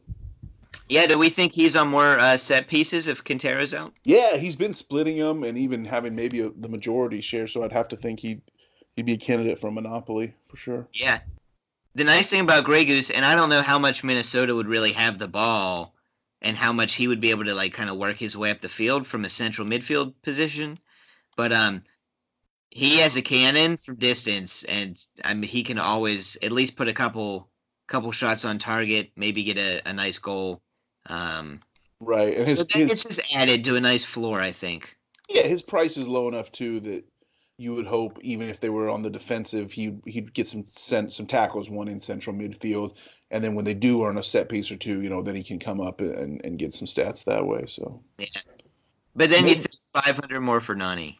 Yeah, 0.89 1.07
do 1.07 1.17
we 1.17 1.29
think 1.29 1.53
he's 1.53 1.75
on 1.75 1.87
more 1.87 2.19
uh, 2.19 2.35
set 2.35 2.67
pieces 2.67 3.07
if 3.07 3.23
Quintero's 3.23 3.73
out? 3.73 3.93
Yeah, 4.03 4.35
he's 4.35 4.57
been 4.57 4.73
splitting 4.73 5.17
them 5.17 5.43
and 5.43 5.57
even 5.57 5.85
having 5.85 6.13
maybe 6.13 6.41
a, 6.41 6.49
the 6.49 6.67
majority 6.67 7.21
share. 7.21 7.47
So 7.47 7.63
I'd 7.63 7.71
have 7.71 7.87
to 7.87 7.95
think 7.95 8.19
he'd 8.19 8.41
he'd 8.95 9.05
be 9.05 9.13
a 9.13 9.17
candidate 9.17 9.59
for 9.59 9.71
Monopoly 9.71 10.33
for 10.45 10.57
sure. 10.57 10.87
Yeah. 10.93 11.19
The 11.95 12.03
nice 12.03 12.29
thing 12.29 12.41
about 12.41 12.65
Gregus, 12.65 13.11
and 13.13 13.25
I 13.25 13.35
don't 13.35 13.49
know 13.49 13.61
how 13.61 13.79
much 13.79 14.03
Minnesota 14.03 14.53
would 14.53 14.67
really 14.67 14.91
have 14.93 15.17
the 15.17 15.27
ball 15.27 15.95
and 16.41 16.57
how 16.57 16.73
much 16.73 16.95
he 16.95 17.07
would 17.07 17.21
be 17.21 17.31
able 17.31 17.45
to 17.45 17.55
like 17.55 17.73
kind 17.73 17.89
of 17.89 17.97
work 17.97 18.17
his 18.17 18.37
way 18.37 18.51
up 18.51 18.61
the 18.61 18.69
field 18.69 19.07
from 19.07 19.25
a 19.25 19.29
central 19.29 19.67
midfield 19.67 20.13
position. 20.21 20.77
But 21.35 21.51
um 21.51 21.83
he 22.69 22.97
has 22.97 23.15
a 23.15 23.21
cannon 23.21 23.77
from 23.77 23.95
distance 23.95 24.63
and 24.65 25.03
I 25.23 25.33
mean 25.33 25.49
he 25.49 25.63
can 25.63 25.79
always 25.79 26.37
at 26.43 26.51
least 26.51 26.75
put 26.75 26.87
a 26.87 26.93
couple 26.93 27.49
couple 27.87 28.11
shots 28.11 28.45
on 28.45 28.59
target, 28.59 29.11
maybe 29.15 29.43
get 29.43 29.57
a, 29.57 29.81
a 29.87 29.93
nice 29.93 30.19
goal. 30.19 30.61
Um 31.09 31.59
Right. 32.01 32.37
And 32.37 32.45
his, 32.45 32.57
so 32.57 32.63
that 32.65 32.89
his, 32.89 33.05
is 33.05 33.21
added 33.35 33.63
to 33.63 33.77
a 33.77 33.81
nice 33.81 34.03
floor, 34.03 34.41
I 34.41 34.51
think. 34.51 34.97
Yeah, 35.29 35.43
his 35.43 35.61
price 35.61 35.95
is 35.95 36.07
low 36.07 36.27
enough 36.27 36.51
too 36.51 36.81
that 36.81 37.05
you 37.57 37.73
would 37.73 37.87
hope 37.87 38.17
even 38.21 38.49
if 38.49 38.59
they 38.59 38.69
were 38.69 38.89
on 38.89 39.01
the 39.01 39.09
defensive, 39.09 39.71
he 39.71 39.97
he'd 40.05 40.33
get 40.33 40.47
some 40.47 40.65
sent 40.69 41.13
some 41.13 41.25
tackles, 41.25 41.69
one 41.69 41.87
in 41.87 41.99
central 41.99 42.35
midfield, 42.35 42.95
and 43.31 43.43
then 43.43 43.55
when 43.55 43.65
they 43.65 43.73
do 43.73 44.03
earn 44.03 44.17
a 44.17 44.23
set 44.23 44.49
piece 44.49 44.69
or 44.71 44.75
two, 44.75 45.01
you 45.01 45.09
know, 45.09 45.21
then 45.21 45.35
he 45.35 45.43
can 45.43 45.59
come 45.59 45.79
up 45.79 46.01
and, 46.01 46.43
and 46.43 46.59
get 46.59 46.73
some 46.73 46.87
stats 46.87 47.23
that 47.25 47.45
way. 47.45 47.65
So 47.67 48.01
yeah, 48.17 48.27
but 49.15 49.29
then 49.29 49.47
you 49.47 49.55
think 49.55 49.75
five 49.93 50.17
hundred 50.17 50.41
more 50.41 50.59
for 50.59 50.75
Nani. 50.75 51.19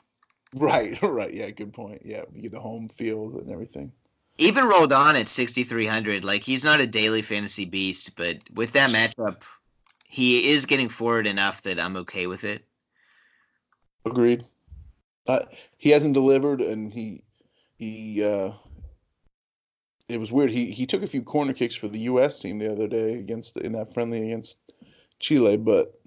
Right, 0.54 0.98
right, 1.02 1.34
yeah, 1.34 1.50
good 1.52 1.74
point. 1.74 2.02
Yeah, 2.04 2.24
you 2.34 2.41
get 2.41 2.52
the 2.52 2.60
home 2.60 2.89
field 2.89 3.36
and 3.36 3.52
everything. 3.52 3.91
Even 4.38 4.65
Roldan 4.65 5.15
at 5.15 5.30
sixty 5.30 5.63
three 5.63 5.88
hundred, 5.88 6.26
like 6.26 6.43
he's 6.43 6.65
not 6.65 6.82
a 6.82 6.88
daily 6.88 7.21
fantasy 7.21 7.63
beast, 7.63 8.17
but 8.17 8.39
with 8.54 8.74
that 8.74 8.89
matchup, 8.89 9.43
he 10.06 10.50
is 10.50 10.65
getting 10.65 10.89
forward 10.89 11.28
enough 11.28 11.62
that 11.62 11.80
I'm 11.80 11.95
okay 11.98 12.28
with 12.28 12.43
it. 12.43 12.65
Agreed. 14.06 14.45
Uh, 15.28 15.46
he 15.78 15.90
hasn't 15.90 16.14
delivered, 16.14 16.62
and 16.62 16.94
he 16.94 17.24
he 17.78 18.24
uh, 18.24 18.52
it 20.08 20.20
was 20.20 20.32
weird. 20.32 20.52
He 20.52 20.72
he 20.72 20.86
took 20.86 21.04
a 21.04 21.08
few 21.08 21.24
corner 21.24 21.54
kicks 21.54 21.76
for 21.76 21.88
the 21.88 22.00
U.S. 22.00 22.40
team 22.40 22.60
the 22.60 22.72
other 22.72 22.88
day 22.88 23.16
against 23.16 23.58
in 23.58 23.72
that 23.74 23.94
friendly 23.94 24.24
against 24.24 24.60
Chile, 25.20 25.58
but 25.58 26.00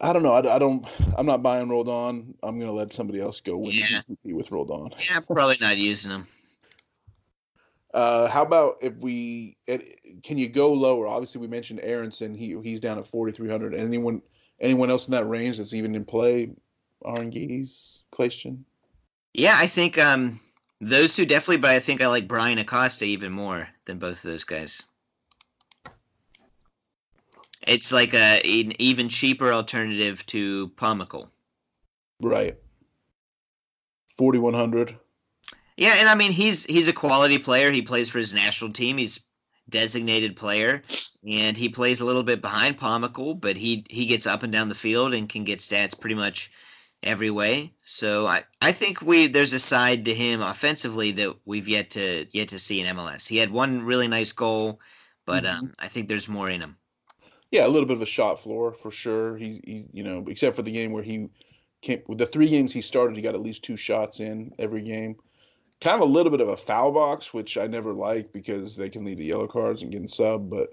I 0.00 0.12
don't 0.12 0.22
know. 0.22 0.32
I, 0.32 0.56
I 0.56 0.58
don't. 0.58 0.86
I'm 1.16 1.26
not 1.26 1.42
buying 1.42 1.68
Roldan. 1.68 2.34
I'm 2.42 2.58
gonna 2.58 2.72
let 2.72 2.92
somebody 2.92 3.20
else 3.20 3.40
go 3.40 3.56
when 3.56 3.70
yeah. 3.72 4.00
with 4.24 4.50
Roldan. 4.50 4.90
Yeah, 5.08 5.20
probably 5.20 5.58
not 5.60 5.78
using 5.78 6.10
him. 6.10 6.26
Uh, 7.94 8.26
how 8.28 8.42
about 8.42 8.76
if 8.82 8.96
we 8.98 9.56
can 10.22 10.38
you 10.38 10.48
go 10.48 10.72
lower? 10.72 11.06
Obviously, 11.06 11.40
we 11.40 11.46
mentioned 11.46 11.80
Aaronson. 11.82 12.34
He 12.34 12.58
he's 12.62 12.80
down 12.80 12.98
at 12.98 13.06
4,300. 13.06 13.74
Anyone 13.74 14.22
anyone 14.60 14.90
else 14.90 15.06
in 15.06 15.12
that 15.12 15.28
range 15.28 15.58
that's 15.58 15.74
even 15.74 15.94
in 15.94 16.04
play? 16.04 16.50
Aranguiz 17.04 18.02
question? 18.10 18.64
Yeah, 19.34 19.54
I 19.56 19.66
think 19.66 19.98
um, 19.98 20.40
those 20.80 21.14
two 21.16 21.26
definitely, 21.26 21.58
but 21.58 21.70
I 21.70 21.80
think 21.80 22.00
I 22.00 22.06
like 22.06 22.28
Bryan 22.28 22.58
Acosta 22.58 23.04
even 23.04 23.32
more 23.32 23.68
than 23.86 23.98
both 23.98 24.24
of 24.24 24.30
those 24.30 24.44
guys. 24.44 24.82
It's 27.66 27.92
like 27.92 28.12
a 28.12 28.40
an 28.44 28.74
even 28.80 29.08
cheaper 29.08 29.52
alternative 29.52 30.26
to 30.26 30.68
Pomykal. 30.70 31.28
Right. 32.20 32.56
Forty 34.18 34.38
one 34.38 34.54
hundred. 34.54 34.96
Yeah, 35.76 35.94
and 35.98 36.08
I 36.08 36.14
mean 36.14 36.32
he's 36.32 36.64
he's 36.64 36.88
a 36.88 36.92
quality 36.92 37.38
player. 37.38 37.70
He 37.70 37.82
plays 37.82 38.08
for 38.08 38.18
his 38.18 38.34
national 38.34 38.72
team. 38.72 38.98
He's 38.98 39.20
designated 39.68 40.36
player, 40.36 40.82
and 41.26 41.56
he 41.56 41.68
plays 41.68 42.00
a 42.00 42.04
little 42.04 42.22
bit 42.22 42.42
behind 42.42 42.78
Pomykal, 42.78 43.40
but 43.40 43.56
he 43.56 43.84
he 43.88 44.06
gets 44.06 44.26
up 44.26 44.42
and 44.42 44.52
down 44.52 44.68
the 44.68 44.74
field 44.74 45.14
and 45.14 45.28
can 45.28 45.44
get 45.44 45.60
stats 45.60 45.98
pretty 45.98 46.16
much 46.16 46.50
every 47.02 47.30
way. 47.30 47.72
So 47.82 48.26
I, 48.26 48.44
I 48.60 48.72
think 48.72 49.02
we 49.02 49.26
there's 49.26 49.52
a 49.52 49.58
side 49.58 50.04
to 50.04 50.14
him 50.14 50.40
offensively 50.40 51.10
that 51.12 51.34
we've 51.44 51.68
yet 51.68 51.90
to 51.90 52.26
yet 52.32 52.48
to 52.48 52.58
see 52.58 52.80
in 52.80 52.96
MLS. 52.96 53.26
He 53.26 53.36
had 53.36 53.50
one 53.50 53.82
really 53.82 54.08
nice 54.08 54.32
goal, 54.32 54.80
but 55.26 55.44
mm-hmm. 55.44 55.58
um, 55.58 55.72
I 55.78 55.88
think 55.88 56.08
there's 56.08 56.28
more 56.28 56.48
in 56.48 56.60
him. 56.60 56.76
Yeah, 57.50 57.66
a 57.66 57.68
little 57.68 57.86
bit 57.86 57.96
of 57.96 58.02
a 58.02 58.06
shot 58.06 58.40
floor 58.40 58.72
for 58.72 58.90
sure. 58.90 59.36
He, 59.36 59.60
he 59.64 59.86
you 59.92 60.02
know, 60.02 60.24
except 60.28 60.56
for 60.56 60.62
the 60.62 60.72
game 60.72 60.92
where 60.92 61.02
he 61.02 61.28
came 61.82 62.02
with 62.06 62.18
the 62.18 62.26
three 62.26 62.48
games 62.48 62.72
he 62.72 62.80
started, 62.80 63.16
he 63.16 63.22
got 63.22 63.34
at 63.34 63.42
least 63.42 63.62
two 63.62 63.76
shots 63.76 64.20
in 64.20 64.52
every 64.58 64.82
game. 64.82 65.16
Kind 65.80 65.96
of 65.96 66.08
a 66.08 66.12
little 66.12 66.30
bit 66.30 66.40
of 66.40 66.48
a 66.48 66.56
foul 66.56 66.92
box, 66.92 67.34
which 67.34 67.58
I 67.58 67.66
never 67.66 67.92
like 67.92 68.32
because 68.32 68.76
they 68.76 68.88
can 68.88 69.04
lead 69.04 69.18
to 69.18 69.24
yellow 69.24 69.48
cards 69.48 69.82
and 69.82 69.90
getting 69.90 70.08
sub. 70.08 70.48
But 70.48 70.70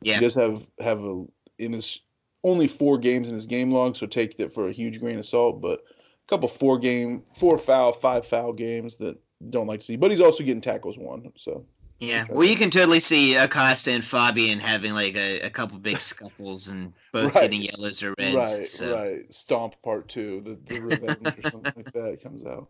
yeah. 0.00 0.14
he 0.14 0.20
does 0.20 0.34
have 0.34 0.66
have 0.80 1.04
a 1.04 1.24
in 1.58 1.74
his 1.74 2.00
only 2.46 2.68
four 2.68 2.96
games 2.96 3.28
in 3.28 3.34
his 3.34 3.44
game 3.44 3.72
log, 3.72 3.96
so 3.96 4.06
take 4.06 4.36
that 4.38 4.52
for 4.52 4.68
a 4.68 4.72
huge 4.72 5.00
grain 5.00 5.18
of 5.18 5.26
salt. 5.26 5.60
But 5.60 5.80
a 5.80 6.28
couple 6.28 6.48
four 6.48 6.78
game, 6.78 7.24
four 7.34 7.58
foul, 7.58 7.92
five 7.92 8.24
foul 8.24 8.52
games 8.52 8.96
that 8.98 9.18
don't 9.50 9.66
like 9.66 9.80
to 9.80 9.86
see. 9.86 9.96
But 9.96 10.12
he's 10.12 10.20
also 10.20 10.44
getting 10.44 10.60
tackles 10.60 10.96
one. 10.96 11.32
So 11.36 11.66
yeah, 11.98 12.24
well, 12.30 12.46
you 12.46 12.56
can 12.56 12.70
totally 12.70 13.00
see 13.00 13.34
Acosta 13.34 13.90
and 13.90 14.04
Fabian 14.04 14.60
having 14.60 14.92
like 14.92 15.16
a, 15.16 15.40
a 15.40 15.50
couple 15.50 15.78
big 15.78 16.00
scuffles 16.00 16.68
and 16.68 16.92
both 17.12 17.34
right. 17.34 17.42
getting 17.42 17.62
yellows 17.62 18.02
or 18.02 18.14
reds. 18.18 18.36
Right, 18.36 18.68
so. 18.68 18.94
right. 18.94 19.34
Stomp 19.34 19.74
part 19.82 20.08
two, 20.08 20.40
the, 20.42 20.74
the 20.74 20.80
revenge 20.80 21.44
or 21.44 21.50
something 21.50 21.72
like 21.76 21.92
that 21.92 22.22
comes 22.22 22.44
out. 22.44 22.68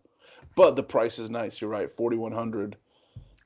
But 0.55 0.75
the 0.75 0.83
price 0.83 1.19
is 1.19 1.29
nice. 1.29 1.61
You're 1.61 1.69
right, 1.69 1.91
forty 1.95 2.17
one 2.17 2.31
hundred. 2.31 2.77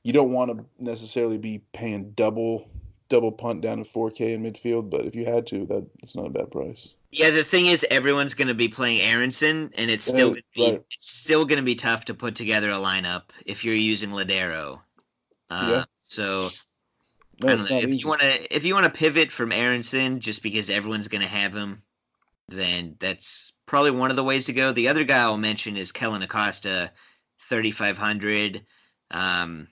You 0.02 0.12
don't 0.12 0.32
want 0.32 0.50
to 0.50 0.64
necessarily 0.78 1.38
be 1.38 1.62
paying 1.72 2.10
double 2.12 2.68
double 3.08 3.32
punt 3.32 3.60
down 3.60 3.78
to 3.78 3.84
4K 3.84 4.34
in 4.34 4.42
midfield, 4.42 4.90
but 4.90 5.04
if 5.04 5.14
you 5.14 5.24
had 5.24 5.46
to, 5.48 5.66
that 5.66 5.86
it's 6.02 6.14
not 6.14 6.26
a 6.26 6.30
bad 6.30 6.50
price. 6.50 6.94
Yeah, 7.10 7.30
the 7.30 7.44
thing 7.44 7.66
is, 7.66 7.84
everyone's 7.90 8.34
going 8.34 8.48
to 8.48 8.54
be 8.54 8.68
playing 8.68 9.00
Aaronson, 9.00 9.70
and 9.76 9.90
it's 9.90 10.04
still 10.04 10.32
be, 10.32 10.42
right. 10.58 10.82
it's 10.90 11.08
still 11.08 11.44
going 11.44 11.58
to 11.58 11.64
be 11.64 11.74
tough 11.74 12.06
to 12.06 12.14
put 12.14 12.34
together 12.34 12.70
a 12.70 12.76
lineup 12.76 13.24
if 13.44 13.64
you're 13.64 13.74
using 13.74 14.10
Lodeiro. 14.10 14.80
Uh, 15.50 15.68
yeah. 15.70 15.84
So 16.02 16.48
no, 17.42 17.52
I 17.52 17.56
don't 17.56 17.70
know 17.70 17.78
if 17.78 17.88
easy. 17.88 17.98
you 17.98 18.08
want 18.08 18.20
to 18.22 18.56
if 18.56 18.64
you 18.64 18.74
want 18.74 18.86
to 18.86 18.98
pivot 18.98 19.30
from 19.30 19.52
Aaronson 19.52 20.20
just 20.20 20.42
because 20.42 20.70
everyone's 20.70 21.08
going 21.08 21.22
to 21.22 21.28
have 21.28 21.54
him, 21.54 21.82
then 22.48 22.96
that's 22.98 23.52
probably 23.66 23.90
one 23.90 24.10
of 24.10 24.16
the 24.16 24.24
ways 24.24 24.46
to 24.46 24.52
go. 24.52 24.72
The 24.72 24.88
other 24.88 25.04
guy 25.04 25.20
I'll 25.20 25.36
mention 25.36 25.76
is 25.76 25.92
Kellen 25.92 26.22
Acosta, 26.22 26.92
thirty 27.40 27.70
five 27.70 27.98
hundred. 27.98 28.64
Um, 29.10 29.68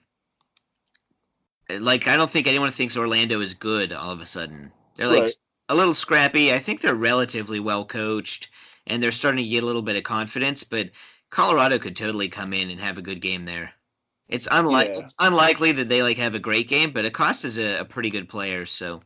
like 1.79 2.07
I 2.07 2.17
don't 2.17 2.29
think 2.29 2.47
anyone 2.47 2.71
thinks 2.71 2.97
Orlando 2.97 3.39
is 3.41 3.53
good 3.53 3.93
all 3.93 4.11
of 4.11 4.21
a 4.21 4.25
sudden. 4.25 4.71
They're 4.95 5.07
like 5.07 5.23
right. 5.23 5.35
a 5.69 5.75
little 5.75 5.93
scrappy. 5.93 6.53
I 6.53 6.59
think 6.59 6.81
they're 6.81 6.95
relatively 6.95 7.59
well 7.59 7.85
coached 7.85 8.49
and 8.87 9.01
they're 9.01 9.11
starting 9.11 9.43
to 9.43 9.49
get 9.49 9.63
a 9.63 9.65
little 9.65 9.81
bit 9.81 9.95
of 9.95 10.03
confidence, 10.03 10.63
but 10.63 10.89
Colorado 11.29 11.79
could 11.79 11.95
totally 11.95 12.27
come 12.27 12.53
in 12.53 12.69
and 12.69 12.79
have 12.79 12.97
a 12.97 13.01
good 13.01 13.21
game 13.21 13.45
there. 13.45 13.71
It's 14.27 14.47
unlikely 14.49 14.95
yeah. 14.95 14.99
it's 15.01 15.15
unlikely 15.19 15.71
that 15.73 15.89
they 15.89 16.03
like 16.03 16.17
have 16.17 16.35
a 16.35 16.39
great 16.39 16.67
game, 16.67 16.91
but 16.91 17.05
Acosta's 17.05 17.57
a, 17.57 17.79
a 17.79 17.85
pretty 17.85 18.09
good 18.09 18.29
player, 18.29 18.65
so 18.65 19.01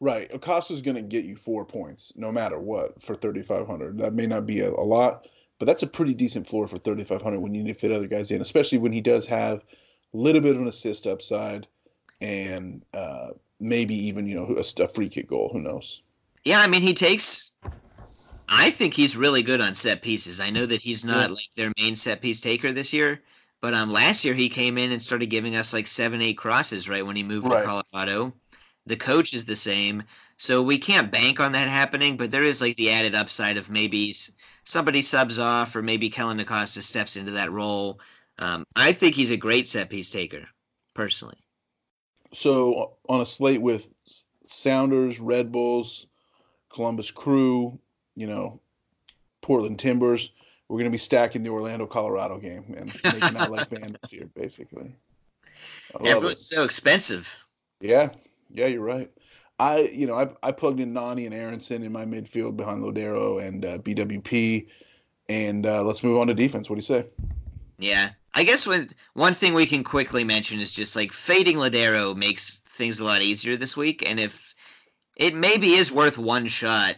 Right. 0.00 0.28
Acosta's 0.34 0.82
going 0.82 0.96
to 0.96 1.02
get 1.02 1.24
you 1.24 1.36
4 1.36 1.64
points 1.64 2.12
no 2.16 2.32
matter 2.32 2.58
what 2.58 3.00
for 3.00 3.14
3500. 3.14 3.98
That 3.98 4.14
may 4.14 4.26
not 4.26 4.46
be 4.46 4.58
a, 4.58 4.68
a 4.68 4.82
lot, 4.82 5.28
but 5.60 5.66
that's 5.66 5.84
a 5.84 5.86
pretty 5.86 6.12
decent 6.12 6.48
floor 6.48 6.66
for 6.66 6.76
3500 6.76 7.38
when 7.38 7.54
you 7.54 7.62
need 7.62 7.72
to 7.72 7.78
fit 7.78 7.92
other 7.92 8.08
guys 8.08 8.32
in, 8.32 8.42
especially 8.42 8.78
when 8.78 8.90
he 8.90 9.00
does 9.00 9.26
have 9.26 9.62
a 10.12 10.16
little 10.16 10.40
bit 10.40 10.56
of 10.56 10.60
an 10.60 10.66
assist 10.66 11.06
upside 11.06 11.68
and 12.22 12.84
uh, 12.94 13.30
maybe 13.60 13.94
even 13.94 14.26
you 14.26 14.36
know 14.36 14.56
a, 14.56 14.82
a 14.84 14.88
free 14.88 15.08
kick 15.08 15.28
goal. 15.28 15.50
Who 15.52 15.60
knows? 15.60 16.02
Yeah, 16.44 16.60
I 16.60 16.66
mean 16.68 16.82
he 16.82 16.94
takes. 16.94 17.52
I 18.48 18.70
think 18.70 18.94
he's 18.94 19.16
really 19.16 19.42
good 19.42 19.60
on 19.60 19.74
set 19.74 20.02
pieces. 20.02 20.40
I 20.40 20.50
know 20.50 20.66
that 20.66 20.82
he's 20.82 21.04
not 21.04 21.30
yeah. 21.30 21.34
like 21.34 21.48
their 21.56 21.72
main 21.78 21.96
set 21.96 22.20
piece 22.22 22.40
taker 22.40 22.72
this 22.72 22.92
year, 22.92 23.22
But 23.60 23.74
um, 23.74 23.90
last 23.90 24.24
year 24.24 24.34
he 24.34 24.48
came 24.48 24.78
in 24.78 24.92
and 24.92 25.00
started 25.02 25.26
giving 25.30 25.56
us 25.56 25.72
like 25.72 25.86
seven, 25.86 26.20
eight 26.22 26.38
crosses 26.38 26.88
right 26.88 27.06
when 27.06 27.16
he 27.16 27.22
moved 27.22 27.48
Right. 27.48 27.62
to 27.62 27.84
Colorado. 27.92 28.34
The 28.86 28.96
coach 28.96 29.32
is 29.34 29.44
the 29.46 29.56
same, 29.56 30.02
so 30.38 30.62
we 30.62 30.78
can't 30.78 31.10
bank 31.12 31.40
on 31.40 31.52
that 31.52 31.68
happening. 31.68 32.16
But 32.16 32.30
there 32.32 32.42
is 32.44 32.60
like 32.60 32.76
the 32.76 32.90
added 32.90 33.14
upside 33.14 33.56
of 33.56 33.70
maybe 33.70 34.14
somebody 34.64 35.02
subs 35.02 35.38
off, 35.38 35.74
or 35.76 35.82
maybe 35.82 36.10
Kellen 36.10 36.40
Acosta 36.40 36.82
steps 36.82 37.16
into 37.16 37.32
that 37.32 37.52
role. 37.52 38.00
Um, 38.38 38.64
I 38.76 38.92
think 38.92 39.14
he's 39.14 39.30
a 39.30 39.36
great 39.36 39.68
set 39.68 39.88
piece 39.90 40.10
taker, 40.10 40.48
personally. 40.94 41.38
So 42.32 42.94
on 43.08 43.20
a 43.20 43.26
slate 43.26 43.60
with 43.60 43.90
Sounders, 44.46 45.20
Red 45.20 45.52
Bulls, 45.52 46.06
Columbus 46.70 47.10
Crew, 47.10 47.78
you 48.16 48.26
know, 48.26 48.60
Portland 49.42 49.78
Timbers, 49.78 50.32
we're 50.68 50.78
going 50.78 50.90
to 50.90 50.94
be 50.94 50.98
stacking 50.98 51.42
the 51.42 51.50
Orlando 51.50 51.86
Colorado 51.86 52.38
game 52.38 52.74
and 52.76 52.92
making 53.04 53.36
out 53.36 53.50
like 53.50 53.68
bandits 53.68 54.10
here, 54.10 54.28
basically. 54.34 54.94
I 55.94 55.98
love 55.98 56.06
it. 56.06 56.16
Everyone's 56.16 56.46
so 56.46 56.64
expensive. 56.64 57.34
Yeah, 57.80 58.10
yeah, 58.50 58.66
you're 58.66 58.82
right. 58.82 59.10
I, 59.58 59.80
you 59.80 60.06
know, 60.06 60.14
I, 60.14 60.28
I 60.42 60.52
plugged 60.52 60.80
in 60.80 60.92
Nani 60.92 61.26
and 61.26 61.34
Aaronson 61.34 61.82
in 61.82 61.92
my 61.92 62.06
midfield 62.06 62.56
behind 62.56 62.82
Lodeiro 62.82 63.46
and 63.46 63.64
uh, 63.64 63.78
BWP, 63.78 64.66
and 65.28 65.66
uh, 65.66 65.82
let's 65.82 66.02
move 66.02 66.18
on 66.18 66.26
to 66.28 66.34
defense. 66.34 66.70
What 66.70 66.76
do 66.76 66.78
you 66.78 66.82
say? 66.82 67.06
Yeah. 67.78 68.10
I 68.34 68.44
guess 68.44 68.66
with 68.66 68.94
one 69.14 69.34
thing 69.34 69.54
we 69.54 69.66
can 69.66 69.84
quickly 69.84 70.24
mention 70.24 70.58
is 70.60 70.72
just 70.72 70.96
like 70.96 71.12
fading 71.12 71.56
Lodeiro 71.56 72.16
makes 72.16 72.60
things 72.66 73.00
a 73.00 73.04
lot 73.04 73.22
easier 73.22 73.56
this 73.56 73.76
week. 73.76 74.08
And 74.08 74.18
if 74.18 74.54
it 75.16 75.34
maybe 75.34 75.72
is 75.74 75.92
worth 75.92 76.18
one 76.18 76.46
shot 76.46 76.96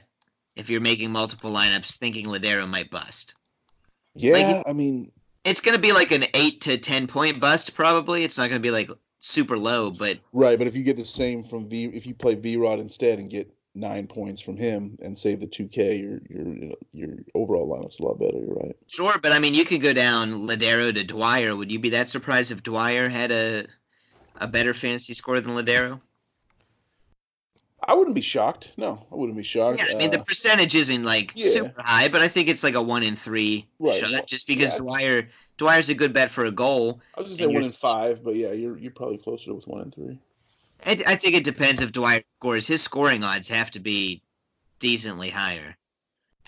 if 0.56 0.70
you're 0.70 0.80
making 0.80 1.10
multiple 1.10 1.50
lineups 1.50 1.96
thinking 1.96 2.26
Lodeiro 2.26 2.68
might 2.68 2.90
bust. 2.90 3.34
Yeah, 4.14 4.62
I 4.66 4.72
mean, 4.72 5.10
It's 5.44 5.60
going 5.60 5.74
to 5.74 5.82
be 5.82 5.92
like 5.92 6.12
an 6.12 6.26
8 6.34 6.60
to 6.62 6.78
10 6.78 7.06
point 7.08 7.40
bust, 7.40 7.74
probably. 7.74 8.22
It's 8.22 8.38
not 8.38 8.48
going 8.48 8.62
to 8.62 8.66
be 8.66 8.70
like 8.70 8.88
super 9.20 9.58
low, 9.58 9.90
but 9.90 10.18
right. 10.32 10.56
But 10.56 10.68
if 10.68 10.76
you 10.76 10.84
get 10.84 10.96
the 10.96 11.04
same 11.04 11.42
from 11.42 11.68
V, 11.68 11.86
if 11.86 12.06
you 12.06 12.14
play 12.14 12.36
V 12.36 12.56
Rod 12.56 12.78
instead 12.78 13.18
and 13.18 13.28
get 13.28 13.52
nine 13.74 14.06
points 14.06 14.40
from 14.40 14.56
him 14.56 14.96
and 15.02 15.18
save 15.18 15.40
the 15.40 15.46
two 15.46 15.66
K, 15.68 15.96
your 15.96 16.20
your 16.28 16.46
you 16.54 16.68
know, 16.68 16.74
your 16.92 17.16
overall 17.34 17.68
lineup's 17.68 17.98
a 18.00 18.04
lot 18.04 18.18
better. 18.18 18.38
You're 18.38 18.54
right. 18.54 18.76
sure. 18.88 19.18
But 19.18 19.32
I 19.32 19.38
mean, 19.38 19.54
you 19.54 19.64
could 19.64 19.82
go 19.82 19.92
down 19.92 20.46
Lodeiro 20.46 20.94
to 20.94 21.04
Dwyer. 21.04 21.56
Would 21.56 21.72
you 21.72 21.78
be 21.78 21.90
that 21.90 22.08
surprised 22.08 22.52
if 22.52 22.62
Dwyer 22.62 23.08
had 23.08 23.30
a, 23.32 23.66
a 24.36 24.46
better 24.48 24.74
fantasy 24.74 25.14
score 25.14 25.40
than 25.40 25.54
Lodeiro? 25.54 26.00
I 27.86 27.94
wouldn't 27.94 28.14
be 28.14 28.22
shocked. 28.22 28.72
No, 28.78 29.04
I 29.12 29.14
wouldn't 29.14 29.36
be 29.36 29.44
shocked. 29.44 29.78
Yeah, 29.78 29.94
I 29.94 29.98
mean 29.98 30.10
the 30.10 30.20
Uh, 30.20 30.24
percentage 30.24 30.74
isn't 30.74 31.04
like 31.04 31.32
yeah. 31.34 31.50
super 31.50 31.82
high, 31.82 32.08
but 32.08 32.22
I 32.22 32.28
think 32.28 32.48
it's 32.48 32.64
like 32.64 32.74
a 32.74 32.82
one 32.82 33.02
in 33.02 33.14
three 33.14 33.66
Right. 33.78 33.94
shot. 33.94 34.26
Just 34.26 34.46
because 34.46 34.72
Yeah. 34.72 34.78
Dwyer 34.78 35.28
Dwyer's 35.58 35.88
a 35.90 35.94
good 35.94 36.12
bet 36.12 36.30
for 36.30 36.46
a 36.46 36.50
goal. 36.50 37.00
I 37.16 37.20
was 37.20 37.30
just 37.30 37.40
say 37.40 37.46
one 37.46 37.62
in 37.62 37.68
five, 37.68 38.24
but 38.24 38.36
yeah, 38.36 38.52
you're 38.52 38.78
you're 38.78 38.90
probably 38.90 39.18
closer 39.18 39.52
with 39.52 39.66
one 39.66 39.82
in 39.82 39.90
three. 39.90 40.18
I, 40.84 41.02
I 41.06 41.16
think 41.16 41.34
it 41.34 41.44
depends 41.44 41.80
if 41.80 41.92
Dwight 41.92 42.24
scores. 42.28 42.66
His 42.66 42.82
scoring 42.82 43.22
odds 43.22 43.48
have 43.48 43.70
to 43.72 43.80
be 43.80 44.22
decently 44.78 45.30
higher. 45.30 45.76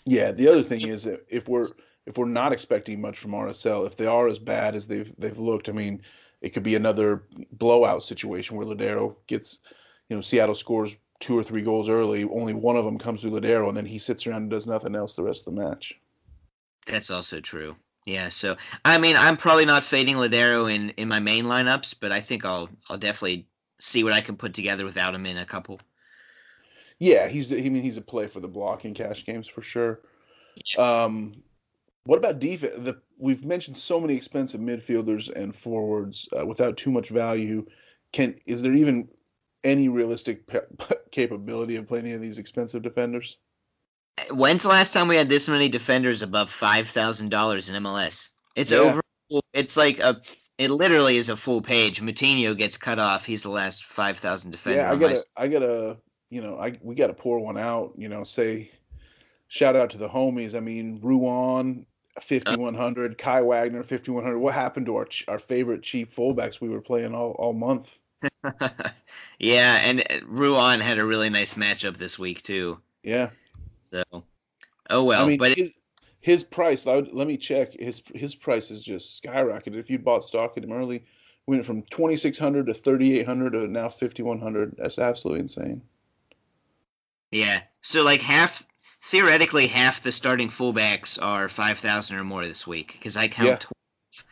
Yeah, 0.04 0.30
the 0.32 0.48
other 0.48 0.62
thing 0.62 0.86
is 0.86 1.04
that 1.04 1.20
if 1.28 1.48
we're 1.48 1.68
if 2.06 2.16
we're 2.16 2.26
not 2.26 2.52
expecting 2.52 3.00
much 3.00 3.18
from 3.18 3.32
RSL, 3.32 3.86
if 3.86 3.96
they 3.96 4.06
are 4.06 4.28
as 4.28 4.38
bad 4.38 4.74
as 4.74 4.86
they've 4.86 5.12
they've 5.18 5.38
looked, 5.38 5.68
I 5.68 5.72
mean, 5.72 6.02
it 6.40 6.50
could 6.50 6.62
be 6.62 6.76
another 6.76 7.24
blowout 7.52 8.04
situation 8.04 8.56
where 8.56 8.66
Lodeiro 8.66 9.16
gets, 9.26 9.60
you 10.08 10.16
know, 10.16 10.22
Seattle 10.22 10.54
scores 10.54 10.96
two 11.18 11.38
or 11.38 11.42
three 11.42 11.62
goals 11.62 11.88
early, 11.88 12.24
only 12.24 12.54
one 12.54 12.76
of 12.76 12.84
them 12.84 12.98
comes 12.98 13.22
through 13.22 13.30
Lodeiro, 13.30 13.68
and 13.68 13.76
then 13.76 13.86
he 13.86 13.98
sits 13.98 14.26
around 14.26 14.42
and 14.42 14.50
does 14.50 14.66
nothing 14.66 14.94
else 14.94 15.14
the 15.14 15.22
rest 15.22 15.46
of 15.46 15.54
the 15.54 15.60
match. 15.60 15.94
That's 16.86 17.10
also 17.10 17.40
true. 17.40 17.74
Yeah, 18.04 18.28
so 18.28 18.56
I 18.84 18.98
mean, 18.98 19.16
I'm 19.16 19.36
probably 19.36 19.64
not 19.64 19.82
fading 19.82 20.16
Lodeiro 20.16 20.72
in 20.72 20.90
in 20.90 21.08
my 21.08 21.18
main 21.18 21.46
lineups, 21.46 21.96
but 21.98 22.12
I 22.12 22.20
think 22.20 22.44
I'll 22.44 22.68
I'll 22.88 22.98
definitely 22.98 23.46
see 23.80 24.04
what 24.04 24.12
I 24.12 24.20
can 24.20 24.36
put 24.36 24.54
together 24.54 24.84
without 24.84 25.14
him 25.14 25.26
in 25.26 25.36
a 25.36 25.44
couple. 25.44 25.80
Yeah, 26.98 27.28
he's 27.28 27.52
I 27.52 27.56
mean 27.56 27.82
he's 27.82 27.98
a 27.98 28.02
play 28.02 28.26
for 28.26 28.40
the 28.40 28.48
blocking 28.48 28.94
cash 28.94 29.24
games 29.24 29.46
for 29.46 29.62
sure. 29.62 30.00
Um, 30.78 31.42
what 32.04 32.16
about 32.16 32.38
defense? 32.38 32.72
The 32.78 33.00
we've 33.18 33.44
mentioned 33.44 33.76
so 33.76 34.00
many 34.00 34.14
expensive 34.16 34.60
midfielders 34.60 35.30
and 35.34 35.54
forwards 35.54 36.28
uh, 36.38 36.46
without 36.46 36.76
too 36.76 36.90
much 36.90 37.10
value. 37.10 37.66
Can 38.12 38.36
is 38.46 38.62
there 38.62 38.72
even 38.72 39.08
any 39.64 39.88
realistic 39.88 40.46
pa- 40.46 40.94
capability 41.10 41.76
of 41.76 41.86
playing 41.86 42.06
any 42.06 42.14
of 42.14 42.22
these 42.22 42.38
expensive 42.38 42.82
defenders? 42.82 43.38
When's 44.30 44.62
the 44.62 44.70
last 44.70 44.94
time 44.94 45.08
we 45.08 45.16
had 45.16 45.28
this 45.28 45.48
many 45.48 45.68
defenders 45.68 46.22
above 46.22 46.50
five 46.50 46.88
thousand 46.88 47.28
dollars 47.28 47.68
in 47.68 47.82
MLS? 47.82 48.30
It's 48.54 48.72
Yeah. 48.72 48.78
over. 48.78 49.02
It's 49.52 49.76
like 49.76 49.98
a. 49.98 50.20
It 50.58 50.70
literally 50.70 51.18
is 51.18 51.28
a 51.28 51.36
full 51.36 51.60
page. 51.60 52.00
Matinho 52.00 52.56
gets 52.56 52.76
cut 52.76 52.98
off. 52.98 53.26
He's 53.26 53.42
the 53.42 53.50
last 53.50 53.84
five 53.84 54.16
thousand 54.16 54.52
defender. 54.52 54.80
yeah, 54.80 54.88
I 54.88 54.92
on 54.92 55.00
my 55.00 55.08
gotta, 55.08 55.24
I 55.36 55.48
gotta, 55.48 55.98
you 56.30 56.40
know, 56.40 56.58
I 56.58 56.78
we 56.82 56.94
gotta 56.94 57.12
pour 57.12 57.38
one 57.38 57.58
out. 57.58 57.92
You 57.96 58.08
know, 58.08 58.24
say, 58.24 58.70
shout 59.48 59.76
out 59.76 59.90
to 59.90 59.98
the 59.98 60.08
homies. 60.08 60.54
I 60.54 60.60
mean, 60.60 60.98
Ruan, 61.02 61.84
fifty 62.20 62.56
one 62.56 62.74
hundred, 62.74 63.18
Kai 63.18 63.42
Wagner, 63.42 63.82
fifty 63.82 64.10
one 64.10 64.22
hundred. 64.22 64.38
What 64.38 64.54
happened 64.54 64.86
to 64.86 64.96
our 64.96 65.08
our 65.28 65.38
favorite 65.38 65.82
cheap 65.82 66.14
fullbacks 66.14 66.60
we 66.60 66.70
were 66.70 66.80
playing 66.80 67.14
all 67.14 67.32
all 67.32 67.52
month? 67.52 67.98
yeah, 69.38 69.80
and 69.84 70.00
uh, 70.00 70.20
Ruan 70.26 70.80
had 70.80 70.98
a 70.98 71.04
really 71.04 71.28
nice 71.28 71.54
matchup 71.54 71.98
this 71.98 72.18
week 72.18 72.42
too. 72.42 72.80
Yeah, 73.02 73.28
So, 73.90 74.02
oh 74.90 75.04
well. 75.04 75.24
I 75.24 75.28
mean, 75.28 75.38
but 75.38 75.56
it, 75.58 75.70
his, 76.26 76.42
price. 76.42 76.84
Let, 76.86 77.14
let 77.14 77.28
me 77.28 77.36
check. 77.36 77.72
His 77.74 78.02
his 78.14 78.34
price 78.34 78.72
is 78.72 78.82
just 78.82 79.22
skyrocketed. 79.22 79.76
If 79.76 79.88
you 79.88 79.98
bought 79.98 80.24
stock 80.24 80.56
in 80.56 80.64
him 80.64 80.72
early, 80.72 81.04
went 81.46 81.64
from 81.64 81.82
twenty 81.82 82.16
six 82.16 82.36
hundred 82.36 82.66
to 82.66 82.74
thirty 82.74 83.18
eight 83.18 83.26
hundred 83.26 83.52
to 83.52 83.68
now 83.68 83.88
fifty 83.88 84.22
one 84.22 84.40
hundred. 84.40 84.74
That's 84.76 84.98
absolutely 84.98 85.42
insane. 85.42 85.82
yeah, 87.30 87.60
so 87.80 88.02
like 88.02 88.22
half, 88.22 88.66
theoretically, 89.02 89.68
half 89.68 90.02
the 90.02 90.10
starting 90.10 90.48
fullbacks 90.48 91.16
are 91.22 91.48
five 91.48 91.78
thousand 91.78 92.18
or 92.18 92.24
more 92.24 92.44
this 92.44 92.66
week 92.66 92.94
because 92.94 93.16
I 93.16 93.28
count 93.28 93.48
Yeah. 93.48 93.56
12, 93.56 94.24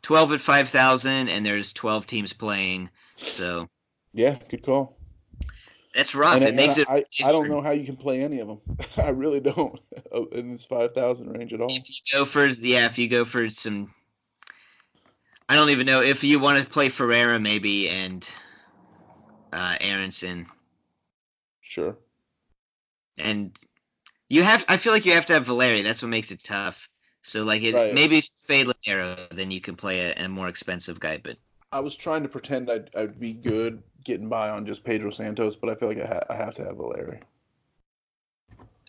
12 0.00 0.32
at 0.32 0.40
five 0.40 0.68
thousand, 0.68 1.28
and 1.28 1.44
there's 1.44 1.72
twelve 1.74 2.06
teams 2.06 2.32
playing. 2.32 2.88
So 3.16 3.68
Yeah, 4.14 4.38
good 4.48 4.62
call. 4.62 4.96
That's 5.94 6.14
rough. 6.14 6.36
And, 6.36 6.44
it 6.44 6.54
makes 6.54 6.78
I, 6.78 6.82
it. 6.82 6.88
I, 7.20 7.28
I 7.28 7.32
don't 7.32 7.48
know 7.48 7.60
how 7.60 7.72
you 7.72 7.84
can 7.84 7.96
play 7.96 8.22
any 8.22 8.40
of 8.40 8.48
them. 8.48 8.60
I 8.96 9.10
really 9.10 9.40
don't 9.40 9.78
in 10.32 10.50
this 10.50 10.64
five 10.64 10.94
thousand 10.94 11.30
range 11.30 11.52
at 11.52 11.60
all. 11.60 11.70
If 11.70 11.88
you 11.88 12.18
go 12.18 12.24
for 12.24 12.46
yeah, 12.46 12.86
if 12.86 12.98
you 12.98 13.08
go 13.08 13.24
for 13.24 13.48
some, 13.50 13.88
I 15.48 15.54
don't 15.54 15.70
even 15.70 15.86
know 15.86 16.02
if 16.02 16.24
you 16.24 16.38
want 16.38 16.62
to 16.62 16.68
play 16.70 16.88
Ferreira 16.88 17.38
maybe 17.38 17.88
and 17.88 18.28
uh, 19.52 19.76
Aaronson 19.80 20.46
Sure. 21.60 21.96
and 23.18 23.58
you 24.28 24.42
have. 24.42 24.64
I 24.68 24.76
feel 24.76 24.92
like 24.92 25.04
you 25.06 25.12
have 25.12 25.26
to 25.26 25.34
have 25.34 25.46
Valeri. 25.46 25.82
That's 25.82 26.02
what 26.02 26.08
makes 26.08 26.30
it 26.30 26.42
tough. 26.42 26.88
So 27.22 27.44
like 27.44 27.62
it, 27.62 27.74
Right. 27.74 27.92
maybe 27.92 28.20
fade 28.20 28.66
Lodeiro, 28.66 29.28
then 29.30 29.50
you 29.50 29.60
can 29.60 29.76
play 29.76 30.10
a, 30.10 30.24
a 30.24 30.28
more 30.28 30.48
expensive 30.48 30.98
guy. 31.00 31.18
But 31.18 31.36
I 31.72 31.80
was 31.80 31.96
trying 31.96 32.22
to 32.22 32.28
pretend 32.28 32.70
I'd, 32.70 32.90
I'd 32.94 33.18
be 33.18 33.32
good 33.32 33.82
getting 34.04 34.28
by 34.28 34.48
on 34.48 34.66
just 34.66 34.84
Pedro 34.84 35.10
Santos, 35.10 35.56
but 35.56 35.70
I 35.70 35.74
feel 35.74 35.88
like 35.88 36.00
I, 36.00 36.06
ha- 36.06 36.26
I 36.30 36.34
have 36.36 36.54
to 36.54 36.64
have 36.64 36.76
Valeri. 36.76 37.20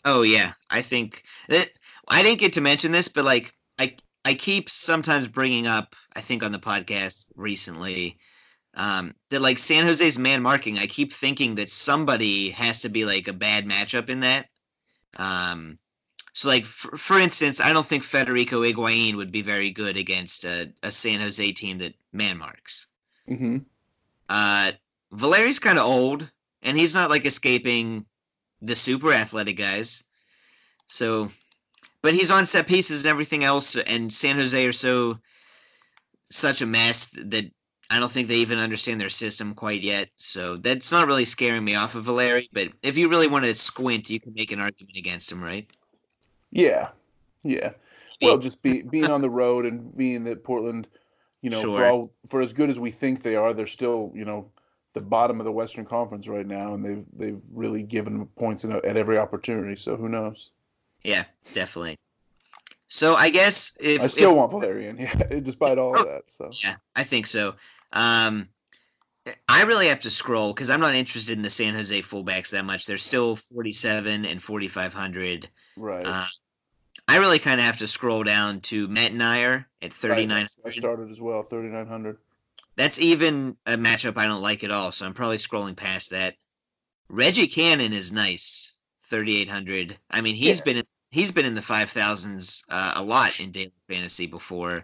oh 0.05 0.21
yeah, 0.21 0.53
I 0.69 0.81
think 0.81 1.23
that 1.49 1.71
I 2.07 2.23
didn't 2.23 2.39
get 2.39 2.53
to 2.53 2.61
mention 2.61 2.91
this, 2.91 3.07
but 3.07 3.25
like 3.25 3.53
I 3.79 3.95
I 4.25 4.33
keep 4.33 4.69
sometimes 4.69 5.27
bringing 5.27 5.67
up. 5.67 5.95
I 6.15 6.21
think 6.21 6.43
on 6.43 6.51
the 6.51 6.59
podcast 6.59 7.31
recently. 7.35 8.17
Um, 8.75 9.13
that 9.29 9.43
like 9.43 9.59
San 9.59 9.85
Jose's 9.85 10.17
man 10.17 10.41
marking, 10.41 10.79
I 10.79 10.87
keep 10.87 11.13
thinking 11.13 11.53
that 11.55 11.69
somebody 11.69 12.49
has 12.49 12.81
to 12.81 12.89
be 12.89 13.05
like 13.05 13.27
a 13.27 13.33
bad 13.33 13.67
matchup 13.67 14.09
in 14.09 14.21
that. 14.21 14.47
Um, 15.17 15.77
so 16.33 16.47
like 16.47 16.65
for, 16.65 16.97
for 16.97 17.19
instance, 17.19 17.61
I 17.61 17.71
don't 17.71 17.85
think 17.85 18.03
Federico 18.03 18.61
Higuaín 18.61 19.13
would 19.13 19.31
be 19.31 19.43
very 19.43 19.69
good 19.69 19.95
against 19.95 20.43
a, 20.43 20.73
a 20.81 20.91
San 20.91 21.19
Jose 21.19 21.51
team 21.51 21.77
that 21.77 21.93
man 22.11 22.37
marks. 22.37 22.87
Mm-hmm. 23.29 23.57
Uh, 24.29 24.71
Valeri's 25.13 25.59
kind 25.59 25.79
of 25.79 25.85
old, 25.85 26.29
and 26.61 26.77
he's 26.77 26.95
not 26.95 27.09
like 27.09 27.25
escaping 27.25 28.05
the 28.61 28.75
super 28.75 29.13
athletic 29.13 29.57
guys. 29.57 30.03
So, 30.87 31.31
but 32.01 32.13
he's 32.13 32.31
on 32.31 32.45
set 32.45 32.67
pieces 32.67 33.01
and 33.01 33.09
everything 33.09 33.43
else, 33.43 33.75
and 33.75 34.11
San 34.11 34.37
Jose 34.37 34.65
are 34.65 34.71
so 34.71 35.17
such 36.29 36.61
a 36.61 36.65
mess 36.65 37.09
that 37.09 37.45
I 37.89 37.99
don't 37.99 38.11
think 38.11 38.27
they 38.27 38.35
even 38.37 38.57
understand 38.57 38.99
their 38.99 39.09
system 39.09 39.53
quite 39.53 39.81
yet. 39.81 40.09
So 40.15 40.57
that's 40.57 40.91
not 40.91 41.07
really 41.07 41.25
scaring 41.25 41.63
me 41.63 41.75
off 41.75 41.95
of 41.95 42.05
Valeri. 42.05 42.49
But 42.51 42.69
if 42.81 42.97
you 42.97 43.07
really 43.07 43.27
want 43.27 43.45
to 43.45 43.53
squint, 43.53 44.09
you 44.09 44.19
can 44.19 44.33
make 44.33 44.51
an 44.51 44.59
argument 44.59 44.97
against 44.97 45.31
him, 45.31 45.43
right? 45.43 45.69
Yeah. 46.51 46.89
Yeah. 47.43 47.71
Well, 48.21 48.37
just 48.37 48.61
be, 48.61 48.81
being 48.81 49.09
on 49.09 49.21
the 49.21 49.29
road 49.29 49.65
and 49.65 49.95
being 49.95 50.23
that 50.23 50.43
Portland, 50.43 50.87
you 51.41 51.49
know, 51.49 51.61
for 51.61 51.85
all 51.85 52.11
for 52.25 52.41
as 52.41 52.53
good 52.53 52.69
as 52.69 52.79
we 52.79 52.89
think 52.89 53.21
they 53.21 53.35
are, 53.35 53.53
they're 53.53 53.67
still, 53.67 54.11
you 54.15 54.23
know, 54.23 54.49
the 54.93 55.01
bottom 55.01 55.39
of 55.39 55.45
the 55.45 55.51
Western 55.51 55.85
Conference 55.85 56.27
right 56.27 56.45
now, 56.45 56.73
and 56.73 56.85
they've 56.85 57.05
they've 57.13 57.41
really 57.51 57.83
given 57.83 58.25
points 58.37 58.63
in, 58.63 58.71
at 58.71 58.97
every 58.97 59.17
opportunity. 59.17 59.75
So 59.75 59.95
who 59.95 60.09
knows? 60.09 60.51
Yeah, 61.03 61.23
definitely. 61.53 61.97
So 62.87 63.15
I 63.15 63.29
guess 63.29 63.75
if 63.79 64.01
I 64.01 64.07
still 64.07 64.31
if, 64.31 64.37
want 64.37 64.51
Valerian, 64.51 64.97
yeah, 64.99 65.15
despite 65.41 65.77
all 65.77 65.97
of 65.97 66.05
that. 66.05 66.23
So 66.27 66.51
yeah, 66.63 66.75
I 66.95 67.03
think 67.03 67.27
so. 67.27 67.55
Um, 67.91 68.49
I 69.47 69.63
really 69.63 69.87
have 69.87 70.01
to 70.01 70.09
scroll 70.09 70.53
because 70.53 70.69
I'm 70.69 70.81
not 70.81 70.95
interested 70.95 71.35
in 71.35 71.43
the 71.43 71.49
San 71.49 71.73
Jose 71.73 72.01
fullbacks 72.01 72.51
that 72.51 72.65
much. 72.65 72.85
They're 72.85 72.97
still 72.97 73.35
47 73.35 74.25
and 74.25 74.41
4500. 74.41 75.49
right. 75.77 76.05
Uh, 76.05 76.27
I 77.07 77.17
really 77.17 77.39
kind 77.39 77.59
of 77.59 77.65
have 77.65 77.79
to 77.79 77.87
scroll 77.87 78.23
down 78.23 78.61
to 78.61 78.87
Mettenmeyer 78.87 79.65
at 79.81 79.91
Right, 79.91 79.93
39. 79.93 80.47
I 80.65 80.71
started 80.71 81.11
as 81.11 81.19
well, 81.19 81.43
thirty 81.43 81.67
nine 81.67 81.87
hundred. 81.87 82.17
That's 82.75 82.99
even 82.99 83.57
a 83.65 83.77
matchup 83.77 84.17
I 84.17 84.25
don't 84.25 84.41
like 84.41 84.63
at 84.63 84.71
all, 84.71 84.91
so 84.91 85.05
I'm 85.05 85.13
probably 85.13 85.37
scrolling 85.37 85.75
past 85.75 86.09
that. 86.11 86.35
Reggie 87.09 87.47
Cannon 87.47 87.93
is 87.93 88.11
nice, 88.11 88.75
3800. 89.03 89.97
I 90.09 90.21
mean, 90.21 90.35
he's 90.35 90.59
Yeah. 90.59 90.63
been 90.65 90.77
in, 90.77 90.83
he's 91.11 91.31
been 91.31 91.45
in 91.45 91.53
the 91.53 91.61
5000s 91.61 92.63
uh, 92.69 92.93
a 92.95 93.03
lot 93.03 93.39
in 93.39 93.51
daily 93.51 93.73
fantasy 93.87 94.25
before. 94.25 94.83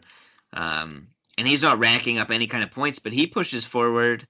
Um, 0.53 1.07
and 1.37 1.47
he's 1.47 1.63
not 1.63 1.79
racking 1.79 2.19
up 2.19 2.31
any 2.31 2.45
kind 2.47 2.63
of 2.63 2.71
points, 2.71 2.99
but 2.99 3.13
he 3.13 3.25
pushes 3.25 3.65
forward. 3.65 4.27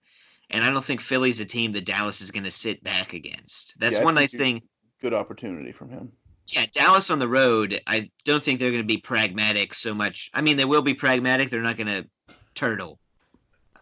And 0.51 0.63
I 0.63 0.71
don't 0.71 0.83
think 0.85 1.01
Philly's 1.01 1.39
a 1.39 1.45
team 1.45 1.71
that 1.73 1.85
Dallas 1.85 2.21
is 2.21 2.31
going 2.31 2.43
to 2.43 2.51
sit 2.51 2.83
back 2.83 3.13
against. 3.13 3.77
That's 3.79 3.99
Yeah, 3.99 4.05
one 4.05 4.15
nice 4.15 4.33
thing. 4.33 4.61
Good 5.01 5.13
opportunity 5.13 5.71
from 5.71 5.89
him. 5.89 6.11
Yeah, 6.47 6.65
Dallas 6.71 7.09
on 7.11 7.19
the 7.19 7.27
road. 7.27 7.79
I 7.85 8.09
don't 8.25 8.43
think 8.43 8.59
they're 8.59 8.71
going 8.71 8.81
to 8.81 8.87
be 8.87 8.97
pragmatic 8.97 9.73
so 9.73 9.93
much. 9.93 10.31
I 10.33 10.41
mean, 10.41 10.57
they 10.57 10.65
will 10.65 10.81
be 10.81 10.93
pragmatic. 10.95 11.49
They're 11.49 11.61
not 11.61 11.77
going 11.77 11.87
to 11.87 12.07
turtle. 12.55 12.99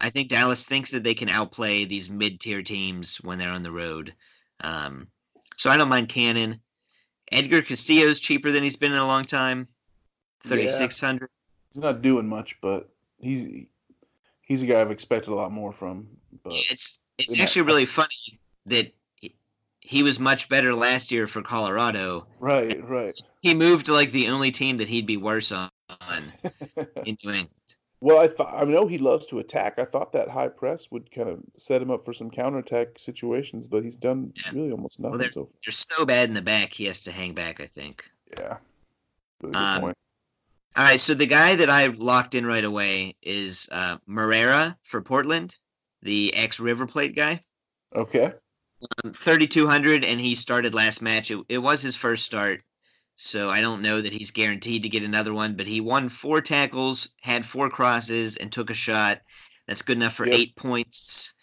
I 0.00 0.10
think 0.10 0.28
Dallas 0.28 0.64
thinks 0.64 0.90
that 0.92 1.02
they 1.02 1.14
can 1.14 1.28
outplay 1.28 1.84
these 1.84 2.10
mid-tier 2.10 2.62
teams 2.62 3.16
when 3.16 3.38
they're 3.38 3.50
on 3.50 3.62
the 3.62 3.72
road. 3.72 4.14
Um, 4.60 5.08
so 5.56 5.70
I 5.70 5.76
don't 5.76 5.88
mind 5.88 6.08
Cannon. 6.08 6.60
Edgar 7.32 7.62
Castillo's 7.62 8.20
cheaper 8.20 8.50
than 8.50 8.62
he's 8.62 8.76
been 8.76 8.92
in 8.92 8.98
a 8.98 9.06
long 9.06 9.24
time. 9.24 9.68
Thirty 10.44 10.68
six 10.68 11.00
hundred. 11.00 11.28
He's 11.72 11.82
not 11.82 12.00
doing 12.00 12.26
much, 12.26 12.58
but 12.60 12.88
he's 13.18 13.66
he's 14.42 14.62
a 14.62 14.66
guy 14.66 14.80
I've 14.80 14.90
expected 14.90 15.30
a 15.30 15.34
lot 15.34 15.52
more 15.52 15.72
from. 15.72 16.08
But 16.42 16.54
It's 16.70 17.00
it's 17.18 17.38
actually 17.38 17.62
really 17.62 17.84
funny 17.84 18.40
that 18.66 18.94
he, 19.16 19.34
he 19.80 20.02
was 20.02 20.18
much 20.20 20.48
better 20.48 20.72
last 20.72 21.10
year 21.10 21.26
for 21.26 21.42
Colorado. 21.42 22.26
right, 22.38 22.82
right. 22.88 23.18
He 23.42 23.54
moved 23.54 23.86
to 23.86 23.92
like 23.92 24.12
the 24.12 24.28
only 24.28 24.50
team 24.50 24.76
that 24.78 24.88
he'd 24.88 25.06
be 25.06 25.16
worse 25.16 25.52
on, 25.52 25.68
on 26.00 26.22
in 27.04 27.18
New 27.24 27.32
England. 27.32 27.48
Well, 28.00 28.18
I 28.18 28.28
thought 28.28 28.54
I 28.54 28.64
know 28.64 28.86
he 28.86 28.98
loves 28.98 29.26
to 29.26 29.40
attack. 29.40 29.78
I 29.78 29.84
thought 29.84 30.12
that 30.12 30.28
high 30.28 30.48
press 30.48 30.90
would 30.90 31.10
kind 31.10 31.28
of 31.28 31.40
set 31.56 31.82
him 31.82 31.90
up 31.90 32.04
for 32.04 32.12
some 32.12 32.30
counterattack 32.30 32.98
situations, 32.98 33.66
but 33.66 33.82
he's 33.82 33.96
done 33.96 34.32
Yeah. 34.36 34.50
really 34.52 34.70
almost 34.70 35.00
nothing 35.00 35.18
they're- 35.18 35.30
so 35.32 35.50
They're 35.64 35.72
so 35.72 36.04
bad 36.06 36.28
in 36.28 36.34
the 36.34 36.42
back, 36.42 36.72
he 36.72 36.84
has 36.84 37.02
to 37.04 37.12
hang 37.12 37.34
back. 37.34 37.60
I 37.60 37.66
think. 37.66 38.08
Yeah. 38.38 38.58
Really 39.42 39.54
Um. 39.56 39.84
All 40.76 40.84
right, 40.84 41.00
so 41.00 41.12
the 41.14 41.26
guy 41.26 41.56
that 41.56 41.68
I 41.70 41.86
locked 41.86 42.36
in 42.36 42.46
right 42.46 42.64
away 42.64 43.16
is 43.22 43.68
uh, 43.72 43.96
Moreira 44.06 44.78
for 44.84 45.00
Portland, 45.02 45.56
the 46.02 46.32
ex 46.36 46.60
River 46.60 46.86
Plate 46.86 47.16
guy. 47.16 47.40
Okay. 47.96 48.32
Um, 49.04 49.12
3,200, 49.12 50.04
and 50.04 50.20
he 50.20 50.36
started 50.36 50.74
last 50.74 51.02
match. 51.02 51.32
It, 51.32 51.40
it 51.48 51.58
was 51.58 51.82
his 51.82 51.96
first 51.96 52.24
start, 52.24 52.62
so 53.18 53.50
I 53.50 53.60
don't 53.60 53.82
know 53.82 54.00
that 54.00 54.14
he's 54.14 54.30
guaranteed 54.32 54.82
to 54.84 54.88
get 54.88 55.02
another 55.04 55.34
one, 55.34 55.56
but 55.56 55.68
he 55.68 55.82
won 55.82 56.08
four 56.08 56.40
tackles, 56.40 57.10
had 57.22 57.44
four 57.46 57.68
crosses, 57.70 58.36
and 58.36 58.50
took 58.52 58.70
a 58.70 58.74
shot. 58.74 59.20
That's 59.66 59.82
good 59.82 59.98
enough 59.98 60.14
for 60.14 60.28
Yep. 60.28 60.32
eight 60.32 60.56
points 60.56 61.34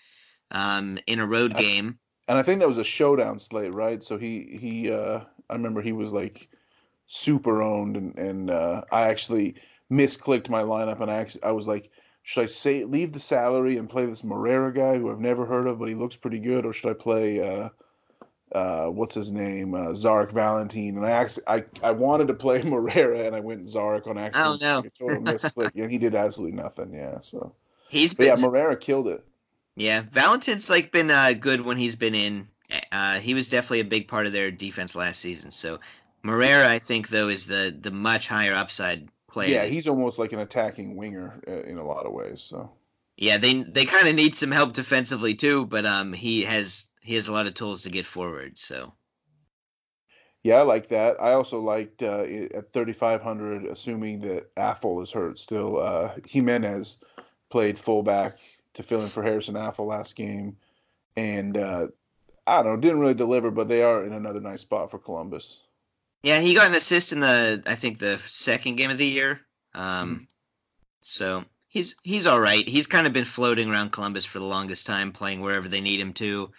um, 0.52 1.00
in 1.08 1.20
a 1.20 1.28
road 1.28 1.56
I- 1.56 1.66
game. 1.66 2.00
And 2.30 2.38
I 2.40 2.44
think 2.44 2.60
that 2.60 2.68
was 2.70 2.78
a 2.78 2.84
showdown 2.86 3.40
slate, 3.40 3.74
right? 3.74 4.04
So 4.04 4.18
he 4.18 4.58
he 4.58 4.92
uh 4.92 5.26
I 5.50 5.54
remember 5.54 5.82
he 5.82 5.94
was 5.94 6.14
like 6.14 6.50
super 7.08 7.62
owned 7.64 7.98
and 7.98 8.18
and 8.20 8.52
uh 8.52 8.84
I 8.92 9.04
actually 9.10 9.56
misclicked 9.92 10.50
my 10.50 10.64
lineup 10.64 11.02
and 11.02 11.12
I 11.12 11.18
actually 11.18 11.44
I 11.44 11.52
was 11.54 11.68
like 11.68 11.92
should 12.24 12.44
I 12.44 12.48
say 12.48 12.86
leave 12.86 13.14
the 13.14 13.20
salary 13.22 13.78
and 13.78 13.90
play 13.90 14.06
this 14.08 14.24
Moreira 14.26 14.74
guy 14.74 14.98
who 15.00 15.12
I've 15.12 15.20
never 15.22 15.46
heard 15.48 15.68
of 15.68 15.80
but 15.80 15.90
he 15.90 15.96
looks 15.96 16.18
pretty 16.18 16.40
good 16.40 16.66
or 16.66 16.74
should 16.74 16.92
I 16.92 16.96
play 16.96 17.42
uh 17.42 17.70
uh 18.56 18.88
what's 18.88 19.14
his 19.14 19.32
name 19.32 19.74
uh 19.74 19.90
Zarek 19.90 20.32
Valentine 20.32 20.98
and 20.98 21.06
I 21.06 21.12
actually 21.12 21.44
I 21.48 21.64
I 21.84 21.92
wanted 21.92 22.28
to 22.30 22.34
play 22.34 22.62
Moreira 22.64 23.20
and 23.20 23.36
I 23.36 23.40
went 23.40 23.66
Zarek 23.66 24.08
on 24.08 24.18
accident. 24.18 24.62
no. 24.62 24.80
A 24.80 24.90
total 24.98 25.22
misclick 25.22 25.72
and 25.76 25.92
he 25.92 25.98
did 25.98 26.16
absolutely 26.16 26.58
nothing. 26.58 26.94
Yeah, 26.94 27.20
so 27.20 27.54
He's 27.88 28.14
but 28.14 28.24
been 28.24 28.28
yeah, 28.28 28.46
Moreira 28.46 28.78
killed 28.78 29.08
it. 29.08 29.24
Yeah, 29.76 30.04
Valentine's 30.12 30.70
like 30.70 30.92
been 30.92 31.12
uh, 31.12 31.34
good 31.34 31.62
when 31.62 31.78
he's 31.78 31.96
been 31.96 32.16
in. 32.16 32.48
Uh, 32.92 33.20
he 33.20 33.34
was 33.34 33.48
definitely 33.48 33.82
a 33.82 33.86
big 33.86 34.08
part 34.08 34.26
of 34.26 34.32
their 34.32 34.50
defense 34.52 34.96
last 34.96 35.20
season. 35.20 35.52
So 35.52 35.80
Moreira, 36.24 36.70
I 36.70 36.80
think 36.80 37.10
though, 37.10 37.28
is 37.28 37.46
the 37.46 37.76
the 37.80 37.92
much 37.92 38.28
higher 38.28 38.54
upside 38.54 39.08
player. 39.28 39.50
Yeah, 39.50 39.66
he's 39.66 39.88
almost 39.88 40.18
like 40.18 40.34
an 40.34 40.40
attacking 40.40 40.96
winger 40.96 41.40
uh, 41.48 41.62
in 41.64 41.78
a 41.78 41.86
lot 41.86 42.06
of 42.06 42.14
ways. 42.14 42.42
So 42.42 42.72
yeah. 43.18 43.38
They 43.38 43.64
they 43.64 43.86
kind 43.86 44.08
of 44.08 44.16
need 44.16 44.36
some 44.36 44.52
help 44.52 44.74
defensively 44.74 45.36
too, 45.36 45.66
but 45.68 45.86
um, 45.86 46.14
he 46.14 46.44
has 46.44 46.90
he 47.06 47.16
has 47.16 47.28
a 47.28 47.34
lot 47.34 47.46
of 47.46 47.54
tools 47.54 47.84
to 47.84 47.90
get 47.90 48.06
forward. 48.06 48.58
So 48.58 48.94
yeah, 50.44 50.56
I 50.56 50.62
like 50.62 50.90
that. 50.90 51.20
I 51.20 51.34
also 51.34 51.60
liked 51.60 52.04
uh, 52.04 52.22
at 52.54 52.72
3,500, 52.72 53.66
assuming 53.66 54.20
that 54.22 54.54
Afful 54.56 55.02
is 55.02 55.12
hurt 55.12 55.40
still. 55.40 55.80
Uh, 55.80 56.12
Jimenez 56.28 57.00
played 57.50 57.80
fullback 57.80 58.38
to 58.76 58.84
fill 58.84 59.02
in 59.02 59.10
for 59.10 59.24
Harrison 59.24 59.56
Afful 59.56 59.88
last 59.88 60.16
game, 60.16 60.56
and 61.16 61.58
uh, 61.58 61.88
I 62.46 62.62
don't 62.62 62.66
know, 62.66 62.78
didn't 62.78 63.00
really 63.00 63.14
deliver, 63.14 63.50
but 63.50 63.68
they 63.68 63.82
are 63.82 64.04
in 64.04 64.14
another 64.14 64.40
nice 64.40 64.62
spot 64.62 64.92
for 64.92 65.00
Columbus. 65.00 65.64
yeah, 66.22 66.40
he 66.40 66.54
got 66.54 66.68
an 66.68 66.76
assist 66.76 67.12
in 67.12 67.22
the 67.22 67.64
I 67.66 67.76
think 67.76 67.98
the 67.98 68.20
second 68.20 68.76
game 68.76 68.92
of 68.92 68.98
the 68.98 69.08
year. 69.08 69.42
Um, 69.74 70.28
so 71.02 71.44
he's 71.70 71.96
he's 72.04 72.28
all 72.28 72.40
right. 72.40 72.68
He's 72.68 72.88
kind 72.88 73.08
of 73.08 73.14
been 73.14 73.26
floating 73.26 73.70
around 73.70 73.94
Columbus 73.94 74.26
for 74.26 74.40
the 74.40 74.46
longest 74.46 74.86
time, 74.86 75.12
playing 75.12 75.42
wherever 75.42 75.68
they 75.68 75.82
need 75.82 76.00
him 76.00 76.14
to. 76.14 76.52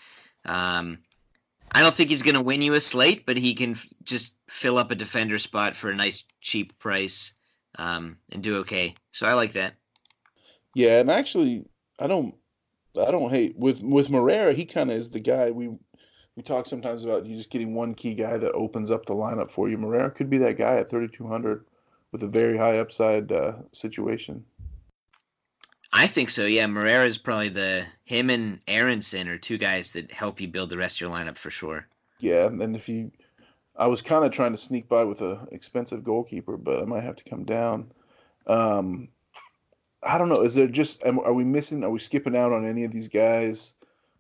Um, 0.47 0.99
I 1.73 1.81
don't 1.81 1.95
think 1.95 2.09
he's 2.09 2.23
going 2.23 2.35
to 2.35 2.41
win 2.41 2.63
you 2.63 2.75
a 2.75 2.81
slate, 2.81 3.27
but 3.27 3.37
he 3.37 3.55
can 3.55 3.73
f- 3.73 3.87
just 4.03 4.35
fill 4.49 4.79
up 4.79 4.91
a 4.91 4.95
defender 4.95 5.39
spot 5.39 5.77
for 5.77 5.91
a 5.91 5.95
nice 5.95 6.25
cheap 6.41 6.79
price 6.79 7.35
um, 7.79 8.17
and 8.33 8.43
do 8.43 8.59
okay. 8.59 8.95
So 9.11 9.27
I 9.27 9.35
like 9.35 9.53
that. 9.53 9.75
Yeah, 10.75 11.01
and 11.01 11.11
actually, 11.11 11.65
I 11.99 12.07
don't, 12.07 12.35
I 12.99 13.11
don't 13.11 13.31
hate 13.31 13.57
with 13.57 13.83
with 13.83 14.11
Moreira. 14.11 14.53
He 14.53 14.65
kind 14.65 14.91
of 14.91 14.97
is 14.97 15.11
the 15.11 15.21
guy 15.21 15.51
we 15.51 15.69
we 16.37 16.43
talk 16.43 16.67
sometimes 16.67 17.03
about. 17.03 17.27
You 17.27 17.35
just 17.35 17.51
getting 17.51 17.75
one 17.75 17.95
key 17.95 18.15
guy 18.15 18.37
that 18.39 18.53
opens 18.53 18.91
up 18.91 19.07
the 19.07 19.15
lineup 19.15 19.51
for 19.51 19.69
you. 19.69 19.79
Moreira 19.79 20.11
could 20.11 20.31
be 20.31 20.39
that 20.39 20.59
guy 20.59 20.77
at 20.77 20.89
3,200 20.89 21.65
with 22.13 22.23
a 22.23 22.29
very 22.29 22.57
high 22.57 22.79
upside 22.79 23.33
uh, 23.33 23.57
situation. 23.73 24.45
I 25.93 26.07
think 26.07 26.31
so. 26.31 26.47
Yeah, 26.47 26.67
Moreira 26.67 27.07
is 27.07 27.19
probably 27.19 27.49
the 27.49 27.85
him 28.05 28.31
and 28.31 28.61
Aaronson 28.69 29.29
are 29.29 29.39
two 29.39 29.59
guys 29.59 29.93
that 29.93 30.13
help 30.13 30.41
you 30.41 30.49
build 30.49 30.71
the 30.71 30.77
rest 30.77 30.97
of 30.97 31.01
your 31.03 31.11
lineup 31.11 31.39
for 31.39 31.51
sure. 31.51 31.87
Yeah, 32.19 32.47
and 32.47 32.75
if 32.75 32.89
you, 32.89 33.11
I 33.77 33.87
was 33.87 34.03
kind 34.03 34.25
of 34.25 34.31
trying 34.33 34.53
to 34.53 34.57
sneak 34.57 34.89
by 34.89 35.05
with 35.05 35.21
a 35.23 35.47
expensive 35.53 36.03
goalkeeper, 36.03 36.57
but 36.57 36.81
I 36.83 36.85
might 36.85 37.03
have 37.03 37.17
to 37.17 37.25
come 37.25 37.45
down. 37.45 37.93
Um, 38.47 39.09
I 40.03 40.19
don't 40.19 40.29
know. 40.29 40.43
Is 40.43 40.55
there 40.55 40.69
just 40.69 41.05
are 41.05 41.33
we 41.33 41.45
missing? 41.45 41.83
Are 41.85 41.91
we 41.91 41.99
skipping 41.99 42.37
out 42.37 42.53
on 42.53 42.67
any 42.67 42.85
of 42.85 42.91
these 42.93 43.09
guys? 43.09 43.75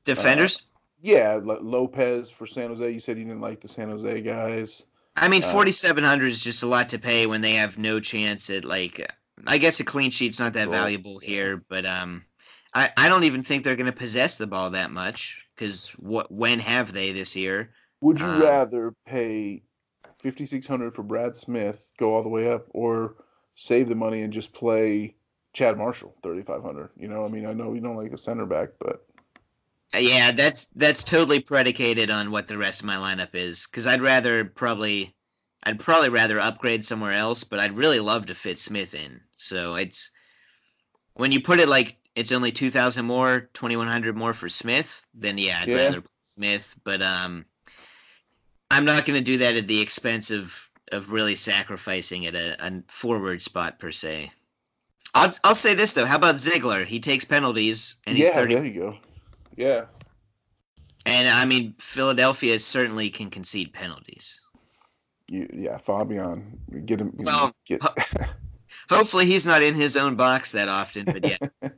Defenders. 0.04 0.62
Yeah, 1.02 1.40
Lo- 1.42 1.60
Lopez 1.60 2.30
for 2.30 2.46
San 2.46 2.68
Jose. 2.68 2.90
You 2.90 3.00
said 3.00 3.18
you 3.18 3.24
didn't 3.24 3.40
like 3.40 3.60
the 3.60 3.68
San 3.68 3.90
Jose 3.90 4.20
guys. 4.22 4.86
I 5.14 5.28
mean, 5.28 5.42
Uh, 5.44 5.52
4,700 5.52 6.26
is 6.26 6.42
just 6.42 6.62
a 6.62 6.66
lot 6.66 6.88
to 6.90 6.98
pay 6.98 7.26
when 7.26 7.40
they 7.40 7.52
have 7.54 7.78
no 7.78 8.00
chance 8.00 8.50
at 8.50 8.64
like. 8.64 9.10
I 9.46 9.58
guess 9.58 9.80
a 9.80 9.84
clean 9.84 10.10
sheet's 10.10 10.38
not 10.40 10.52
that 10.54 10.68
valuable 10.70 11.18
here, 11.18 11.64
but 11.68 11.84
um, 11.86 12.24
I 12.74 12.90
I 12.96 13.08
don't 13.08 13.24
even 13.24 13.42
think 13.42 13.64
they're 13.64 13.76
going 13.76 13.86
to 13.86 13.92
possess 13.92 14.36
the 14.36 14.46
ball 14.46 14.70
that 14.70 14.90
much 14.90 15.46
because 15.54 15.90
what 15.92 16.30
when 16.32 16.58
have 16.60 16.92
they 16.92 17.12
this 17.12 17.36
year? 17.36 17.72
Would 18.00 18.20
you 18.20 18.30
Um, 18.30 18.32
rather 18.32 18.94
pay 19.04 19.62
fifty 20.18 20.46
six 20.46 20.66
hundred 20.66 20.94
for 20.94 21.02
Brad 21.02 21.36
Smith, 21.36 21.92
go 21.98 22.14
all 22.14 22.22
the 22.22 22.28
way 22.30 22.50
up, 22.50 22.66
or 22.70 23.16
save 23.54 23.88
the 23.88 23.94
money 23.94 24.22
and 24.22 24.32
just 24.32 24.54
play 24.54 25.16
Chad 25.52 25.76
Marshall 25.76 26.16
thirty 26.22 26.42
five 26.42 26.62
hundred? 26.62 26.90
You 26.96 27.08
know, 27.08 27.24
I 27.24 27.28
mean, 27.28 27.44
I 27.46 27.52
know 27.52 27.74
you 27.74 27.82
don't 27.82 27.96
like 27.96 28.12
a 28.12 28.18
center 28.18 28.46
back, 28.46 28.70
but 28.78 29.06
Uh, 29.94 29.98
Yeah, 29.98 30.30
that's 30.32 30.66
that's 30.76 31.02
totally 31.02 31.40
predicated 31.40 32.08
on 32.10 32.30
what 32.30 32.46
the 32.48 32.58
rest 32.58 32.80
of 32.80 32.86
my 32.86 32.96
lineup 32.96 33.34
is. 33.34 33.66
Because 33.66 33.86
I'd 33.86 34.00
rather 34.02 34.44
probably, 34.44 35.15
I'd 35.66 35.80
probably 35.80 36.08
rather 36.08 36.40
upgrade 36.40 36.84
somewhere 36.84 37.12
else, 37.12 37.44
but 37.44 37.58
I'd 37.60 37.76
really 37.76 38.00
love 38.00 38.26
to 38.26 38.34
fit 38.34 38.58
Smith 38.58 38.94
in. 38.94 39.20
So 39.36 39.74
it's 39.74 40.12
when 41.14 41.32
you 41.32 41.40
put 41.40 41.60
it 41.60 41.68
like 41.68 41.98
it's 42.14 42.32
only 42.32 42.52
two 42.52 42.70
thousand 42.70 43.06
more, 43.06 43.50
twenty 43.52 43.76
one 43.76 43.88
hundred 43.88 44.16
more 44.16 44.32
for 44.32 44.48
Smith. 44.48 45.06
Then 45.14 45.38
yeah, 45.38 45.60
I'd 45.62 45.68
Yeah. 45.68 45.76
rather 45.76 46.00
play 46.02 46.10
Smith. 46.22 46.76
But 46.84 47.02
um, 47.02 47.46
I'm 48.70 48.84
not 48.84 49.04
going 49.06 49.18
to 49.18 49.24
do 49.24 49.38
that 49.38 49.56
at 49.56 49.66
the 49.66 49.80
expense 49.80 50.30
of 50.30 50.70
of 50.92 51.12
really 51.12 51.36
sacrificing 51.36 52.26
at 52.26 52.34
a, 52.36 52.56
a 52.64 52.82
forward 52.88 53.42
spot 53.42 53.78
per 53.78 53.90
se. 53.90 54.32
I'll 55.14 55.32
I'll 55.44 55.54
say 55.56 55.74
this 55.74 55.94
though. 55.94 56.06
How 56.06 56.16
about 56.16 56.38
Ziegler? 56.38 56.84
He 56.84 57.00
takes 57.00 57.24
penalties 57.24 57.96
and 58.06 58.16
he's 58.16 58.28
yeah, 58.28 58.34
thirty 58.34 58.54
there 58.54 58.64
you 58.64 58.74
go. 58.80 58.98
Yeah, 59.56 59.86
And 61.06 61.28
I 61.28 61.44
mean, 61.46 61.74
Philadelphia 61.78 62.60
certainly 62.60 63.10
can 63.10 63.30
concede 63.30 63.72
penalties. 63.72 64.40
You, 65.28 65.48
yeah, 65.52 65.76
Fabian, 65.76 66.58
get 66.84 67.00
him. 67.00 67.12
Well, 67.16 67.52
get, 67.64 67.82
Hopefully, 68.88 69.26
he's 69.26 69.46
not 69.46 69.62
in 69.62 69.74
his 69.74 69.96
own 69.96 70.14
box 70.14 70.52
that 70.52 70.68
often. 70.68 71.04
But 71.04 71.26
yeah, 71.26 71.38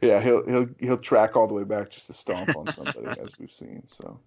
yeah, 0.00 0.20
he'll 0.20 0.44
he'll 0.46 0.68
he'll 0.78 0.98
track 0.98 1.36
all 1.36 1.48
the 1.48 1.54
way 1.54 1.64
back 1.64 1.90
just 1.90 2.06
to 2.06 2.12
stomp 2.12 2.54
on 2.56 2.68
somebody, 2.68 3.20
as 3.20 3.38
we've 3.38 3.50
seen. 3.50 3.82
So 3.86 4.20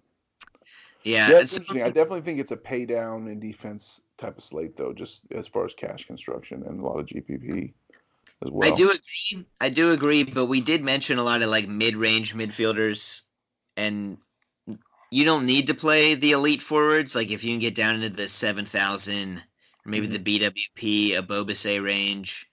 yeah. 1.02 1.30
yeah, 1.30 1.38
it's 1.38 1.56
interesting. 1.56 1.82
I 1.82 1.88
definitely 1.88 2.20
think 2.20 2.38
it's 2.38 2.52
a 2.52 2.56
pay 2.56 2.84
down 2.84 3.26
in 3.28 3.40
defense 3.40 4.02
type 4.18 4.36
of 4.36 4.44
slate, 4.44 4.76
though, 4.76 4.92
just 4.92 5.22
as 5.32 5.48
far 5.48 5.64
as 5.64 5.74
cash 5.74 6.04
construction 6.04 6.62
and 6.66 6.80
a 6.80 6.84
lot 6.84 6.98
of 6.98 7.06
GPP 7.06 7.72
as 8.44 8.50
well. 8.50 8.70
I 8.70 8.74
do 8.74 8.90
agree. 8.90 9.46
I 9.60 9.70
do 9.70 9.92
agree, 9.92 10.24
but 10.24 10.46
we 10.46 10.60
did 10.60 10.82
mention 10.82 11.18
a 11.18 11.22
lot 11.22 11.42
of 11.42 11.48
like 11.48 11.68
mid-range 11.68 12.34
midfielders, 12.34 13.22
and 13.78 14.18
you 15.10 15.24
don't 15.24 15.46
need 15.46 15.66
to 15.66 15.74
play 15.74 16.14
the 16.14 16.32
elite 16.32 16.62
forwards. 16.62 17.14
Like 17.14 17.30
if 17.30 17.42
you 17.44 17.50
can 17.50 17.58
get 17.58 17.74
down 17.74 17.96
into 17.96 18.10
the 18.10 18.28
seven 18.28 18.64
thousand, 18.66 19.38
or 19.84 19.90
maybe 19.90 20.06
Mhm. 20.08 20.12
the 20.12 20.18
BWP, 20.40 21.14
a 21.14 21.22
Bobase 21.22 21.82
range, 21.82 22.48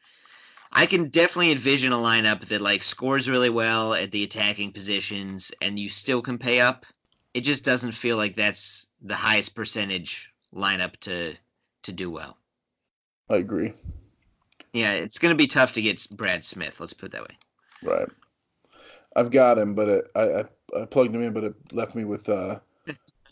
I 0.71 0.85
can 0.85 1.09
definitely 1.09 1.51
envision 1.51 1.91
a 1.93 1.97
lineup 1.97 2.41
that 2.47 2.61
like 2.61 2.83
scores 2.83 3.29
really 3.29 3.49
well 3.49 3.93
at 3.93 4.11
the 4.11 4.23
attacking 4.23 4.71
positions, 4.73 5.51
and 5.61 5.79
you 5.79 5.89
still 5.89 6.21
can 6.21 6.37
pay 6.37 6.59
up. 6.61 6.85
It 7.33 7.41
just 7.41 7.63
doesn't 7.63 7.93
feel 7.93 8.17
like 8.17 8.35
that's 8.35 8.87
the 9.01 9.15
highest 9.15 9.55
percentage 9.55 10.31
lineup 10.53 10.97
to 11.01 11.35
to 11.83 11.91
do 11.91 12.09
well. 12.11 12.37
I 13.29 13.35
agree. 13.37 13.73
Yeah, 14.73 14.93
it's 14.93 15.17
going 15.17 15.31
to 15.31 15.37
be 15.37 15.47
tough 15.47 15.73
to 15.73 15.81
get 15.81 16.05
Brad 16.11 16.43
Smith. 16.43 16.79
Let's 16.79 16.93
put 16.93 17.07
it 17.07 17.11
that 17.13 17.21
way. 17.23 17.37
Right. 17.81 18.07
I've 19.15 19.31
got 19.31 19.57
him, 19.57 19.73
but 19.75 19.89
it, 19.89 20.11
I, 20.15 20.21
I 20.41 20.45
I 20.75 20.85
plugged 20.85 21.15
him 21.15 21.21
in, 21.21 21.33
but 21.33 21.43
it 21.43 21.53
left 21.71 21.95
me 21.95 22.03
with 22.03 22.27
uh, 22.29 22.59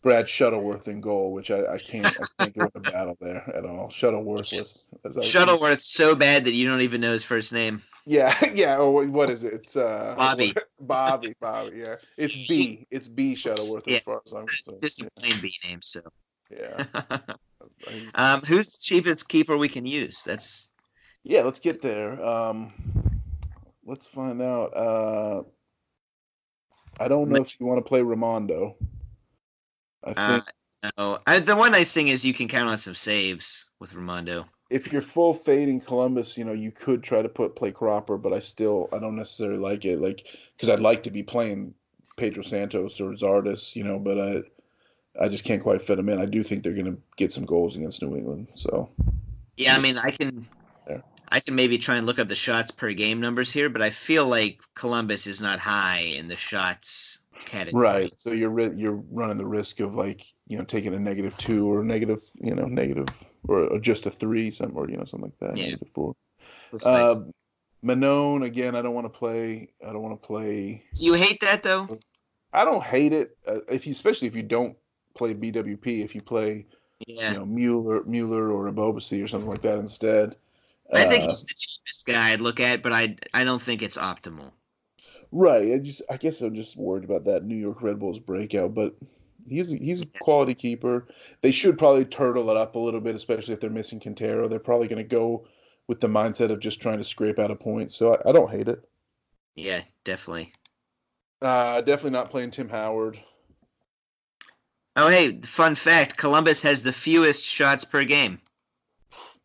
Brad 0.02 0.28
Shuttleworth 0.30 0.88
in 0.88 1.02
goal, 1.02 1.34
which 1.34 1.52
I, 1.52 1.74
I 1.74 1.78
can't 1.78 2.06
I 2.20 2.44
can't 2.44 2.56
go 2.56 2.70
a 2.76 2.80
battle 2.80 3.18
there 3.20 3.44
at 3.56 3.66
all. 3.66 3.90
Shuttleworthless. 3.90 4.94
As 5.04 5.18
I 5.18 5.22
Shuttleworth's 5.22 5.92
so 5.94 6.16
bad 6.16 6.46
that 6.46 6.54
you 6.54 6.68
don't 6.68 6.82
even 6.82 7.02
know 7.02 7.12
his 7.12 7.24
first 7.24 7.52
name. 7.52 7.82
Yeah, 8.06 8.36
yeah. 8.54 8.78
Or 8.78 9.06
what- 9.06 9.30
is 9.30 9.44
it? 9.44 9.54
It's 9.54 9.76
uh 9.76 10.14
Bobby. 10.18 10.54
Bobby, 10.80 11.34
Bobby. 11.42 11.78
Yeah, 11.80 11.96
it's 12.18 12.36
B. 12.48 12.86
It's 12.92 13.08
B 13.08 13.36
Shuttleworth 13.36 13.84
Yeah. 13.88 13.98
as 13.98 14.02
far 14.04 14.22
as 14.26 14.34
I'm 14.34 14.46
concerned. 14.46 14.82
Just 14.82 15.02
a 15.02 15.10
plain 15.20 15.40
B 15.42 15.54
name. 15.68 15.82
So, 15.82 16.02
Yeah. 16.52 16.86
Um, 18.16 18.42
who's 18.42 18.68
the 18.68 18.78
cheapest 18.80 19.28
keeper 19.28 19.58
we 19.58 19.68
can 19.70 19.86
use? 19.86 20.24
That's 20.24 20.70
Yeah, 21.24 21.42
let's 21.42 21.60
get 21.60 21.82
there. 21.82 22.24
Um, 22.24 22.72
let's 23.86 24.08
find 24.08 24.42
out. 24.42 24.76
Uh, 24.76 25.44
I 27.00 27.08
don't 27.08 27.30
know 27.30 27.42
if 27.42 27.60
you 27.60 27.66
want 27.66 27.84
to 27.84 27.88
play 27.88 28.02
Rimando. 28.02 28.76
I 30.04 30.14
uh, 30.16 30.42
no. 30.98 31.20
I, 31.28 31.40
the 31.40 31.56
one 31.56 31.72
nice 31.72 31.92
thing 31.92 32.10
is 32.10 32.24
you 32.24 32.34
can 32.34 32.48
count 32.48 32.70
on 32.70 32.78
some 32.78 32.96
saves 32.96 33.66
with 33.80 33.94
Rimando. 33.94 34.46
if 34.70 34.92
you're 34.92 35.02
full 35.02 35.34
fading 35.34 35.80
Columbus, 35.80 36.38
you 36.38 36.46
know 36.46 36.54
you 36.54 36.72
could 36.72 37.04
try 37.04 37.22
to 37.22 37.30
put 37.30 37.56
play 37.56 37.72
Cropper, 37.72 38.18
but 38.18 38.34
I 38.34 38.40
still 38.40 38.90
I 38.92 39.00
don't 39.00 39.16
necessarily 39.16 39.60
like 39.60 39.86
it. 39.86 40.02
Like 40.02 40.26
because 40.56 40.70
I'd 40.70 40.80
like 40.80 41.04
to 41.04 41.12
be 41.12 41.24
playing 41.24 41.74
Pedro 42.18 42.44
Santos 42.44 43.02
or 43.02 43.12
Zardes, 43.12 43.76
you 43.76 43.84
know, 43.84 44.00
but 44.00 44.20
I 44.20 44.44
I 45.20 45.28
just 45.30 45.44
can't 45.44 45.64
quite 45.64 45.82
fit 45.82 45.96
them 45.96 46.10
in. 46.10 46.20
I 46.20 46.26
do 46.26 46.44
think 46.44 46.64
they're 46.64 46.74
going 46.74 46.86
to 46.86 46.98
get 47.16 47.32
some 47.32 47.46
goals 47.46 47.78
against 47.78 48.02
New 48.02 48.16
England. 48.18 48.48
So 48.56 48.90
Yeah, 49.58 49.76
I 49.76 49.80
mean, 49.80 49.98
I 49.98 50.12
can. 50.12 50.46
I 51.30 51.40
can 51.40 51.56
maybe 51.56 51.78
try 51.78 51.96
and 51.98 52.06
look 52.06 52.20
up 52.20 52.28
the 52.28 52.36
shots 52.36 52.72
per 52.72 52.92
game 52.94 53.20
numbers 53.20 53.52
here, 53.52 53.70
but 53.70 53.82
I 53.82 53.90
feel 53.90 54.28
like 54.28 54.62
Columbus 54.76 55.28
is 55.28 55.42
not 55.42 55.60
high 55.60 56.00
in 56.00 56.28
the 56.28 56.36
shots 56.36 57.20
category. 57.46 57.82
right, 57.82 58.14
so 58.18 58.32
you're 58.32 58.74
you're 58.74 59.04
running 59.12 59.38
the 59.38 59.46
risk 59.46 59.80
of 59.80 59.96
like 59.96 60.24
you 60.48 60.58
know 60.58 60.64
taking 60.64 60.94
a 60.94 61.00
negative 61.00 61.36
two 61.38 61.72
or 61.72 61.84
negative 61.84 62.22
you 62.36 62.56
know 62.56 62.66
negative 62.66 63.08
or, 63.48 63.68
or 63.68 63.80
just 63.80 64.06
a 64.06 64.12
three 64.12 64.52
something 64.52 64.78
or 64.78 64.90
you 64.90 64.98
know 64.98 65.04
something 65.06 65.32
like 65.32 65.40
that. 65.40 65.58
Yeah. 65.58 65.66
Negative 65.66 65.90
four. 65.94 66.16
Uh, 66.86 67.16
Mannone 67.84 68.44
again. 68.46 68.76
I 68.76 68.82
don't 68.82 68.94
want 68.94 69.06
to 69.06 69.18
play. 69.18 69.70
I 69.86 69.92
don't 69.92 70.02
want 70.02 70.20
to 70.20 70.28
play. 70.28 70.84
You 70.98 71.14
hate 71.14 71.40
that 71.42 71.64
though? 71.64 72.00
I 72.54 72.66
don't 72.66 72.84
hate 72.84 73.14
it 73.14 73.38
uh, 73.48 73.60
if 73.70 73.86
you, 73.86 73.92
especially 73.92 74.28
if 74.28 74.36
you 74.36 74.44
don't 74.44 74.76
play 75.14 75.34
BWP. 75.34 76.04
If 76.04 76.16
you 76.16 76.22
play, 76.22 76.66
Yeah. 77.06 77.32
you 77.32 77.38
know, 77.40 77.46
Mueller, 77.46 78.04
Mueller 78.06 78.52
or 78.52 78.72
Ebobisse 78.72 79.24
or 79.24 79.28
something 79.28 79.50
like 79.50 79.62
that 79.62 79.78
instead. 79.78 80.36
I 80.94 81.06
think 81.06 81.24
Uh, 81.24 81.28
he's 81.30 81.44
the 81.44 81.54
cheapest 81.56 82.06
guy 82.08 82.32
I'd 82.32 82.42
look 82.42 82.60
at, 82.60 82.82
but 82.82 82.92
I 82.92 83.18
I 83.36 83.44
don't 83.44 83.62
think 83.62 83.84
it's 83.84 83.98
optimal. 83.98 84.54
right. 85.32 85.74
I 85.74 85.78
just, 85.80 86.02
I 86.10 86.18
guess 86.18 86.42
I'm 86.42 86.56
just 86.56 86.78
worried 86.78 87.04
about 87.04 87.26
that 87.26 87.44
New 87.46 87.56
York 87.56 87.82
Red 87.82 88.00
Bulls 88.00 88.20
breakout, 88.20 88.74
but 88.74 88.96
he's 89.48 89.70
he's 89.72 90.02
a 90.02 90.06
quality 90.20 90.54
keeper. 90.54 91.08
They 91.42 91.52
should 91.52 91.78
probably 91.78 92.06
turtle 92.06 92.50
it 92.50 92.58
up 92.58 92.76
a 92.76 92.80
little 92.80 93.02
bit, 93.02 93.16
especially 93.16 93.54
if 93.54 93.60
they're 93.60 93.70
missing 93.70 94.00
Quintero. 94.00 94.48
They're 94.48 94.60
probably 94.60 94.88
going 94.88 95.08
to 95.08 95.16
go 95.16 95.48
with 95.88 96.00
the 96.00 96.08
mindset 96.08 96.50
of 96.52 96.60
just 96.60 96.82
trying 96.82 96.98
to 96.98 97.04
scrape 97.04 97.40
out 97.40 97.52
a 97.52 97.56
point. 97.56 97.92
So 97.92 98.16
I, 98.16 98.30
I 98.30 98.32
don't 98.32 98.52
hate 98.52 98.68
it. 98.68 98.84
Yeah, 99.56 99.84
definitely. 100.06 100.54
Uh, 101.42 101.80
definitely 101.82 102.12
not 102.12 102.30
playing 102.30 102.52
Tim 102.52 102.68
Howard. 102.70 103.22
Oh, 104.98 105.08
hey, 105.08 105.40
fun 105.40 105.74
fact: 105.76 106.18
Columbus 106.18 106.62
has 106.64 106.84
the 106.84 106.92
fewest 106.92 107.46
shots 107.46 107.86
per 107.86 108.04
game. 108.04 108.42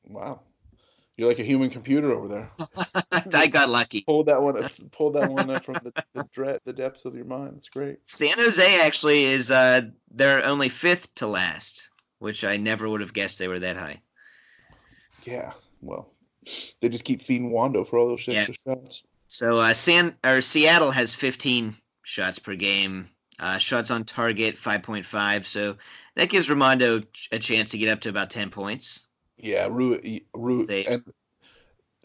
Wow, 0.05 0.43
you're 1.16 1.28
like 1.28 1.38
a 1.38 1.44
human 1.44 1.70
computer 1.70 2.12
over 2.12 2.28
there. 2.28 2.50
I 3.34 3.46
got 3.48 3.68
lucky. 3.68 4.02
pulled 4.02 4.26
that 4.26 4.40
one 4.40 4.62
pulled 4.92 5.14
that 5.14 5.30
one 5.30 5.50
up 5.50 5.64
from 5.64 5.74
the 5.82 5.92
the, 6.14 6.24
dre- 6.32 6.58
the 6.64 6.72
depths 6.72 7.04
of 7.04 7.14
your 7.14 7.24
mind. 7.26 7.54
It's 7.58 7.68
great. 7.68 7.98
San 8.06 8.36
Jose 8.38 8.80
actually 8.80 9.24
is 9.24 9.50
uh 9.50 9.82
they're 10.11 10.44
only 10.44 10.68
fifth 10.68 11.14
to 11.16 11.26
last, 11.26 11.90
which 12.18 12.44
I 12.44 12.56
never 12.56 12.88
would 12.88 13.00
have 13.00 13.12
guessed 13.12 13.38
they 13.38 13.48
were 13.48 13.58
that 13.58 13.76
high. 13.76 14.00
Yeah. 15.24 15.52
Well, 15.82 16.12
they 16.80 16.88
just 16.88 17.04
keep 17.04 17.22
feeding 17.22 17.50
Wondo 17.50 17.84
for 17.84 17.98
all 17.98 18.08
those 18.08 18.26
Yeah. 18.26 18.46
shots. 18.46 19.02
So 19.28 19.58
uh, 19.58 19.74
San 19.74 20.16
or 20.24 20.40
Seattle 20.40 20.90
has 20.90 21.14
15 21.14 21.74
shots 22.02 22.38
per 22.38 22.54
game. 22.56 23.08
Uh, 23.38 23.56
shots 23.58 23.90
on 23.90 24.04
target 24.04 24.56
5.5. 24.56 25.44
So 25.46 25.76
that 26.16 26.28
gives 26.28 26.48
Rimando 26.48 27.06
a 27.32 27.38
chance 27.38 27.70
to 27.70 27.78
get 27.78 27.88
up 27.88 28.00
to 28.02 28.08
about 28.11 28.30
10 28.30 28.50
points. 28.50 29.06
Yeah, 29.43 29.68
Ru, 29.70 29.99
Ru, 30.34 30.66
and 30.68 31.03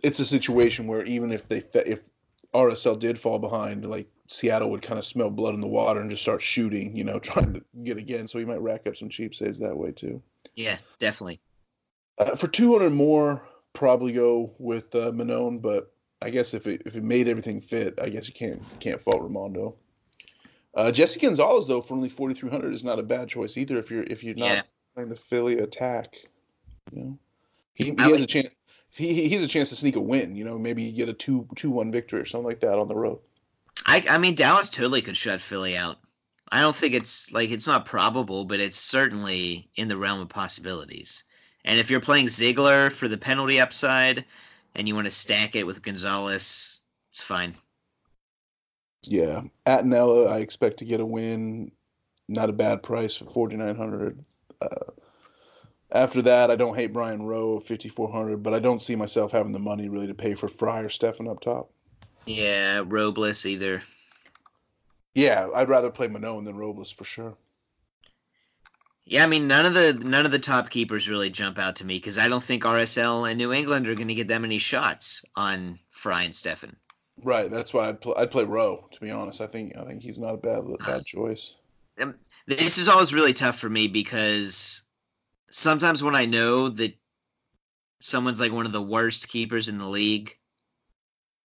it's 0.03 0.19
a 0.19 0.25
situation 0.25 0.87
where 0.87 1.03
even 1.03 1.31
if 1.31 1.47
they 1.47 1.63
if 1.85 2.09
RSL 2.53 2.99
did 2.99 3.19
fall 3.19 3.39
behind, 3.39 3.89
like 3.89 4.07
Seattle 4.27 4.71
would 4.71 4.81
kind 4.81 4.97
of 4.97 5.05
smell 5.05 5.29
blood 5.29 5.53
in 5.53 5.61
the 5.61 5.67
water 5.67 5.99
and 5.99 6.09
just 6.09 6.21
start 6.21 6.41
shooting, 6.41 6.95
you 6.95 7.03
know, 7.03 7.19
trying 7.19 7.53
to 7.53 7.61
get 7.83 7.97
again. 7.97 8.27
So 8.27 8.39
he 8.39 8.45
might 8.45 8.61
rack 8.61 8.87
up 8.87 8.95
some 8.95 9.09
cheap 9.09 9.35
saves 9.35 9.59
that 9.59 9.75
way 9.75 9.91
too. 9.91 10.21
Yeah, 10.55 10.77
definitely. 10.99 11.41
Uh, 12.17 12.35
for 12.35 12.47
200 12.47 12.91
more, 12.91 13.45
probably 13.73 14.13
go 14.13 14.55
with 14.57 14.95
uh, 14.95 15.11
Mannone, 15.11 15.61
but 15.61 15.91
I 16.21 16.29
guess 16.29 16.53
if 16.53 16.65
it 16.65 16.83
if 16.85 16.95
it 16.95 17.03
made 17.03 17.27
everything 17.27 17.59
fit, 17.59 17.99
I 18.01 18.09
guess 18.09 18.27
you 18.27 18.33
can't 18.33 18.61
can't 18.79 19.01
fault 19.01 19.21
Rimando. 19.21 19.75
Uh, 20.73 20.91
Jesse 20.91 21.19
Gonzalez 21.19 21.67
though 21.67 21.81
for 21.81 21.95
only 21.95 22.09
4300 22.09 22.73
is 22.73 22.83
not 22.83 22.99
a 22.99 23.03
bad 23.03 23.27
choice 23.27 23.57
either 23.57 23.77
if 23.77 23.91
you're 23.91 24.03
if 24.03 24.23
you're 24.23 24.35
not 24.35 24.47
Yeah. 24.49 24.61
playing 24.93 25.09
the 25.09 25.15
Philly 25.15 25.59
attack. 25.59 26.15
You 26.91 27.03
know, 27.03 27.19
he, 27.75 27.85
he 27.85 27.95
I 27.99 28.03
has 28.03 28.11
like- 28.13 28.21
a 28.21 28.25
chance. 28.25 28.49
He, 28.89 29.27
he 29.27 29.29
has 29.35 29.43
a 29.43 29.47
chance 29.47 29.67
to 29.69 29.75
sneak 29.75 29.97
a 29.97 30.01
win. 30.01 30.37
You 30.37 30.45
know, 30.45 30.57
maybe 30.57 30.89
get 30.91 31.09
a 31.09 31.13
two 31.13 31.47
two 31.55 31.69
one 31.69 31.91
victory 31.91 32.21
or 32.21 32.25
something 32.25 32.47
like 32.47 32.61
that 32.61 32.79
on 32.79 32.87
the 32.87 32.95
road. 32.95 33.19
I 33.85 34.03
I 34.09 34.17
mean 34.17 34.35
Dallas 34.35 34.69
totally 34.69 35.01
could 35.01 35.17
shut 35.17 35.41
Philly 35.41 35.75
out. 35.75 35.97
I 36.51 36.61
don't 36.61 36.75
think 36.75 36.93
it's 36.93 37.31
like 37.33 37.51
it's 37.51 37.67
not 37.67 37.85
probable, 37.85 38.45
but 38.45 38.61
it's 38.61 38.77
certainly 38.77 39.69
in 39.75 39.89
the 39.89 39.97
realm 39.97 40.21
of 40.21 40.29
possibilities. 40.29 41.25
And 41.65 41.79
if 41.79 41.89
you're 41.91 41.99
playing 41.99 42.29
Ziegler 42.29 42.89
for 42.89 43.07
the 43.09 43.17
penalty 43.17 43.59
upside 43.59 44.23
and 44.75 44.87
you 44.87 44.95
want 44.95 45.07
to 45.07 45.11
stack 45.11 45.55
it 45.55 45.65
with 45.65 45.81
Gonzalez, 45.81 46.79
it's 47.09 47.21
fine. 47.21 47.55
Yeah, 49.03 49.41
at 49.65 49.85
Nella, 49.85 50.29
I 50.29 50.39
expect 50.39 50.77
to 50.77 50.85
get 50.85 50.99
a 50.99 51.05
win. 51.05 51.71
Not 52.27 52.49
a 52.49 52.53
bad 52.53 52.81
price 52.81 53.15
for 53.15 53.25
4900. 53.25 54.23
Uh, 54.61 54.67
after 55.91 56.21
that, 56.23 56.51
I 56.51 56.55
don't 56.55 56.75
hate 56.75 56.93
Brian 56.93 57.23
Rowe, 57.23 57.53
of 57.53 57.63
5400, 57.63 58.41
but 58.43 58.53
I 58.53 58.59
don't 58.59 58.81
see 58.81 58.95
myself 58.95 59.31
having 59.31 59.51
the 59.51 59.59
money 59.59 59.89
really 59.89 60.07
to 60.07 60.13
pay 60.13 60.35
for 60.35 60.47
Frei 60.47 60.79
or 60.79 60.89
Steffen 60.89 61.29
up 61.29 61.41
top. 61.41 61.69
Yeah, 62.25 62.83
Robles 62.85 63.45
either. 63.45 63.81
Yeah, 65.13 65.47
I'd 65.55 65.69
rather 65.69 65.89
play 65.91 66.07
Mannone 66.07 66.45
than 66.45 66.57
Robles 66.57 66.91
for 66.91 67.03
sure. 67.03 67.37
Yeah, 69.05 69.23
I 69.23 69.27
mean 69.27 69.47
none 69.47 69.67
of 69.67 69.75
the 69.75 69.93
none 70.03 70.25
of 70.25 70.31
the 70.31 70.39
top 70.39 70.71
keepers 70.71 71.07
really 71.07 71.29
jump 71.29 71.59
out 71.59 71.75
to 71.75 71.85
me 71.85 71.97
because 71.97 72.17
I 72.17 72.27
don't 72.27 72.43
think 72.43 72.63
RSL 72.63 73.29
and 73.29 73.37
New 73.37 73.53
England 73.53 73.87
are 73.87 73.93
going 73.93 74.07
to 74.07 74.15
get 74.15 74.27
that 74.29 74.41
many 74.41 74.57
shots 74.57 75.23
on 75.35 75.77
Frei 75.91 76.25
and 76.25 76.33
Steffen. 76.33 76.73
Right, 77.23 77.51
that's 77.51 77.71
why 77.71 77.89
I'd, 77.89 78.01
pl- 78.01 78.15
I'd 78.17 78.31
play 78.31 78.43
Rowe. 78.43 78.87
To 78.91 78.99
be 78.99 79.11
honest, 79.11 79.41
I 79.41 79.47
think 79.47 79.77
I 79.77 79.85
think 79.85 80.01
he's 80.01 80.17
not 80.17 80.33
a 80.33 80.37
bad 80.37 80.63
bad 80.79 81.05
choice. 81.05 81.53
Um, 82.01 82.15
This 82.47 82.79
is 82.79 82.87
always 82.87 83.13
really 83.13 83.31
tough 83.33 83.59
for 83.59 83.69
me 83.69 83.87
because 83.87 84.81
sometimes 85.55 86.03
when 86.03 86.15
I 86.15 86.25
know 86.25 86.67
that 86.67 86.93
someone's 88.01 88.41
like 88.41 88.51
one 88.51 88.65
of 88.65 88.73
the 88.73 88.81
worst 88.81 89.29
keepers 89.29 89.69
in 89.69 89.77
the 89.77 89.87
league, 89.87 90.35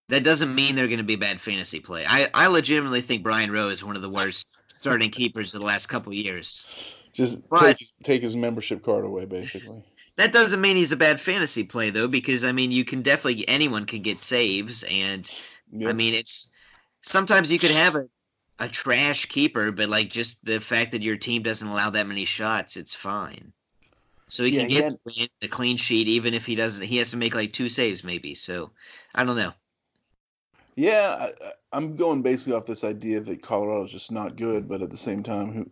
that 0.09 0.25
doesn't 0.25 0.53
mean 0.53 0.75
they're 0.75 0.89
going 0.89 0.99
to 0.99 1.05
be 1.05 1.15
bad 1.15 1.41
fantasy 1.41 1.79
play. 1.79 2.05
I, 2.07 2.29
I 2.35 2.49
legitimately 2.49 3.03
think 3.03 3.23
Brian 3.23 3.53
Rowe 3.53 3.69
is 3.69 3.85
one 3.85 3.95
of 3.95 4.03
the 4.03 4.11
worst 4.11 4.49
starting 4.67 5.11
keepers 5.11 5.55
of 5.55 5.61
the 5.61 5.67
last 5.67 5.87
couple 5.87 6.13
years. 6.13 6.67
Just 7.13 7.49
But- 7.49 7.61
take 7.61 7.79
his, 7.79 7.93
take 8.03 8.23
his 8.23 8.37
membership 8.37 8.83
card 8.83 9.05
away, 9.05 9.27
basically. 9.27 9.85
That 10.17 10.33
doesn't 10.33 10.61
mean 10.61 10.77
he's 10.77 10.93
a 10.93 10.97
bad 10.97 11.21
fantasy 11.21 11.63
play 11.63 11.91
though, 11.91 12.09
because 12.09 12.45
I 12.45 12.53
mean 12.53 12.73
you 12.73 12.85
can 12.85 13.01
definitely 13.01 13.49
anyone 13.49 13.87
can 13.87 14.03
get 14.03 14.19
saves, 14.19 14.83
and 14.83 15.31
I 15.87 15.93
mean 15.95 16.13
it's 16.13 16.51
sometimes 17.01 17.51
you 17.51 17.59
could 17.59 17.71
have 17.71 17.95
a, 17.95 18.07
a 18.59 18.69
trash 18.69 19.27
keeper, 19.27 19.71
but 19.71 19.89
like 19.89 20.11
just 20.11 20.45
the 20.45 20.61
fact 20.61 20.93
that 20.93 21.01
your 21.01 21.17
team 21.17 21.43
doesn't 21.43 21.67
allow 21.67 21.89
that 21.91 22.07
many 22.07 22.27
shots, 22.27 22.77
it's 22.77 22.95
fine. 22.95 23.53
So 24.31 24.45
he 24.45 24.53
Yeah, 24.53 24.61
can 24.61 24.69
he 24.69 24.75
get 24.77 24.85
had- 24.85 24.93
the 24.95 25.13
win, 25.19 25.29
the 25.41 25.49
clean 25.49 25.77
sheet 25.77 26.09
even 26.09 26.35
if 26.35 26.47
he 26.47 26.55
doesn't. 26.55 26.85
He 26.87 26.97
has 26.99 27.11
to 27.11 27.17
make 27.17 27.35
like 27.35 27.53
two 27.53 27.69
saves 27.69 28.03
maybe. 28.05 28.35
So 28.35 28.73
I 29.15 29.25
don't 29.25 29.37
know. 29.37 29.53
Yeah, 30.77 31.17
I, 31.43 31.53
I'm 31.73 31.97
going 31.97 32.23
basically 32.23 32.55
off 32.55 32.67
this 32.67 32.85
idea 32.85 33.21
that 33.21 33.43
Colorado's 33.43 33.93
just 33.93 34.11
not 34.13 34.37
good, 34.37 34.69
but 34.69 34.83
at 34.83 34.91
the 34.91 34.97
same 34.97 35.23
time, 35.23 35.53
who 35.53 35.71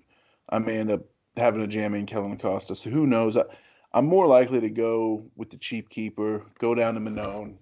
I 0.51 0.59
may 0.59 0.79
end 0.79 0.91
up 0.91 1.01
having 1.37 1.63
a 1.63 1.67
jam 1.67 1.95
in 1.95 2.05
Kellen 2.07 2.33
Acosta. 2.33 2.75
So 2.75 2.91
who 2.91 3.07
knows? 3.07 3.37
I, 3.37 3.45
I'm 3.93 4.07
more 4.07 4.27
likely 4.27 4.61
to 4.61 4.71
go 4.71 5.25
with 5.37 5.51
the 5.51 5.57
cheap 5.57 5.89
keeper, 5.89 6.45
go 6.59 6.75
down 6.75 6.95
to 6.95 7.01
Mannone, 7.01 7.57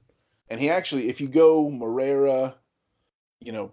and 0.49 0.61
he 0.61 0.71
actually, 0.71 1.09
if 1.09 1.21
you 1.21 1.29
go 1.29 1.69
Moreira, 1.69 2.55
you 3.41 3.53
know, 3.53 3.73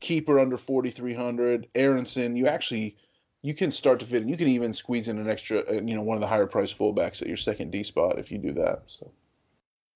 keeper 0.00 0.38
under 0.40 0.56
4,300, 0.56 1.68
Aaronson, 1.74 2.34
you 2.34 2.48
actually 2.48 2.96
you 3.42 3.54
can 3.54 3.70
start 3.72 3.98
to 4.00 4.06
fit. 4.06 4.24
You 4.24 4.36
can 4.36 4.48
even 4.48 4.72
squeeze 4.72 5.08
in 5.08 5.18
an 5.18 5.28
extra, 5.28 5.60
uh, 5.68 5.80
you 5.82 5.94
know, 5.94 6.02
one 6.02 6.16
of 6.16 6.20
the 6.20 6.26
higher 6.28 6.46
price 6.46 6.72
fullbacks 6.72 7.20
at 7.20 7.28
your 7.28 7.36
second 7.36 7.72
D 7.72 7.82
spot 7.82 8.18
if 8.18 8.30
you 8.30 8.38
do 8.38 8.52
that. 8.54 8.82
So 8.86 9.10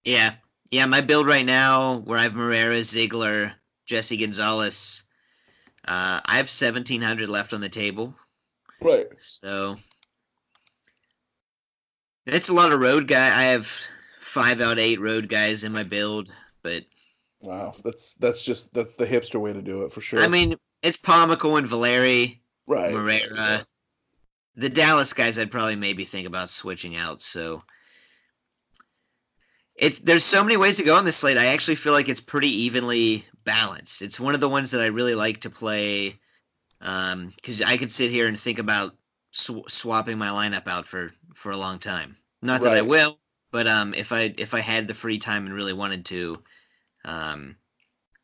Yeah, 0.05 0.35
yeah. 0.71 0.87
My 0.87 1.01
build 1.01 1.27
right 1.27 1.47
now, 1.47 1.99
where 2.01 2.19
I 2.19 2.25
have 2.25 2.35
Moreira, 2.35 2.83
Ziegler, 2.83 3.53
Jesse 3.87 4.17
Gonzalez. 4.17 5.05
Uh, 5.87 6.21
I 6.25 6.37
have 6.37 6.51
seventeen 6.51 7.01
hundred 7.01 7.29
left 7.29 7.53
on 7.53 7.61
the 7.61 7.69
table. 7.69 8.15
right, 8.81 9.07
So 9.19 9.77
it's 12.27 12.49
a 12.49 12.55
lot 12.55 12.73
of 12.73 12.81
road 12.81 13.07
guy. 13.07 13.27
I 13.27 13.45
have 13.45 13.73
five 14.21 14.61
out 14.61 14.73
of 14.73 14.79
eight 14.79 15.01
road 15.01 15.29
guys 15.29 15.63
in 15.63 15.73
my 15.73 15.85
build, 15.85 16.35
but 16.63 16.85
wow, 17.41 17.73
that's 17.85 18.15
that's 18.15 18.45
just 18.45 18.75
that's 18.75 18.97
the 18.97 19.07
hipster 19.07 19.41
way 19.41 19.53
to 19.53 19.63
do 19.63 19.83
it 19.83 19.93
for 19.93 20.01
sure. 20.01 20.19
I 20.19 20.27
mean 20.27 20.57
it's 20.83 20.97
Pomykal 20.97 21.59
and 21.59 21.69
Valeri, 21.69 22.43
right, 22.67 22.93
Moreira. 22.93 23.67
The 24.57 24.69
Dallas 24.69 25.13
guys 25.13 25.39
I'd 25.39 25.51
probably 25.51 25.77
maybe 25.77 26.05
think 26.05 26.27
about 26.27 26.49
switching 26.49 26.97
out. 26.97 27.21
So 27.21 27.63
it's 29.77 29.99
there's 29.99 30.25
so 30.25 30.43
many 30.43 30.57
ways 30.57 30.79
to 30.79 30.83
go 30.83 30.97
on 30.97 31.05
this 31.05 31.17
slate. 31.17 31.37
I 31.37 31.47
actually 31.47 31.75
feel 31.75 31.93
like 31.93 32.09
it's 32.09 32.21
pretty 32.21 32.49
evenly 32.49 33.25
balanced. 33.45 34.03
It's 34.03 34.19
one 34.19 34.35
of 34.35 34.41
the 34.41 34.49
ones 34.49 34.71
that 34.71 34.81
I 34.81 34.87
really 34.87 35.15
like 35.15 35.41
to 35.43 35.51
play 35.51 36.15
because 36.81 37.63
I 37.63 37.77
could 37.77 37.91
sit 37.91 38.11
here 38.11 38.27
and 38.27 38.39
think 38.39 38.59
about 38.59 38.97
sw- 39.33 39.69
swapping 39.69 40.19
my 40.19 40.29
lineup 40.29 40.67
out 40.67 40.87
for 40.87 41.13
for 41.35 41.53
a 41.53 41.57
long 41.57 41.79
time. 41.79 42.17
Not 42.43 42.63
that 42.63 42.73
I 42.73 42.83
will, 42.83 43.19
but 43.51 43.67
um, 43.67 43.95
if 43.95 44.13
I 44.13 44.35
if 44.39 44.55
I 44.55 44.61
had 44.61 44.89
the 44.89 44.95
free 44.95 45.19
time 45.19 45.47
and 45.47 45.55
really 45.55 45.73
wanted 45.73 46.05
to, 46.07 46.43
um, 47.05 47.57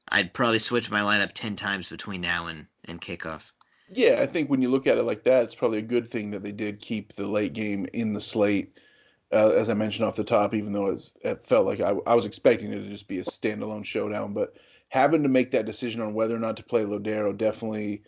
I'd 0.09 0.35
probably 0.35 0.59
switch 0.59 0.91
my 0.91 1.01
lineup 1.01 1.33
ten 1.35 1.57
times 1.57 1.89
between 1.89 2.21
now 2.21 2.47
and 2.47 2.67
and 2.87 3.01
kickoff. 3.01 3.53
Yeah, 3.89 4.19
I 4.21 4.27
think 4.27 4.49
when 4.51 4.63
you 4.63 4.71
look 4.71 4.87
at 4.87 4.99
it 4.99 5.03
like 5.03 5.23
that, 5.25 5.45
it's 5.45 5.55
probably 5.55 5.79
a 5.79 5.83
good 5.83 6.09
thing 6.09 6.31
that 6.31 6.43
they 6.43 6.53
did 6.53 6.81
keep 6.81 7.13
the 7.13 7.27
late 7.27 7.53
game 7.53 7.87
in 7.93 8.13
the 8.13 8.21
slate. 8.21 8.79
Uh, 9.33 9.51
as 9.57 9.69
I 9.71 9.75
mentioned 9.75 10.07
off 10.07 10.17
the 10.17 10.25
top, 10.25 10.55
even 10.55 10.73
though 10.73 10.87
it's, 10.89 11.15
it 11.23 11.45
felt 11.45 11.67
like 11.67 11.81
I, 11.81 11.95
I 12.07 12.15
was 12.15 12.27
expecting 12.27 12.73
it 12.73 12.83
to 12.83 12.91
just 12.91 13.09
be 13.09 13.19
a 13.19 13.25
standalone 13.25 13.85
showdown, 13.85 14.35
but 14.35 14.57
having 14.89 15.23
to 15.23 15.29
make 15.29 15.51
that 15.53 15.67
decision 15.67 16.01
on 16.03 16.15
whether 16.15 16.37
or 16.37 16.39
not 16.39 16.57
to 16.59 16.63
play 16.65 16.85
Lodeiro 16.85 17.37
definitely 17.37 18.03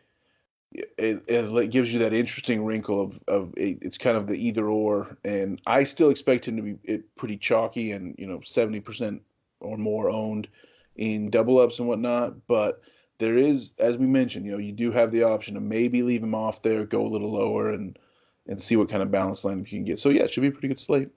it, 0.72 1.22
it 1.28 1.70
gives 1.70 1.92
you 1.92 2.00
that 2.00 2.12
interesting 2.12 2.64
wrinkle 2.64 3.00
of 3.00 3.22
of 3.28 3.54
it, 3.56 3.78
it's 3.82 3.98
kind 3.98 4.16
of 4.16 4.26
the 4.26 4.34
either 4.36 4.68
or, 4.68 5.16
and 5.24 5.60
I 5.66 5.84
still 5.84 6.10
expect 6.10 6.48
him 6.48 6.56
to 6.56 6.62
be 6.62 6.76
it 6.84 7.14
pretty 7.16 7.36
chalky 7.36 7.92
and 7.92 8.14
you 8.18 8.26
know 8.26 8.40
seventy 8.42 8.80
percent 8.80 9.22
or 9.60 9.78
more 9.78 10.10
owned 10.10 10.48
in 10.96 11.30
double 11.30 11.58
ups 11.58 11.78
and 11.78 11.88
whatnot, 11.88 12.46
but 12.46 12.80
there 13.18 13.38
is, 13.38 13.74
as 13.78 13.96
we 13.96 14.06
mentioned, 14.06 14.44
you 14.46 14.52
know, 14.52 14.58
you 14.58 14.72
do 14.72 14.90
have 14.90 15.12
the 15.12 15.22
option 15.22 15.54
to 15.54 15.60
maybe 15.60 16.02
leave 16.02 16.22
him 16.22 16.34
off 16.34 16.62
there, 16.62 16.84
go 16.84 17.06
a 17.06 17.08
little 17.08 17.32
lower, 17.32 17.70
and 17.70 17.98
and 18.46 18.62
see 18.62 18.76
what 18.76 18.90
kind 18.90 19.02
of 19.02 19.10
balance 19.10 19.42
lineup 19.42 19.70
you 19.70 19.78
can 19.78 19.84
get. 19.84 19.98
So 19.98 20.10
yeah, 20.10 20.22
it 20.22 20.30
should 20.30 20.42
be 20.42 20.48
a 20.48 20.52
pretty 20.52 20.68
good 20.68 20.80
slate. 20.80 21.10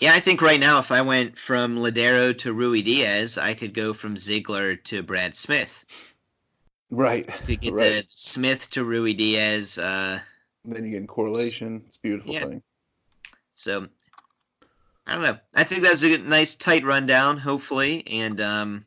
Yeah, 0.00 0.14
I 0.14 0.20
think 0.20 0.42
right 0.42 0.58
now 0.58 0.78
if 0.78 0.90
I 0.90 1.00
went 1.02 1.38
from 1.38 1.76
Lodeiro 1.76 2.36
to 2.38 2.54
Ruidíaz, 2.54 3.40
I 3.40 3.54
could 3.54 3.74
go 3.74 3.92
from 3.92 4.16
Ziegler 4.16 4.74
to 4.74 5.02
Brad 5.02 5.36
Smith. 5.36 5.84
Right. 6.90 7.26
Could 7.28 7.60
get 7.60 7.72
right. 7.72 8.02
the 8.02 8.04
Smith 8.08 8.68
to 8.70 8.84
Ruidíaz. 8.84 9.78
Uh, 9.82 10.20
Then 10.64 10.84
you 10.84 10.90
get 10.90 10.96
in 10.98 11.06
correlation. 11.06 11.82
It's 11.86 11.96
a 11.96 12.00
beautiful 12.00 12.32
Yeah. 12.32 12.46
thing. 12.46 12.62
so 13.54 13.86
I 15.06 15.14
don't 15.14 15.22
know. 15.22 15.38
I 15.54 15.64
think 15.64 15.82
that's 15.82 16.02
a 16.02 16.18
nice 16.18 16.54
tight 16.54 16.84
rundown, 16.84 17.38
hopefully, 17.38 18.06
and 18.06 18.40
um, 18.40 18.86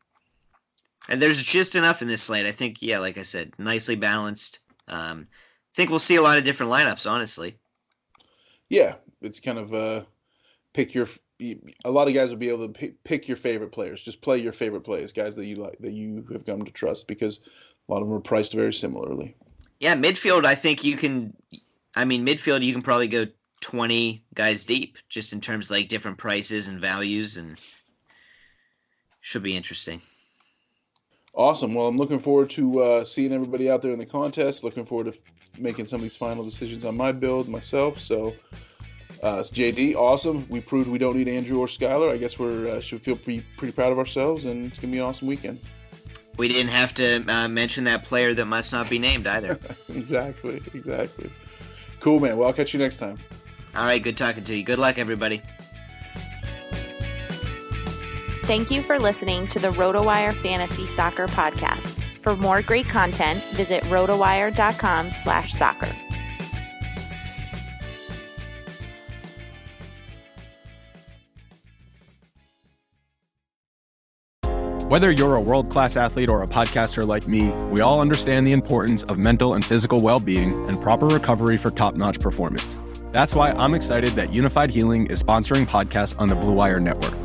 and 1.10 1.22
there's 1.22 1.42
just 1.42 1.76
enough 1.76 2.02
in 2.02 2.08
this 2.08 2.24
slate. 2.24 2.46
I 2.46 2.52
think, 2.52 2.82
yeah, 2.82 3.00
like 3.00 3.18
I 3.18 3.24
said, 3.24 3.54
nicely 3.60 3.96
balanced. 3.96 4.60
Um, 4.88 5.28
I 5.32 5.74
think 5.76 5.90
we'll 5.90 6.00
see 6.00 6.16
a 6.16 6.22
lot 6.22 6.38
of 6.38 6.44
different 6.44 6.72
lineups, 6.72 7.10
honestly. 7.10 7.58
Yeah, 8.70 8.96
it's 9.22 9.40
kind 9.40 9.60
of 9.60 9.74
uh, 9.74 10.04
pick 10.74 10.94
your. 10.94 11.08
A 11.84 11.92
lot 11.92 12.08
of 12.08 12.14
guys 12.14 12.30
will 12.30 12.38
be 12.38 12.48
able 12.48 12.70
to 12.70 12.94
pick, 13.04 13.28
your 13.28 13.36
favorite 13.36 13.74
players. 13.74 14.02
Just 14.02 14.22
play 14.22 14.38
your 14.38 14.54
favorite 14.54 14.86
players, 14.86 15.12
guys 15.12 15.36
that 15.36 15.46
you 15.46 15.58
like, 15.58 15.78
that 15.80 15.92
you 15.92 16.26
have 16.32 16.46
come 16.46 16.64
to 16.64 16.72
trust, 16.72 17.08
because 17.08 17.42
a 17.90 17.92
lot 17.92 18.02
of 18.02 18.08
them 18.08 18.16
are 18.16 18.22
priced 18.22 18.54
very 18.54 18.72
similarly. 18.72 19.36
Yeah, 19.82 19.96
midfield. 19.96 20.46
I 20.46 20.56
think 20.56 20.86
you 20.86 20.96
can. 20.96 21.36
I 21.94 22.06
mean, 22.06 22.26
midfield. 22.26 22.64
You 22.64 22.72
can 22.72 22.82
probably 22.82 23.10
go 23.10 23.26
twenty 23.60 24.24
guys 24.34 24.66
deep, 24.66 24.98
just 25.10 25.34
in 25.34 25.42
terms 25.42 25.66
of 25.66 25.76
like 25.76 25.90
different 25.90 26.18
prices 26.18 26.70
and 26.70 26.80
values, 26.80 27.36
and 27.36 27.60
should 29.20 29.44
be 29.44 29.58
interesting. 29.58 30.02
Awesome. 31.36 31.74
Well, 31.74 31.88
I'm 31.88 31.98
looking 31.98 32.20
forward 32.20 32.50
to 32.52 32.82
uh, 32.82 33.04
seeing 33.04 33.34
everybody 33.34 33.70
out 33.70 33.82
there 33.82 33.92
in 33.92 34.00
the 34.00 34.06
contest. 34.06 34.64
Looking 34.64 34.86
forward 34.86 35.12
to 35.12 35.20
f- 35.20 35.60
making 35.60 35.86
some 35.86 35.98
of 35.98 36.04
these 36.04 36.16
final 36.16 36.46
decisions 36.46 36.86
on 36.86 36.96
my 36.96 37.12
build 37.12 37.50
myself. 37.50 38.00
So, 38.00 38.34
uh, 39.22 39.38
it's 39.40 39.52
JD, 39.52 39.96
awesome. 39.96 40.48
We 40.48 40.62
proved 40.62 40.90
we 40.90 40.98
don't 40.98 41.18
need 41.18 41.28
Andrew 41.28 41.60
or 41.60 41.68
Skylar. 41.68 42.10
I 42.10 42.18
guess 42.18 42.40
we're 42.40 42.68
uh, 42.68 42.80
should 42.80 43.02
feel 43.02 43.18
pretty 43.18 43.44
pretty 43.58 43.74
proud 43.74 43.92
of 43.92 44.00
ourselves, 44.00 44.46
and 44.46 44.72
it's 44.72 44.80
gonna 44.80 44.92
be 44.92 45.00
an 45.00 45.06
awesome 45.06 45.28
weekend. 45.28 45.60
We 46.38 46.48
didn't 46.48 46.72
have 46.72 46.94
to 46.96 47.26
uh, 47.28 47.48
mention 47.48 47.84
that 47.86 48.04
player 48.04 48.34
that 48.34 48.46
must 48.46 48.72
not 48.72 48.90
be 48.90 49.00
named 49.00 49.28
either. 49.28 49.60
exactly, 49.94 50.62
exactly. 50.74 51.30
Cool, 52.00 52.20
man. 52.20 52.38
Well, 52.38 52.48
I'll 52.48 52.54
catch 52.54 52.74
you 52.74 52.80
next 52.80 52.98
time. 52.98 53.18
All 53.76 53.86
right, 53.86 54.02
good 54.02 54.18
talking 54.18 54.44
to 54.46 54.56
you. 54.56 54.64
Good 54.64 54.80
luck, 54.80 54.98
everybody. 54.98 55.42
Thank 58.46 58.70
you 58.70 58.84
for 58.84 59.00
listening 59.00 59.48
to 59.48 59.58
the 59.58 59.72
RotoWire 59.72 60.36
Fantasy 60.36 60.86
Soccer 60.86 61.26
Podcast. 61.26 62.00
For 62.22 62.36
more 62.36 62.62
great 62.62 62.88
content, 62.88 63.42
visit 63.56 63.82
rotowire.com 63.86 65.14
slash 65.14 65.54
soccer. 65.54 65.90
Whether 74.90 75.10
you're 75.10 75.34
a 75.34 75.42
world 75.42 75.72
class 75.72 75.98
athlete 75.98 76.30
or 76.30 76.44
a 76.44 76.48
podcaster 76.48 77.08
like 77.08 77.28
me, 77.28 77.48
we 77.72 77.82
all 77.82 78.00
understand 78.00 78.46
the 78.46 78.52
importance 78.52 79.04
of 79.06 79.18
mental 79.18 79.56
and 79.56 79.66
physical 79.66 80.02
well 80.02 80.20
being 80.20 80.70
and 80.70 80.80
proper 80.80 81.08
recovery 81.08 81.58
for 81.58 81.72
top 81.72 81.96
notch 81.96 82.20
performance. 82.20 82.78
That's 83.12 83.34
why 83.34 83.54
I'm 83.54 83.74
excited 83.74 84.12
that 84.12 84.30
Unifyd 84.30 84.70
Healing 84.70 85.08
is 85.08 85.24
sponsoring 85.24 85.66
podcasts 85.66 86.14
on 86.20 86.28
the 86.28 86.36
Blue 86.36 86.54
Wire 86.54 86.80
Network. 86.80 87.25